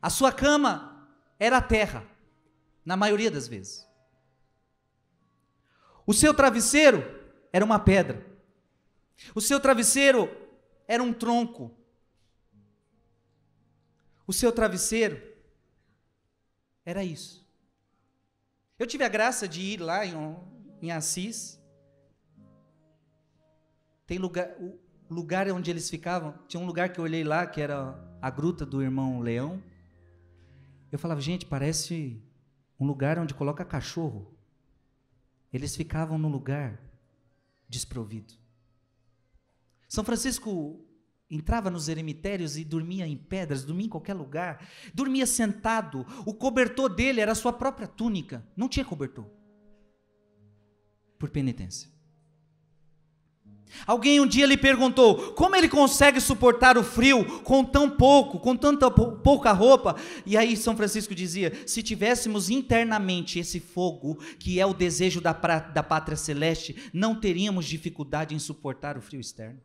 A 0.00 0.08
sua 0.08 0.32
cama 0.32 1.08
era 1.38 1.58
a 1.58 1.62
terra, 1.62 2.06
na 2.84 2.96
maioria 2.96 3.30
das 3.30 3.46
vezes. 3.46 3.86
O 6.06 6.14
seu 6.14 6.32
travesseiro 6.32 7.04
era 7.52 7.64
uma 7.64 7.78
pedra. 7.78 8.26
O 9.34 9.40
seu 9.40 9.60
travesseiro 9.60 10.28
era 10.88 11.02
um 11.02 11.12
tronco. 11.12 11.76
O 14.26 14.32
seu 14.32 14.50
travesseiro 14.50 15.22
era 16.84 17.04
isso. 17.04 17.46
Eu 18.78 18.86
tive 18.86 19.04
a 19.04 19.08
graça 19.08 19.46
de 19.46 19.60
ir 19.60 19.80
lá 19.80 20.06
em, 20.06 20.14
em 20.80 20.90
Assis. 20.90 21.59
Tem 24.10 24.18
lugar, 24.18 24.56
o 24.58 24.76
lugar 25.08 25.48
onde 25.52 25.70
eles 25.70 25.88
ficavam, 25.88 26.34
tinha 26.48 26.60
um 26.60 26.66
lugar 26.66 26.88
que 26.88 26.98
eu 26.98 27.04
olhei 27.04 27.22
lá, 27.22 27.46
que 27.46 27.60
era 27.60 27.96
a 28.20 28.28
gruta 28.28 28.66
do 28.66 28.82
irmão 28.82 29.20
Leão. 29.20 29.62
Eu 30.90 30.98
falava, 30.98 31.20
gente, 31.20 31.46
parece 31.46 32.20
um 32.80 32.84
lugar 32.84 33.20
onde 33.20 33.34
coloca 33.34 33.64
cachorro. 33.64 34.36
Eles 35.52 35.76
ficavam 35.76 36.18
no 36.18 36.26
lugar 36.26 36.82
desprovido. 37.68 38.34
São 39.88 40.02
Francisco 40.02 40.84
entrava 41.30 41.70
nos 41.70 41.88
eremitérios 41.88 42.56
e 42.56 42.64
dormia 42.64 43.06
em 43.06 43.16
pedras, 43.16 43.64
dormia 43.64 43.86
em 43.86 43.90
qualquer 43.90 44.14
lugar, 44.14 44.68
dormia 44.92 45.24
sentado. 45.24 46.04
O 46.26 46.34
cobertor 46.34 46.88
dele 46.88 47.20
era 47.20 47.30
a 47.30 47.36
sua 47.36 47.52
própria 47.52 47.86
túnica, 47.86 48.44
não 48.56 48.68
tinha 48.68 48.84
cobertor. 48.84 49.30
Por 51.16 51.30
penitência. 51.30 51.99
Alguém 53.86 54.20
um 54.20 54.26
dia 54.26 54.46
lhe 54.46 54.56
perguntou 54.56 55.32
como 55.32 55.56
ele 55.56 55.68
consegue 55.68 56.20
suportar 56.20 56.76
o 56.76 56.84
frio 56.84 57.24
com 57.42 57.64
tão 57.64 57.88
pouco, 57.88 58.38
com 58.38 58.56
tanta 58.56 58.90
pouca 58.90 59.52
roupa. 59.52 59.96
E 60.26 60.36
aí 60.36 60.56
São 60.56 60.76
Francisco 60.76 61.14
dizia: 61.14 61.52
se 61.66 61.82
tivéssemos 61.82 62.50
internamente 62.50 63.38
esse 63.38 63.60
fogo, 63.60 64.18
que 64.38 64.60
é 64.60 64.66
o 64.66 64.74
desejo 64.74 65.20
da, 65.20 65.34
pra, 65.34 65.58
da 65.58 65.82
pátria 65.82 66.16
celeste, 66.16 66.76
não 66.92 67.14
teríamos 67.14 67.66
dificuldade 67.66 68.34
em 68.34 68.38
suportar 68.38 68.96
o 68.96 69.00
frio 69.00 69.20
externo. 69.20 69.60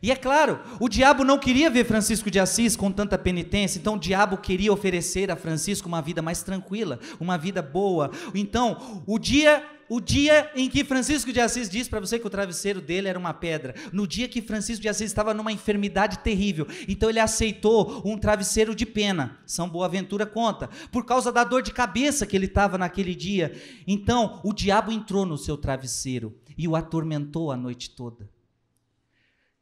E 0.00 0.12
é 0.12 0.16
claro, 0.16 0.60
o 0.78 0.88
diabo 0.88 1.24
não 1.24 1.38
queria 1.38 1.68
ver 1.68 1.84
Francisco 1.84 2.30
de 2.30 2.38
Assis 2.38 2.76
com 2.76 2.90
tanta 2.90 3.18
penitência, 3.18 3.78
então 3.78 3.94
o 3.94 3.98
diabo 3.98 4.36
queria 4.36 4.72
oferecer 4.72 5.30
a 5.30 5.36
Francisco 5.36 5.88
uma 5.88 6.00
vida 6.00 6.22
mais 6.22 6.42
tranquila, 6.42 7.00
uma 7.18 7.36
vida 7.36 7.60
boa. 7.60 8.10
Então, 8.32 9.02
o 9.06 9.18
dia 9.18 9.64
o 9.88 10.00
dia 10.00 10.50
em 10.54 10.68
que 10.68 10.84
Francisco 10.84 11.32
de 11.32 11.40
Assis 11.40 11.68
disse 11.68 11.88
para 11.88 12.00
você 12.00 12.18
que 12.18 12.26
o 12.26 12.30
travesseiro 12.30 12.80
dele 12.80 13.08
era 13.08 13.18
uma 13.18 13.32
pedra, 13.32 13.74
no 13.92 14.06
dia 14.06 14.28
que 14.28 14.42
Francisco 14.42 14.82
de 14.82 14.88
Assis 14.88 15.06
estava 15.06 15.32
numa 15.32 15.52
enfermidade 15.52 16.18
terrível, 16.18 16.66
então 16.86 17.08
ele 17.08 17.20
aceitou 17.20 18.02
um 18.04 18.18
travesseiro 18.18 18.74
de 18.74 18.84
pena. 18.84 19.38
São 19.46 19.68
Boaventura 19.68 20.26
conta, 20.26 20.68
por 20.92 21.04
causa 21.04 21.32
da 21.32 21.44
dor 21.44 21.62
de 21.62 21.72
cabeça 21.72 22.26
que 22.26 22.36
ele 22.36 22.46
estava 22.46 22.76
naquele 22.76 23.14
dia. 23.14 23.52
Então, 23.86 24.40
o 24.44 24.52
diabo 24.52 24.92
entrou 24.92 25.24
no 25.24 25.38
seu 25.38 25.56
travesseiro 25.56 26.38
e 26.56 26.66
o 26.66 26.76
atormentou 26.76 27.50
a 27.50 27.56
noite 27.56 27.90
toda. 27.90 28.28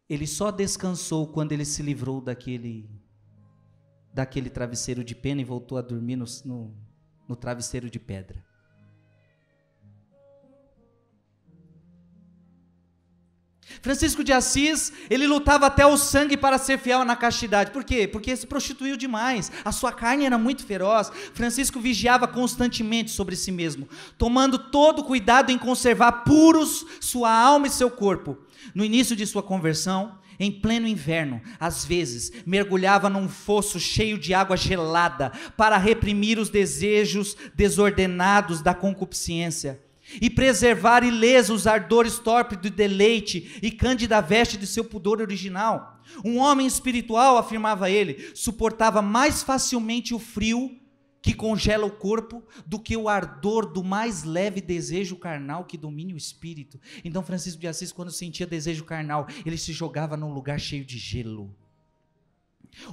Ele 0.09 0.27
só 0.27 0.51
descansou 0.51 1.27
quando 1.27 1.53
ele 1.53 1.65
se 1.65 1.83
livrou 1.83 2.21
daquele 2.21 2.89
daquele 4.15 4.49
travesseiro 4.49 5.05
de 5.05 5.15
pena 5.15 5.43
e 5.43 5.45
voltou 5.45 5.77
a 5.77 5.83
dormir 5.83 6.17
no, 6.17 6.25
no, 6.47 6.75
no 7.29 7.37
travesseiro 7.37 7.91
de 7.91 7.99
pedra. 7.99 8.46
Francisco 13.83 14.25
de 14.25 14.33
Assis, 14.33 14.93
ele 15.09 15.27
lutava 15.27 15.67
até 15.67 15.87
o 15.87 15.97
sangue 15.97 16.37
para 16.37 16.59
ser 16.59 16.79
fiel 16.79 17.05
na 17.05 17.17
castidade. 17.17 17.71
Por 17.71 17.85
quê? 17.85 18.07
Porque 18.07 18.35
se 18.37 18.47
prostituiu 18.47 18.97
demais. 18.97 19.51
A 19.65 19.73
sua 19.73 19.93
carne 19.93 20.25
era 20.25 20.39
muito 20.39 20.65
feroz. 20.65 21.11
Francisco 21.35 21.81
vigiava 21.81 22.27
constantemente 22.27 23.11
sobre 23.11 23.37
si 23.37 23.53
mesmo, 23.53 23.89
tomando 24.19 24.59
todo 24.59 25.05
cuidado 25.05 25.51
em 25.51 25.59
conservar 25.59 26.25
puros 26.25 26.85
sua 27.01 27.31
alma 27.31 27.67
e 27.67 27.71
seu 27.71 27.91
corpo. 27.91 28.39
No 28.75 28.85
início 28.85 29.15
de 29.15 29.27
sua 29.27 29.43
conversão, 29.43 30.19
em 30.39 30.53
pleno 30.53 30.87
inverno, 30.87 31.41
às 31.59 31.85
vezes 31.85 32.31
mergulhava 32.45 33.09
num 33.09 33.29
fosso 33.29 33.81
cheio 33.81 34.19
de 34.19 34.35
água 34.35 34.57
gelada 34.57 35.33
para 35.57 35.79
reprimir 35.79 36.39
os 36.39 36.51
desejos 36.51 37.37
desordenados 37.55 38.61
da 38.61 38.75
concupiscência 38.75 39.81
e 40.21 40.31
preservar 40.31 41.05
ileso 41.05 41.55
os 41.55 41.67
ardores 41.67 42.19
torpes 42.19 42.59
do 42.59 42.71
deleite 42.71 43.59
e 43.63 43.71
cândida 43.71 44.21
veste 44.21 44.57
de 44.57 44.67
seu 44.67 44.85
pudor 44.85 45.21
original. 45.21 46.01
Um 46.25 46.39
homem 46.39 46.67
espiritual, 46.67 47.37
afirmava 47.37 47.91
ele, 47.91 48.31
suportava 48.35 49.03
mais 49.03 49.43
facilmente 49.43 50.15
o 50.15 50.19
frio 50.19 50.79
que 51.27 51.35
congela 51.35 51.85
o 51.85 51.91
corpo 51.91 52.45
do 52.65 52.79
que 52.79 52.97
o 52.97 53.09
ardor 53.09 53.67
do 53.73 53.83
mais 53.83 54.23
leve 54.23 54.61
desejo 54.61 55.17
carnal 55.17 55.65
que 55.65 55.77
domine 55.77 56.15
o 56.15 56.17
espírito. 56.17 56.81
Então 57.05 57.21
Francisco 57.21 57.61
de 57.61 57.67
Assis, 57.67 57.91
quando 57.91 58.13
sentia 58.13 58.47
desejo 58.47 58.85
carnal, 58.85 59.27
ele 59.45 59.59
se 59.59 59.73
jogava 59.73 60.17
num 60.17 60.33
lugar 60.33 60.61
cheio 60.61 60.85
de 60.85 60.97
gelo. 60.99 61.53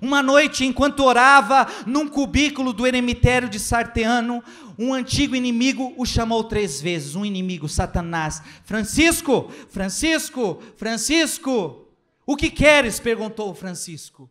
Uma 0.02 0.24
noite, 0.24 0.66
enquanto 0.66 1.04
orava 1.04 1.68
num 1.86 2.08
cubículo 2.08 2.74
do 2.74 2.88
eremitério 2.88 3.50
de 3.50 3.60
Sarteano, 3.60 4.44
um 4.78 4.94
antigo 4.94 5.36
inimigo 5.36 5.94
o 5.98 6.06
chamou 6.06 6.44
três 6.44 6.82
vezes, 6.82 7.16
um 7.16 7.26
inimigo, 7.26 7.70
Satanás. 7.70 8.42
Francisco, 8.66 9.52
Francisco, 9.70 10.62
Francisco, 10.78 11.88
o 12.26 12.36
que 12.36 12.50
queres? 12.50 13.00
perguntou 13.00 13.54
Francisco. 13.54 14.30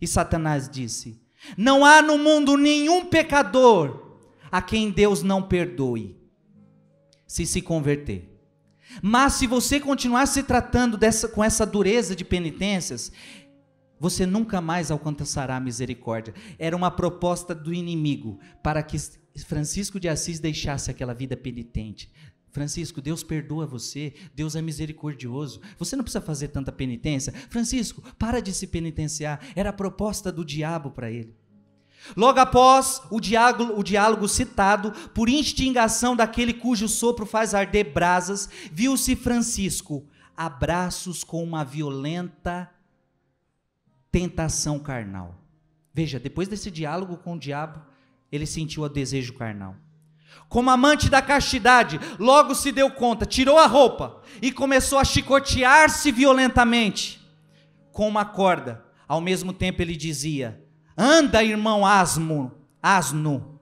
E 0.00 0.06
Satanás 0.06 0.68
disse: 0.68 1.26
não 1.56 1.84
há 1.84 2.00
no 2.00 2.18
mundo 2.18 2.56
nenhum 2.56 3.04
pecador 3.04 4.18
a 4.50 4.62
quem 4.62 4.90
Deus 4.90 5.22
não 5.22 5.42
perdoe, 5.42 6.16
se 7.26 7.44
se 7.44 7.60
converter. 7.60 8.32
Mas 9.02 9.34
se 9.34 9.46
você 9.46 9.78
continuar 9.78 10.26
se 10.26 10.42
tratando 10.42 10.96
dessa, 10.96 11.28
com 11.28 11.44
essa 11.44 11.66
dureza 11.66 12.16
de 12.16 12.24
penitências, 12.24 13.12
você 13.98 14.26
nunca 14.26 14.60
mais 14.60 14.90
alcançará 14.90 15.56
a 15.56 15.60
misericórdia. 15.60 16.34
Era 16.58 16.76
uma 16.76 16.90
proposta 16.90 17.54
do 17.54 17.72
inimigo 17.72 18.38
para 18.62 18.82
que 18.82 18.96
Francisco 19.44 19.98
de 19.98 20.08
Assis 20.08 20.38
deixasse 20.38 20.90
aquela 20.90 21.14
vida 21.14 21.36
penitente. 21.36 22.10
Francisco, 22.50 23.02
Deus 23.02 23.22
perdoa 23.22 23.66
você, 23.66 24.14
Deus 24.34 24.56
é 24.56 24.62
misericordioso, 24.62 25.60
você 25.78 25.94
não 25.94 26.02
precisa 26.02 26.22
fazer 26.24 26.48
tanta 26.48 26.72
penitência. 26.72 27.30
Francisco, 27.50 28.02
para 28.18 28.40
de 28.40 28.50
se 28.54 28.66
penitenciar, 28.66 29.40
era 29.54 29.68
a 29.68 29.74
proposta 29.74 30.32
do 30.32 30.42
diabo 30.42 30.90
para 30.90 31.10
ele. 31.10 31.36
Logo 32.16 32.38
após 32.38 33.02
o 33.10 33.20
diálogo, 33.20 33.78
o 33.78 33.82
diálogo 33.82 34.26
citado, 34.26 34.92
por 35.10 35.28
instigação 35.28 36.16
daquele 36.16 36.54
cujo 36.54 36.88
sopro 36.88 37.26
faz 37.26 37.52
arder 37.52 37.92
brasas, 37.92 38.48
viu-se 38.72 39.14
Francisco 39.16 40.06
a 40.34 40.48
braços 40.48 41.24
com 41.24 41.42
uma 41.42 41.64
violenta 41.64 42.70
tentação 44.16 44.78
carnal. 44.78 45.34
Veja, 45.92 46.18
depois 46.18 46.48
desse 46.48 46.70
diálogo 46.70 47.18
com 47.18 47.34
o 47.34 47.38
diabo, 47.38 47.80
ele 48.32 48.46
sentiu 48.46 48.82
o 48.82 48.88
desejo 48.88 49.34
carnal 49.34 49.76
como 50.48 50.70
amante 50.70 51.08
da 51.08 51.20
castidade, 51.20 51.98
logo 52.18 52.54
se 52.54 52.70
deu 52.70 52.90
conta, 52.90 53.26
tirou 53.26 53.58
a 53.58 53.66
roupa 53.66 54.22
e 54.40 54.52
começou 54.52 54.98
a 54.98 55.04
chicotear-se 55.04 56.12
violentamente 56.12 57.20
com 57.92 58.06
uma 58.06 58.24
corda. 58.24 58.84
Ao 59.08 59.20
mesmo 59.20 59.52
tempo 59.52 59.82
ele 59.82 59.96
dizia: 59.96 60.62
Anda, 60.96 61.42
irmão 61.42 61.84
asmo, 61.84 62.52
asno. 62.82 63.60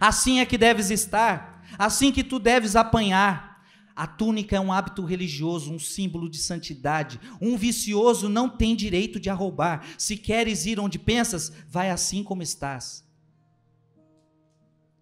Assim 0.00 0.40
é 0.40 0.46
que 0.46 0.58
deves 0.58 0.90
estar, 0.90 1.64
assim 1.78 2.12
que 2.12 2.24
tu 2.24 2.38
deves 2.38 2.76
apanhar. 2.76 3.53
A 3.96 4.06
túnica 4.06 4.56
é 4.56 4.60
um 4.60 4.72
hábito 4.72 5.04
religioso, 5.04 5.72
um 5.72 5.78
símbolo 5.78 6.28
de 6.28 6.38
santidade. 6.38 7.20
Um 7.40 7.56
vicioso 7.56 8.28
não 8.28 8.48
tem 8.48 8.74
direito 8.74 9.20
de 9.20 9.30
a 9.30 9.34
roubar. 9.34 9.86
Se 9.96 10.16
queres 10.16 10.66
ir 10.66 10.80
onde 10.80 10.98
pensas, 10.98 11.52
vai 11.68 11.90
assim 11.90 12.24
como 12.24 12.42
estás. 12.42 13.04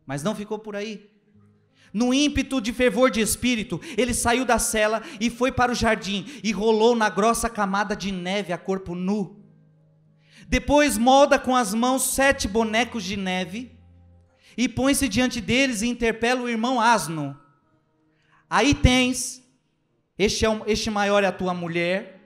Mas 0.06 0.22
não 0.22 0.34
ficou 0.34 0.58
por 0.58 0.76
aí. 0.76 1.10
No 1.92 2.12
ímpeto 2.12 2.60
de 2.60 2.72
fervor 2.72 3.10
de 3.10 3.20
espírito, 3.20 3.80
ele 3.96 4.12
saiu 4.12 4.44
da 4.44 4.58
cela 4.58 5.02
e 5.20 5.30
foi 5.30 5.52
para 5.52 5.72
o 5.72 5.74
jardim 5.74 6.26
e 6.42 6.50
rolou 6.52 6.94
na 6.94 7.08
grossa 7.08 7.48
camada 7.48 7.94
de 7.94 8.10
neve 8.10 8.52
a 8.52 8.58
corpo 8.58 8.94
nu. 8.94 9.42
Depois 10.48 10.98
molda 10.98 11.38
com 11.38 11.54
as 11.56 11.72
mãos 11.72 12.14
sete 12.14 12.46
bonecos 12.46 13.04
de 13.04 13.16
neve 13.16 13.72
e 14.56 14.68
põe-se 14.68 15.08
diante 15.08 15.40
deles 15.40 15.80
e 15.82 15.86
interpela 15.86 16.42
o 16.42 16.48
irmão 16.48 16.80
asno. 16.80 17.41
Aí 18.54 18.74
tens, 18.74 19.42
este, 20.18 20.44
é 20.44 20.50
um, 20.50 20.62
este 20.66 20.90
maior 20.90 21.24
é 21.24 21.26
a 21.26 21.32
tua 21.32 21.54
mulher, 21.54 22.20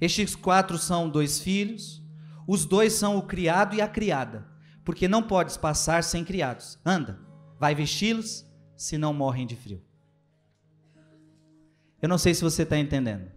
estes 0.00 0.34
quatro 0.34 0.76
são 0.78 1.08
dois 1.08 1.38
filhos, 1.38 2.02
os 2.48 2.64
dois 2.64 2.94
são 2.94 3.16
o 3.16 3.22
criado 3.22 3.76
e 3.76 3.80
a 3.80 3.86
criada 3.86 4.50
porque 4.90 5.06
não 5.06 5.22
podes 5.22 5.56
passar 5.56 6.02
sem 6.02 6.24
criados. 6.24 6.76
Anda, 6.84 7.20
vai 7.60 7.76
vesti-los, 7.76 8.44
senão 8.76 9.14
morrem 9.14 9.46
de 9.46 9.54
frio. 9.54 9.80
Eu 12.02 12.08
não 12.08 12.18
sei 12.18 12.34
se 12.34 12.42
você 12.42 12.64
está 12.64 12.76
entendendo. 12.76 13.30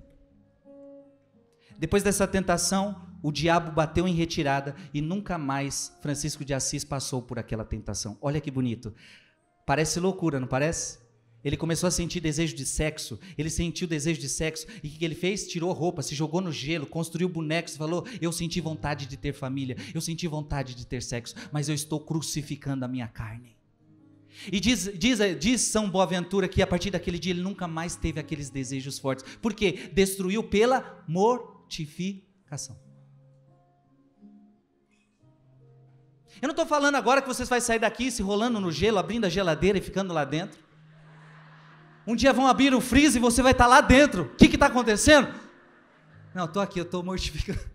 Depois 1.78 2.02
dessa 2.02 2.26
tentação, 2.26 3.08
o 3.22 3.32
diabo 3.32 3.72
bateu 3.72 4.08
em 4.08 4.16
retirada 4.16 4.76
e 4.92 5.00
nunca 5.00 5.38
mais 5.38 5.96
Francisco 6.02 6.44
de 6.44 6.56
Assis 6.56 6.84
passou 6.84 7.22
por 7.22 7.38
aquela 7.38 7.64
tentação. 7.64 8.18
Olha 8.20 8.42
que 8.42 8.50
bonito. 8.50 8.92
Parece 9.64 10.00
loucura, 10.00 10.40
não 10.40 10.48
parece? 10.48 11.03
Ele 11.44 11.58
começou 11.58 11.88
a 11.88 11.92
sentir 11.92 12.20
desejo 12.22 12.56
de 12.56 12.66
sexo. 12.66 13.20
Ele 13.38 13.50
sentiu 13.50 13.88
desejo 13.88 14.20
de 14.20 14.30
sexo. 14.30 14.66
E 14.82 14.88
o 14.88 14.92
que 14.92 15.04
ele 15.04 15.16
fez? 15.16 15.48
Tirou 15.48 15.72
roupa, 15.74 16.02
se 16.02 16.16
jogou 16.16 16.40
no 16.40 16.52
gelo, 16.52 16.86
construiu 16.86 17.28
bonecos 17.28 17.76
falou: 17.76 18.08
Eu 18.22 18.32
senti 18.32 18.62
vontade 18.62 19.06
de 19.06 19.18
ter 19.18 19.34
família, 19.34 19.76
eu 19.94 20.00
senti 20.00 20.28
vontade 20.28 20.74
de 20.74 20.88
ter 20.88 21.04
sexo, 21.04 21.36
mas 21.52 21.68
eu 21.68 21.76
estou 21.76 22.00
crucificando 22.00 22.86
a 22.86 22.88
minha 22.88 23.08
carne. 23.08 23.58
E 24.52 24.60
diz, 24.60 24.92
diz, 24.96 25.20
diz 25.40 25.62
São 25.62 25.90
Boaventura 25.90 26.48
que 26.48 26.62
a 26.62 26.68
partir 26.68 26.90
daquele 26.90 27.20
dia 27.20 27.34
ele 27.34 27.42
nunca 27.42 27.68
mais 27.68 27.96
teve 27.96 28.20
aqueles 28.20 28.50
desejos 28.50 28.98
fortes. 28.98 29.24
Por 29.42 29.54
quê? 29.54 29.92
Destruiu 29.94 30.44
pela 30.44 31.04
mortificação. 31.08 32.78
Eu 36.42 36.48
não 36.48 36.52
estou 36.52 36.66
falando 36.66 36.96
agora 36.96 37.22
que 37.22 37.28
você 37.28 37.46
vai 37.46 37.62
sair 37.62 37.80
daqui 37.80 38.12
se 38.12 38.22
rolando 38.22 38.60
no 38.60 38.72
gelo, 38.72 38.98
abrindo 38.98 39.26
a 39.26 39.30
geladeira 39.30 39.78
e 39.78 39.82
ficando 39.82 40.14
lá 40.14 40.26
dentro. 40.26 40.63
Um 42.06 42.16
dia 42.16 42.34
vão 42.34 42.48
abrir 42.48 42.74
o 42.74 42.82
freezer 42.82 43.22
e 43.22 43.22
você 43.22 43.42
vai 43.42 43.54
estar 43.54 43.68
lá 43.68 43.82
dentro. 43.82 44.24
O 44.24 44.36
que 44.36 44.46
está 44.46 44.66
acontecendo? 44.66 45.34
Não, 46.34 46.46
estou 46.46 46.62
aqui, 46.62 46.80
eu 46.80 46.84
estou 46.84 47.04
mortificando. 47.04 47.60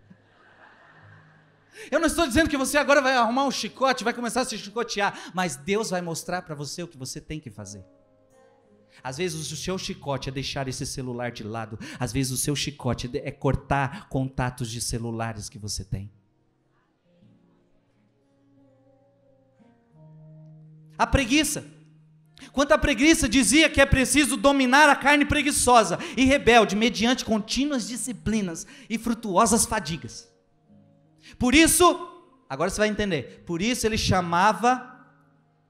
Eu 1.89 1.97
não 1.97 2.07
estou 2.07 2.27
dizendo 2.27 2.49
que 2.49 2.57
você 2.57 2.77
agora 2.77 3.01
vai 3.01 3.15
arrumar 3.15 3.45
um 3.45 3.51
chicote, 3.51 4.03
vai 4.03 4.13
começar 4.13 4.41
a 4.41 4.45
se 4.45 4.57
chicotear, 4.57 5.31
mas 5.33 5.55
Deus 5.55 5.89
vai 5.89 6.01
mostrar 6.01 6.41
para 6.41 6.53
você 6.53 6.83
o 6.83 6.87
que 6.87 6.97
você 6.97 7.21
tem 7.21 7.39
que 7.39 7.49
fazer. 7.49 7.85
Às 9.01 9.17
vezes 9.17 9.49
o 9.51 9.55
seu 9.55 9.77
chicote 9.77 10.27
é 10.27 10.31
deixar 10.31 10.67
esse 10.67 10.85
celular 10.85 11.31
de 11.31 11.43
lado. 11.43 11.79
Às 11.97 12.11
vezes 12.11 12.31
o 12.33 12.37
seu 12.37 12.55
chicote 12.55 13.09
é 13.13 13.31
cortar 13.31 14.09
contatos 14.09 14.69
de 14.69 14.81
celulares 14.81 15.47
que 15.47 15.57
você 15.57 15.85
tem. 15.85 16.11
A 20.97 21.07
preguiça. 21.07 21.78
Quanto 22.51 22.71
à 22.71 22.77
preguiça, 22.77 23.29
dizia 23.29 23.69
que 23.69 23.81
é 23.81 23.85
preciso 23.85 24.35
dominar 24.35 24.89
a 24.89 24.95
carne 24.95 25.25
preguiçosa 25.25 25.97
e 26.17 26.25
rebelde 26.25 26.75
mediante 26.75 27.25
contínuas 27.25 27.87
disciplinas 27.87 28.65
e 28.89 28.97
frutuosas 28.97 29.65
fadigas. 29.65 30.29
Por 31.37 31.53
isso, 31.53 31.83
agora 32.49 32.69
você 32.69 32.81
vai 32.81 32.89
entender. 32.89 33.43
Por 33.45 33.61
isso 33.61 33.85
ele 33.85 33.97
chamava, 33.97 34.99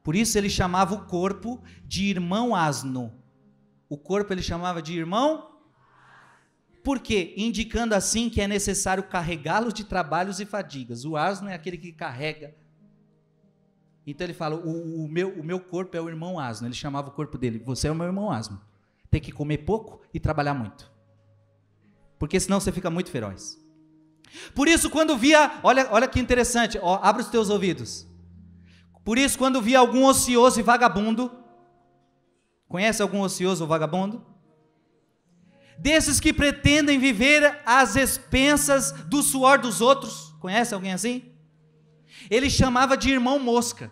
por 0.03 0.15
isso 0.15 0.37
ele 0.37 0.49
chamava 0.49 0.95
o 0.95 1.05
corpo 1.05 1.61
de 1.85 2.05
irmão 2.05 2.55
asno. 2.55 3.13
O 3.87 3.97
corpo 3.97 4.33
ele 4.33 4.41
chamava 4.41 4.81
de 4.81 4.97
irmão 4.97 5.49
por 6.83 6.99
quê? 6.99 7.33
Indicando 7.37 7.93
assim 7.93 8.29
que 8.29 8.41
é 8.41 8.47
necessário 8.47 9.03
carregá-los 9.03 9.73
de 9.73 9.83
trabalhos 9.83 10.39
e 10.39 10.45
fadigas. 10.45 11.05
O 11.05 11.17
asno 11.17 11.49
é 11.49 11.53
aquele 11.53 11.77
que 11.77 11.91
carrega. 11.91 12.55
Então 14.11 14.25
ele 14.25 14.33
fala: 14.33 14.55
o, 14.55 15.05
o, 15.05 15.07
meu, 15.07 15.29
o 15.39 15.43
meu 15.43 15.59
corpo 15.59 15.95
é 15.95 16.01
o 16.01 16.09
irmão 16.09 16.39
asno. 16.39 16.67
Ele 16.67 16.73
chamava 16.73 17.09
o 17.09 17.11
corpo 17.11 17.37
dele: 17.37 17.59
Você 17.59 17.87
é 17.87 17.91
o 17.91 17.95
meu 17.95 18.07
irmão 18.07 18.31
asno. 18.31 18.59
Tem 19.11 19.21
que 19.21 19.31
comer 19.31 19.59
pouco 19.59 20.01
e 20.13 20.19
trabalhar 20.19 20.53
muito. 20.53 20.91
Porque 22.17 22.39
senão 22.39 22.59
você 22.59 22.71
fica 22.71 22.89
muito 22.89 23.11
feroz. 23.11 23.59
Por 24.53 24.67
isso, 24.67 24.89
quando 24.89 25.17
via, 25.17 25.59
olha, 25.63 25.87
olha 25.91 26.07
que 26.07 26.19
interessante, 26.19 26.77
ó, 26.81 26.99
abre 27.01 27.21
os 27.21 27.29
teus 27.29 27.49
ouvidos. 27.49 28.07
Por 29.03 29.17
isso, 29.17 29.37
quando 29.37 29.61
via 29.61 29.79
algum 29.79 30.05
ocioso 30.05 30.59
e 30.59 30.63
vagabundo, 30.63 31.31
conhece 32.67 33.01
algum 33.01 33.21
ocioso 33.21 33.63
ou 33.63 33.67
vagabundo? 33.67 34.25
Desses 35.79 36.19
que 36.19 36.33
pretendem 36.33 36.99
viver 36.99 37.61
às 37.65 37.95
expensas 37.95 38.91
do 38.91 39.23
suor 39.23 39.59
dos 39.59 39.81
outros, 39.81 40.35
conhece 40.39 40.73
alguém 40.73 40.93
assim? 40.93 41.31
Ele 42.29 42.49
chamava 42.49 42.97
de 42.97 43.09
irmão 43.09 43.39
mosca. 43.39 43.91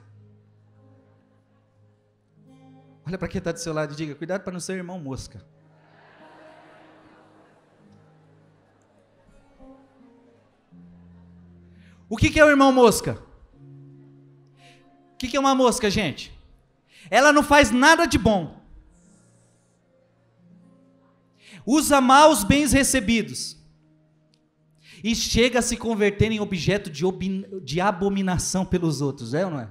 Olha 3.07 3.17
para 3.17 3.29
quem 3.29 3.39
está 3.39 3.53
do 3.53 3.59
seu 3.59 3.73
lado 3.73 3.93
e 3.93 3.95
diga: 3.95 4.15
cuidado 4.15 4.43
para 4.43 4.51
não 4.51 4.59
ser 4.59 4.73
irmão 4.73 4.99
mosca. 4.99 5.41
O 12.09 12.17
que, 12.17 12.29
que 12.29 12.37
é 12.37 12.43
o 12.43 12.49
irmão 12.49 12.69
mosca? 12.73 13.17
O 15.13 15.17
que, 15.17 15.29
que 15.29 15.37
é 15.37 15.39
uma 15.39 15.55
mosca, 15.55 15.89
gente? 15.89 16.37
Ela 17.09 17.31
não 17.31 17.43
faz 17.43 17.71
nada 17.71 18.05
de 18.05 18.17
bom. 18.17 18.61
Usa 21.65 22.01
mal 22.01 22.29
os 22.29 22.43
bens 22.43 22.73
recebidos. 22.73 23.57
E 25.01 25.15
chega 25.15 25.59
a 25.59 25.61
se 25.61 25.77
converter 25.77 26.29
em 26.29 26.41
objeto 26.41 26.89
de, 26.89 27.03
de 27.63 27.79
abominação 27.79 28.65
pelos 28.65 28.99
outros, 28.99 29.33
é 29.33 29.45
ou 29.45 29.51
não 29.51 29.61
é? 29.61 29.69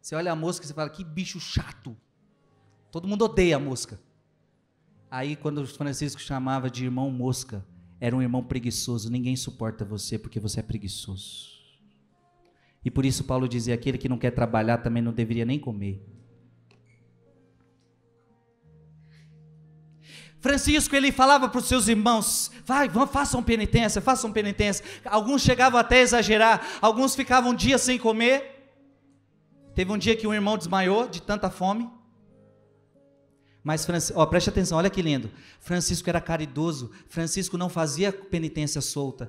Você 0.00 0.14
olha 0.14 0.32
a 0.32 0.36
mosca 0.36 0.64
e 0.64 0.72
fala, 0.72 0.88
que 0.88 1.04
bicho 1.04 1.38
chato. 1.38 1.94
Todo 2.90 3.06
mundo 3.08 3.24
odeia 3.24 3.56
a 3.56 3.60
mosca. 3.60 4.00
Aí, 5.10 5.36
quando 5.36 5.66
Francisco 5.66 6.20
chamava 6.20 6.70
de 6.70 6.84
irmão 6.84 7.10
mosca, 7.10 7.64
era 8.00 8.14
um 8.14 8.22
irmão 8.22 8.42
preguiçoso. 8.42 9.10
Ninguém 9.10 9.36
suporta 9.36 9.84
você 9.84 10.18
porque 10.18 10.38
você 10.38 10.60
é 10.60 10.62
preguiçoso. 10.62 11.58
E 12.84 12.90
por 12.90 13.04
isso 13.04 13.24
Paulo 13.24 13.48
dizia: 13.48 13.74
aquele 13.74 13.98
que 13.98 14.08
não 14.08 14.18
quer 14.18 14.30
trabalhar 14.30 14.78
também 14.78 15.02
não 15.02 15.12
deveria 15.12 15.44
nem 15.44 15.58
comer. 15.58 16.02
Francisco 20.40 20.94
ele 20.94 21.10
falava 21.10 21.48
para 21.48 21.58
os 21.58 21.66
seus 21.66 21.88
irmãos: 21.88 22.50
vai, 22.64 22.88
vão, 22.88 23.06
façam 23.06 23.42
penitência, 23.42 24.00
façam 24.00 24.32
penitência. 24.32 24.84
Alguns 25.04 25.42
chegavam 25.42 25.80
até 25.80 25.98
a 25.98 26.02
exagerar, 26.02 26.66
alguns 26.80 27.14
ficavam 27.14 27.50
um 27.50 27.54
dia 27.54 27.78
sem 27.78 27.98
comer. 27.98 28.54
Teve 29.74 29.92
um 29.92 29.98
dia 29.98 30.16
que 30.16 30.26
um 30.26 30.34
irmão 30.34 30.56
desmaiou 30.56 31.08
de 31.08 31.22
tanta 31.22 31.50
fome. 31.50 31.90
Mas, 33.68 33.86
ó, 34.14 34.24
preste 34.24 34.48
atenção, 34.48 34.78
olha 34.78 34.88
que 34.88 35.02
lindo. 35.02 35.30
Francisco 35.60 36.08
era 36.08 36.22
caridoso. 36.22 36.90
Francisco 37.06 37.58
não 37.58 37.68
fazia 37.68 38.10
penitência 38.10 38.80
solta. 38.80 39.28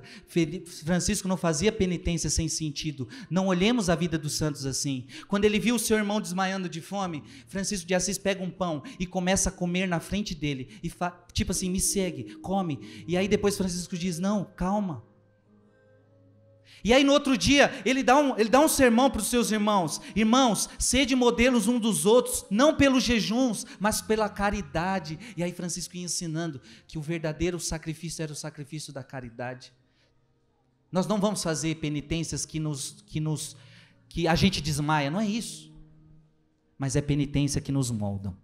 Francisco 0.82 1.28
não 1.28 1.36
fazia 1.36 1.70
penitência 1.70 2.30
sem 2.30 2.48
sentido. 2.48 3.06
Não 3.28 3.48
olhemos 3.48 3.90
a 3.90 3.94
vida 3.94 4.16
dos 4.16 4.38
santos 4.38 4.64
assim. 4.64 5.06
Quando 5.28 5.44
ele 5.44 5.58
viu 5.58 5.74
o 5.74 5.78
seu 5.78 5.98
irmão 5.98 6.22
desmaiando 6.22 6.70
de 6.70 6.80
fome, 6.80 7.22
Francisco 7.48 7.86
de 7.86 7.94
Assis 7.94 8.16
pega 8.16 8.42
um 8.42 8.48
pão 8.48 8.82
e 8.98 9.04
começa 9.04 9.50
a 9.50 9.52
comer 9.52 9.86
na 9.86 10.00
frente 10.00 10.34
dele. 10.34 10.70
E 10.82 10.90
tipo 11.34 11.52
assim, 11.52 11.68
me 11.68 11.78
segue, 11.78 12.36
come. 12.36 13.04
E 13.06 13.18
aí 13.18 13.28
depois 13.28 13.58
Francisco 13.58 13.94
diz: 13.94 14.18
Não, 14.18 14.46
calma. 14.56 15.09
E 16.82 16.92
aí 16.92 17.04
no 17.04 17.12
outro 17.12 17.36
dia, 17.36 17.70
ele 17.84 18.02
dá 18.02 18.16
um, 18.16 18.38
ele 18.38 18.48
dá 18.48 18.60
um 18.60 18.68
sermão 18.68 19.10
para 19.10 19.20
os 19.20 19.28
seus 19.28 19.50
irmãos: 19.50 20.00
Irmãos, 20.16 20.68
sede 20.78 21.14
modelos 21.14 21.68
um 21.68 21.78
dos 21.78 22.06
outros, 22.06 22.44
não 22.50 22.74
pelos 22.74 23.04
jejuns, 23.04 23.66
mas 23.78 24.00
pela 24.00 24.28
caridade. 24.28 25.18
E 25.36 25.42
aí 25.42 25.52
Francisco 25.52 25.96
ia 25.96 26.04
ensinando 26.04 26.60
que 26.86 26.98
o 26.98 27.02
verdadeiro 27.02 27.60
sacrifício 27.60 28.22
era 28.22 28.32
o 28.32 28.36
sacrifício 28.36 28.92
da 28.92 29.02
caridade. 29.02 29.72
Nós 30.90 31.06
não 31.06 31.20
vamos 31.20 31.42
fazer 31.42 31.76
penitências 31.76 32.44
que 32.44 32.58
nos 32.58 33.02
que 33.06 33.20
nos 33.20 33.56
que 34.08 34.26
a 34.26 34.34
gente 34.34 34.60
desmaia, 34.60 35.10
não 35.10 35.20
é 35.20 35.26
isso. 35.26 35.70
Mas 36.76 36.96
é 36.96 37.00
penitência 37.00 37.60
que 37.60 37.70
nos 37.70 37.90
moldam. 37.90 38.36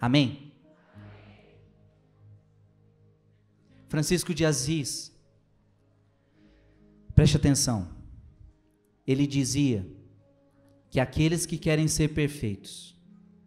Amém. 0.00 0.50
Francisco 3.88 4.32
de 4.32 4.46
Assis 4.46 5.12
Preste 7.14 7.36
atenção. 7.36 7.88
Ele 9.06 9.26
dizia 9.26 9.86
que 10.88 11.00
aqueles 11.00 11.46
que 11.46 11.58
querem 11.58 11.86
ser 11.88 12.08
perfeitos 12.08 12.98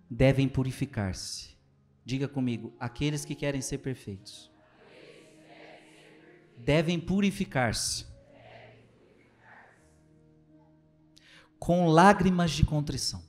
devem 0.10 0.48
purificar-se. 0.48 1.58
Diga 2.06 2.28
comigo, 2.28 2.76
aqueles 2.80 3.26
que 3.26 3.36
querem 3.36 3.62
ser 3.62 3.80
perfeitos 3.80 4.52
devem 6.58 7.00
purificar-se 7.00 8.06
com 11.60 11.88
lágrimas 11.88 12.52
de 12.52 12.66
contrição. 12.66 13.24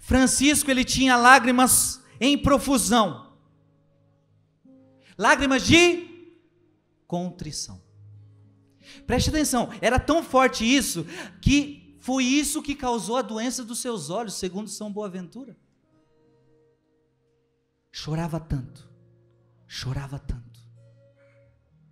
Francisco 0.00 0.70
ele 0.70 0.84
tinha 0.84 1.16
lágrimas 1.16 2.00
em 2.20 2.38
profusão. 2.38 3.36
Lágrimas 5.18 5.66
de 5.66 6.11
contrição. 7.12 7.78
Preste 9.06 9.28
atenção, 9.28 9.68
era 9.82 10.00
tão 10.00 10.22
forte 10.22 10.64
isso 10.64 11.04
que 11.42 11.94
foi 12.00 12.24
isso 12.24 12.62
que 12.62 12.74
causou 12.74 13.18
a 13.18 13.22
doença 13.22 13.62
dos 13.62 13.80
seus 13.80 14.08
olhos, 14.08 14.32
segundo 14.32 14.70
São 14.70 14.90
Boaventura. 14.90 15.54
Chorava 17.90 18.40
tanto, 18.40 18.90
chorava 19.66 20.18
tanto, 20.18 20.58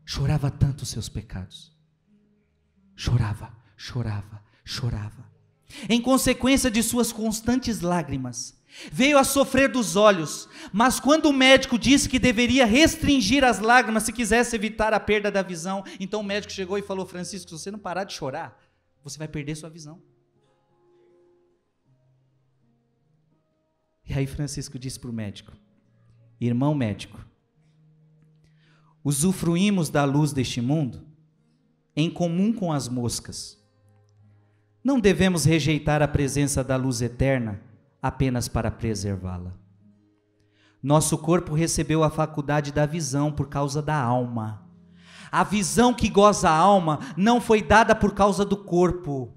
chorava 0.06 0.50
tanto 0.50 0.84
os 0.84 0.88
seus 0.88 1.10
pecados. 1.10 1.76
Chorava, 2.96 3.54
chorava, 3.76 4.42
chorava. 4.64 5.30
Em 5.86 6.00
consequência 6.00 6.70
de 6.70 6.82
suas 6.82 7.12
constantes 7.12 7.82
lágrimas, 7.82 8.58
Veio 8.92 9.18
a 9.18 9.24
sofrer 9.24 9.68
dos 9.68 9.96
olhos, 9.96 10.48
mas 10.72 11.00
quando 11.00 11.26
o 11.26 11.32
médico 11.32 11.78
disse 11.78 12.08
que 12.08 12.18
deveria 12.18 12.64
restringir 12.64 13.44
as 13.44 13.58
lágrimas 13.58 14.04
se 14.04 14.12
quisesse 14.12 14.54
evitar 14.54 14.94
a 14.94 15.00
perda 15.00 15.30
da 15.30 15.42
visão, 15.42 15.84
então 15.98 16.20
o 16.20 16.24
médico 16.24 16.52
chegou 16.52 16.78
e 16.78 16.82
falou: 16.82 17.04
Francisco, 17.04 17.50
se 17.50 17.58
você 17.58 17.70
não 17.70 17.78
parar 17.78 18.04
de 18.04 18.12
chorar, 18.12 18.58
você 19.02 19.18
vai 19.18 19.26
perder 19.26 19.56
sua 19.56 19.68
visão. 19.68 20.00
E 24.08 24.14
aí 24.14 24.26
Francisco 24.26 24.78
disse 24.78 24.98
para 24.98 25.10
o 25.10 25.12
médico: 25.12 25.52
Irmão 26.40 26.74
médico, 26.74 27.24
usufruímos 29.02 29.90
da 29.90 30.04
luz 30.04 30.32
deste 30.32 30.60
mundo 30.60 31.06
em 31.94 32.08
comum 32.08 32.52
com 32.52 32.72
as 32.72 32.88
moscas. 32.88 33.58
Não 34.82 34.98
devemos 34.98 35.44
rejeitar 35.44 36.00
a 36.02 36.08
presença 36.08 36.64
da 36.64 36.76
luz 36.76 37.02
eterna 37.02 37.68
apenas 38.02 38.48
para 38.48 38.70
preservá-la. 38.70 39.54
Nosso 40.82 41.18
corpo 41.18 41.54
recebeu 41.54 42.02
a 42.02 42.10
faculdade 42.10 42.72
da 42.72 42.86
visão 42.86 43.30
por 43.30 43.48
causa 43.48 43.82
da 43.82 44.00
alma. 44.00 44.66
A 45.30 45.44
visão 45.44 45.92
que 45.92 46.08
goza 46.08 46.48
a 46.48 46.56
alma 46.56 46.98
não 47.16 47.40
foi 47.40 47.62
dada 47.62 47.94
por 47.94 48.14
causa 48.14 48.44
do 48.44 48.56
corpo. 48.56 49.32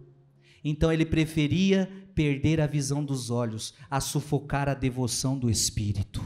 Então 0.64 0.91
ele 0.91 1.06
preferia 1.06 1.91
perder 2.15 2.61
a 2.61 2.68
visão 2.68 3.03
dos 3.03 3.30
olhos 3.30 3.73
a 3.90 3.99
sufocar 3.99 4.69
a 4.69 4.73
devoção 4.73 5.38
do 5.38 5.49
espírito. 5.49 6.23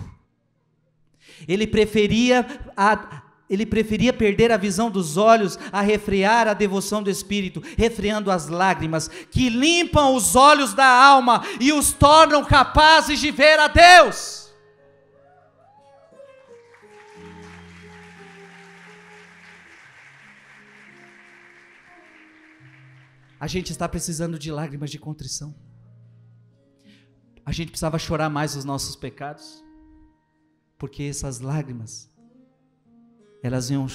Ele 1.48 1.68
preferia 1.68 2.46
a, 2.76 3.24
ele 3.50 3.66
preferia 3.66 4.12
perder 4.12 4.52
a 4.52 4.58
visão 4.58 4.92
dos 4.92 5.16
olhos 5.16 5.58
a 5.72 5.82
refrear 5.82 6.48
a 6.48 6.54
devoção 6.54 7.02
do 7.02 7.10
espírito, 7.10 7.62
refreando 7.78 8.30
as 8.30 8.48
lágrimas 8.48 9.08
que 9.08 9.50
limpam 9.50 10.16
os 10.16 10.36
olhos 10.36 10.74
da 10.74 10.88
alma 10.88 11.44
e 11.60 11.72
os 11.72 11.94
tornam 11.94 12.44
capazes 12.44 13.20
de 13.20 13.32
ver 13.32 13.60
a 13.60 13.68
Deus. 13.68 14.48
A 23.40 23.46
gente 23.46 23.72
está 23.72 23.88
precisando 23.88 24.38
de 24.38 24.52
lágrimas 24.52 24.90
de 24.90 24.98
contrição. 24.98 25.56
A 27.46 27.52
gente 27.52 27.70
precisava 27.70 27.98
chorar 27.98 28.30
mais 28.30 28.56
os 28.56 28.66
nossos 28.66 28.96
pecados, 28.96 29.64
porque 30.78 31.04
essas 31.04 31.40
lágrimas 31.40 32.10
elas 33.48 33.70
iam 33.70 33.88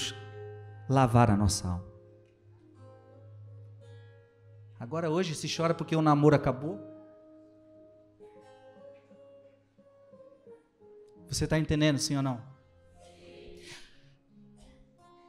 lavar 0.88 1.30
a 1.30 1.36
nossa 1.36 1.68
alma. 1.68 1.92
Agora 4.80 5.08
hoje 5.08 5.34
se 5.34 5.48
chora 5.54 5.74
porque 5.74 5.94
o 5.94 6.02
namoro 6.02 6.34
acabou. 6.34 6.80
Você 11.28 11.44
está 11.44 11.58
entendendo, 11.58 11.98
sim 11.98 12.16
ou 12.16 12.22
não? 12.22 12.42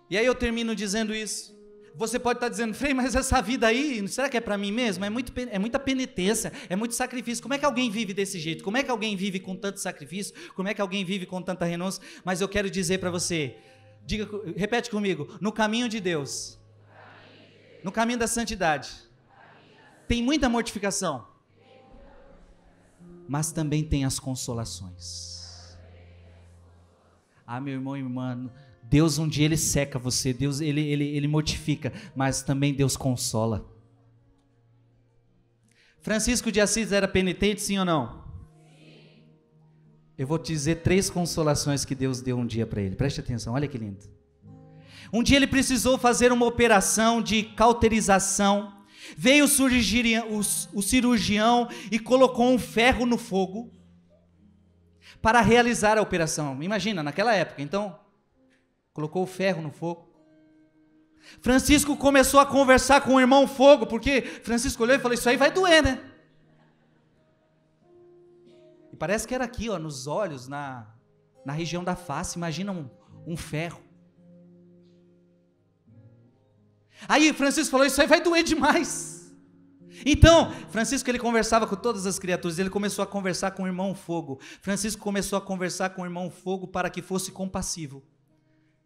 E 0.09 0.17
aí 0.17 0.25
eu 0.25 0.35
termino 0.35 0.75
dizendo 0.75 1.13
isso. 1.13 1.53
Você 1.95 2.17
pode 2.17 2.37
estar 2.37 2.47
tá 2.47 2.49
dizendo, 2.49 2.73
Frei, 2.73 2.93
mas 2.93 3.15
essa 3.15 3.39
vida 3.41 3.67
aí, 3.67 4.07
será 4.07 4.27
que 4.27 4.35
é 4.35 4.41
para 4.41 4.57
mim 4.57 4.71
mesmo? 4.71 5.05
É, 5.05 5.09
muito, 5.09 5.31
é 5.37 5.59
muita 5.59 5.77
penitência, 5.77 6.51
é 6.67 6.75
muito 6.75 6.95
sacrifício. 6.95 7.41
Como 7.41 7.53
é 7.53 7.59
que 7.59 7.65
alguém 7.65 7.91
vive 7.91 8.13
desse 8.13 8.39
jeito? 8.39 8.63
Como 8.63 8.75
é 8.75 8.83
que 8.83 8.89
alguém 8.89 9.15
vive 9.15 9.39
com 9.39 9.55
tanto 9.55 9.79
sacrifício? 9.79 10.33
Como 10.55 10.67
é 10.67 10.73
que 10.73 10.81
alguém 10.81 11.05
vive 11.05 11.27
com 11.27 11.41
tanta 11.41 11.65
renúncia? 11.65 12.01
Mas 12.25 12.41
eu 12.41 12.49
quero 12.49 12.69
dizer 12.69 12.97
para 12.97 13.11
você, 13.11 13.55
Diga, 14.05 14.27
repete 14.55 14.89
comigo. 14.89 15.37
No 15.39 15.51
caminho 15.51 15.87
de 15.87 15.99
Deus. 15.99 16.59
No 17.83 17.91
caminho 17.91 18.19
da 18.19 18.27
santidade. 18.27 18.89
Tem 20.07 20.21
muita 20.21 20.49
mortificação. 20.49 21.27
Mas 23.27 23.51
também 23.51 23.83
tem 23.83 24.05
as 24.05 24.19
consolações. 24.19 25.77
Ah, 27.45 27.59
meu 27.59 27.73
irmão 27.73 27.95
e 27.95 27.99
irmã, 27.99 28.49
Deus 28.83 29.17
um 29.17 29.27
dia 29.27 29.45
ele 29.45 29.57
seca 29.57 29.99
você, 29.99 30.33
Deus 30.33 30.61
ele, 30.61 30.81
ele, 30.81 31.05
ele 31.05 31.27
mortifica, 31.27 31.91
mas 32.15 32.41
também 32.41 32.73
Deus 32.73 32.95
consola. 32.95 33.69
Francisco 36.01 36.51
de 36.51 36.59
Assis 36.59 36.91
era 36.91 37.07
penitente, 37.07 37.61
sim 37.61 37.79
ou 37.79 37.85
não? 37.85 38.22
Eu 40.23 40.27
vou 40.27 40.39
te 40.39 40.53
dizer 40.53 40.75
três 40.75 41.09
consolações 41.09 41.83
que 41.83 41.93
Deus 41.93 42.21
deu 42.21 42.37
um 42.37 42.45
dia 42.45 42.65
para 42.65 42.81
ele. 42.81 42.95
Preste 42.95 43.19
atenção, 43.19 43.55
olha 43.55 43.67
que 43.67 43.77
lindo. 43.77 43.99
Um 45.11 45.21
dia 45.21 45.35
ele 45.35 45.45
precisou 45.45 45.97
fazer 45.97 46.31
uma 46.31 46.45
operação 46.45 47.21
de 47.21 47.43
cauterização. 47.43 48.73
Veio 49.17 49.43
o, 49.43 50.81
cirurgião 50.81 51.67
e 51.91 51.99
colocou 51.99 52.45
um 52.45 52.57
ferro 52.57 53.05
no 53.05 53.17
fogo 53.17 53.69
para 55.21 55.41
realizar 55.41 55.97
a 55.97 56.01
operação. 56.01 56.63
Imagina, 56.63 57.03
naquela 57.03 57.35
época. 57.35 57.61
Então, 57.61 57.99
colocou 58.93 59.23
o 59.23 59.27
ferro 59.27 59.61
no 59.61 59.71
fogo. 59.71 60.07
Francisco 61.41 61.97
começou 61.97 62.39
a 62.39 62.45
conversar 62.45 63.01
com 63.01 63.15
o 63.15 63.19
irmão 63.19 63.45
fogo, 63.45 63.85
porque 63.85 64.21
Francisco 64.21 64.83
olhou 64.83 64.95
e 64.95 64.99
falou: 64.99 65.15
Isso 65.15 65.27
aí 65.27 65.35
vai 65.35 65.51
doer, 65.51 65.83
né? 65.83 66.12
Parece 69.03 69.27
que 69.27 69.35
era 69.35 69.43
aqui, 69.43 69.69
ó, 69.69 69.77
nos 69.77 70.07
olhos, 70.07 70.47
na, 70.47 70.87
na 71.45 71.51
região 71.51 71.83
da 71.83 71.93
face. 71.93 72.37
Imagina 72.37 72.71
um, 72.71 72.89
um 73.27 73.35
ferro. 73.35 73.83
Aí 77.05 77.33
Francisco 77.33 77.69
falou: 77.69 77.85
Isso 77.85 77.99
aí 77.99 78.07
vai 78.07 78.21
doer 78.23 78.45
demais. 78.45 79.35
Então, 80.05 80.49
Francisco 80.69 81.09
ele 81.09 81.19
conversava 81.19 81.67
com 81.67 81.75
todas 81.75 82.05
as 82.05 82.17
criaturas, 82.17 82.57
ele 82.57 82.69
começou 82.69 83.03
a 83.03 83.05
conversar 83.05 83.51
com 83.51 83.63
o 83.63 83.67
irmão 83.67 83.93
Fogo. 83.93 84.39
Francisco 84.61 85.01
começou 85.01 85.37
a 85.37 85.41
conversar 85.41 85.89
com 85.89 86.03
o 86.03 86.05
irmão 86.05 86.29
Fogo 86.29 86.65
para 86.65 86.89
que 86.89 87.01
fosse 87.01 87.29
compassivo. 87.29 88.01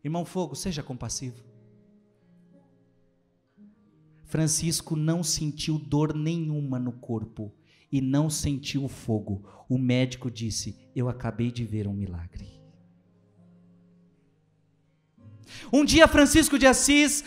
Irmão 0.04 0.26
Fogo, 0.26 0.56
seja 0.56 0.82
compassivo. 0.82 1.44
Francisco 4.26 4.96
não 4.96 5.24
sentiu 5.24 5.78
dor 5.78 6.16
nenhuma 6.16 6.80
no 6.80 6.92
corpo 6.92 7.54
e 7.92 8.02
não 8.02 8.30
sentiu 8.30 8.84
o 8.84 8.90
fogo. 8.90 9.44
O 9.70 9.78
médico 9.78 10.30
disse: 10.30 10.78
Eu 10.96 11.10
acabei 11.10 11.52
de 11.52 11.64
ver 11.64 11.88
um 11.88 11.94
milagre. 11.94 12.58
Um 15.72 15.84
dia, 15.84 16.08
Francisco 16.08 16.60
de 16.60 16.66
Assis, 16.66 17.24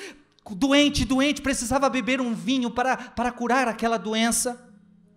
doente, 0.51 1.05
doente, 1.05 1.43
precisava 1.43 1.89
beber 1.89 2.21
um 2.21 2.35
vinho 2.35 2.71
para, 2.71 2.97
para 2.97 3.33
curar 3.33 3.69
aquela 3.69 3.99
doença. 3.99 4.69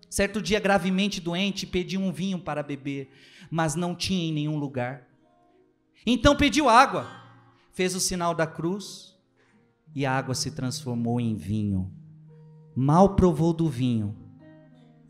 Certo 0.09 0.41
dia, 0.41 0.59
gravemente 0.59 1.19
doente, 1.19 1.65
pediu 1.65 1.99
um 1.99 2.11
vinho 2.11 2.39
para 2.39 2.61
beber, 2.61 3.11
mas 3.49 3.75
não 3.75 3.95
tinha 3.95 4.29
em 4.29 4.33
nenhum 4.33 4.57
lugar. 4.57 5.07
Então 6.05 6.35
pediu 6.35 6.69
água, 6.69 7.09
fez 7.71 7.95
o 7.95 7.99
sinal 7.99 8.35
da 8.35 8.45
cruz 8.45 9.17
e 9.95 10.05
a 10.05 10.11
água 10.11 10.35
se 10.35 10.51
transformou 10.51 11.19
em 11.19 11.35
vinho. 11.35 11.91
Mal 12.75 13.15
provou 13.15 13.53
do 13.53 13.69
vinho 13.69 14.22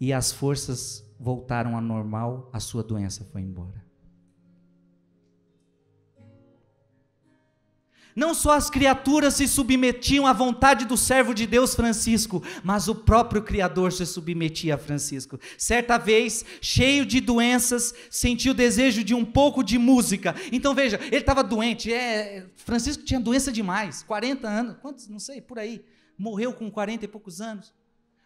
e 0.04 0.12
as 0.12 0.34
forças 0.34 1.02
voltaram 1.18 1.78
ao 1.78 1.82
normal, 1.82 2.50
a 2.52 2.60
sua 2.60 2.84
doença 2.84 3.26
foi 3.32 3.40
embora. 3.40 3.82
Não 8.14 8.34
só 8.34 8.52
as 8.52 8.70
criaturas 8.70 9.36
se 9.36 9.48
submetiam 9.48 10.28
à 10.28 10.34
vontade 10.34 10.84
do 10.84 10.98
servo 10.98 11.34
de 11.34 11.48
Deus 11.48 11.74
Francisco, 11.74 12.44
mas 12.66 12.90
o 12.90 12.96
próprio 12.96 13.42
Criador 13.42 13.94
se 13.94 14.06
submetia 14.06 14.76
a 14.76 14.78
Francisco. 14.78 15.40
Certa 15.58 15.98
vez, 15.98 16.44
cheio 16.60 17.06
de 17.06 17.22
doenças, 17.22 17.96
sentiu 18.12 18.54
desejo 18.54 19.06
de 19.06 19.16
um 19.16 19.24
pouco 19.24 19.64
de 19.64 19.78
música. 19.78 20.36
Então 20.52 20.76
veja, 20.76 21.00
ele 21.06 21.20
estava 21.20 21.42
doente. 21.42 21.94
É, 21.94 22.46
Francisco 22.58 23.06
tinha 23.06 23.22
doença 23.22 23.54
demais, 23.54 24.04
40 24.04 24.50
anos, 24.50 24.76
quantos? 24.82 25.08
Não 25.08 25.18
sei, 25.18 25.40
por 25.40 25.58
aí. 25.58 25.82
Morreu 26.18 26.52
com 26.52 26.70
40 26.70 27.06
e 27.06 27.08
poucos 27.08 27.40
anos. 27.40 27.74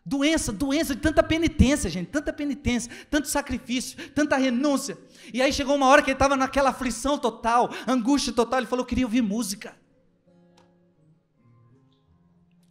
Doença, 0.07 0.53
doença 0.53 0.95
de 0.95 1.01
tanta 1.01 1.21
penitência, 1.21 1.89
gente, 1.89 2.07
tanta 2.07 2.31
penitência, 2.31 2.89
tanto 3.09 3.27
sacrifício, 3.27 4.09
tanta 4.11 4.37
renúncia. 4.37 4.97
E 5.33 5.41
aí 5.41 5.51
chegou 5.51 5.75
uma 5.75 5.87
hora 5.87 6.01
que 6.01 6.09
ele 6.09 6.15
estava 6.15 6.37
naquela 6.37 6.69
aflição 6.69 7.17
total, 7.17 7.69
angústia 7.85 8.31
total, 8.31 8.59
ele 8.59 8.67
falou: 8.67 8.83
Eu 8.83 8.87
queria 8.87 9.05
ouvir 9.05 9.21
música. 9.21 9.75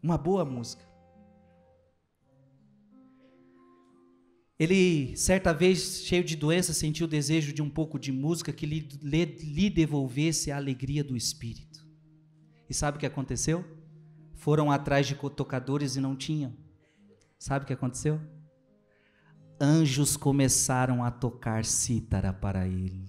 Uma 0.02 0.16
boa 0.16 0.46
música. 0.46 0.82
Ele, 4.58 5.14
certa 5.14 5.52
vez, 5.52 6.06
cheio 6.06 6.24
de 6.24 6.36
doença, 6.36 6.72
sentiu 6.72 7.04
o 7.04 7.10
desejo 7.10 7.52
de 7.52 7.60
um 7.60 7.68
pouco 7.68 7.98
de 7.98 8.10
música 8.10 8.50
que 8.50 8.64
lhe, 8.64 8.88
lhe, 9.02 9.68
devolvesse 9.68 10.50
a 10.50 10.56
alegria 10.56 11.04
do 11.04 11.14
espírito. 11.14 11.86
E 12.66 12.72
sabe 12.72 12.96
o 12.96 13.00
que 13.00 13.04
aconteceu? 13.04 13.62
Foram 14.32 14.72
atrás 14.72 15.06
de 15.06 15.14
tocadores 15.14 15.96
e 15.96 16.00
não 16.00 16.16
tinham. 16.16 16.64
Sabe 17.38 17.64
o 17.64 17.66
que 17.66 17.72
aconteceu? 17.72 18.20
Anjos 19.60 20.16
começaram 20.16 21.02
a 21.04 21.10
tocar 21.10 21.64
cítara 21.64 22.32
para 22.32 22.66
ele. 22.66 23.06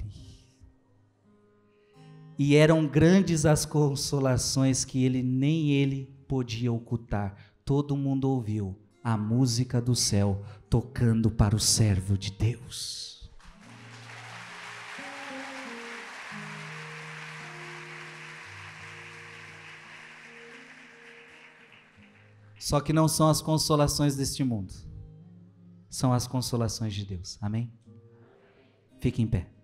E 2.38 2.56
eram 2.56 2.88
grandes 2.88 3.46
as 3.46 3.66
consolações 3.66 4.86
que 4.86 5.04
ele 5.04 5.24
nem 5.24 5.72
ele 5.72 6.06
podia 6.28 6.72
ocultar. 6.72 7.36
Todo 7.66 7.98
mundo 7.98 8.30
ouviu 8.30 8.78
a 9.04 9.18
música 9.18 9.82
do 9.82 9.96
céu 9.96 10.44
tocando 10.70 11.32
para 11.32 11.56
o 11.56 11.60
servo 11.60 12.18
de 12.18 12.32
Deus. 12.32 13.07
Só 22.60 22.80
que 22.80 22.94
não 22.94 23.08
são 23.08 23.30
as 23.30 23.42
consolações 23.42 24.16
deste 24.16 24.44
mundo, 24.44 24.74
são 25.90 26.12
as 26.14 26.28
consolações 26.28 26.94
de 26.94 27.06
Deus. 27.06 27.38
Amém? 27.42 27.72
Fique 29.00 29.22
em 29.22 29.28
pé. 29.28 29.57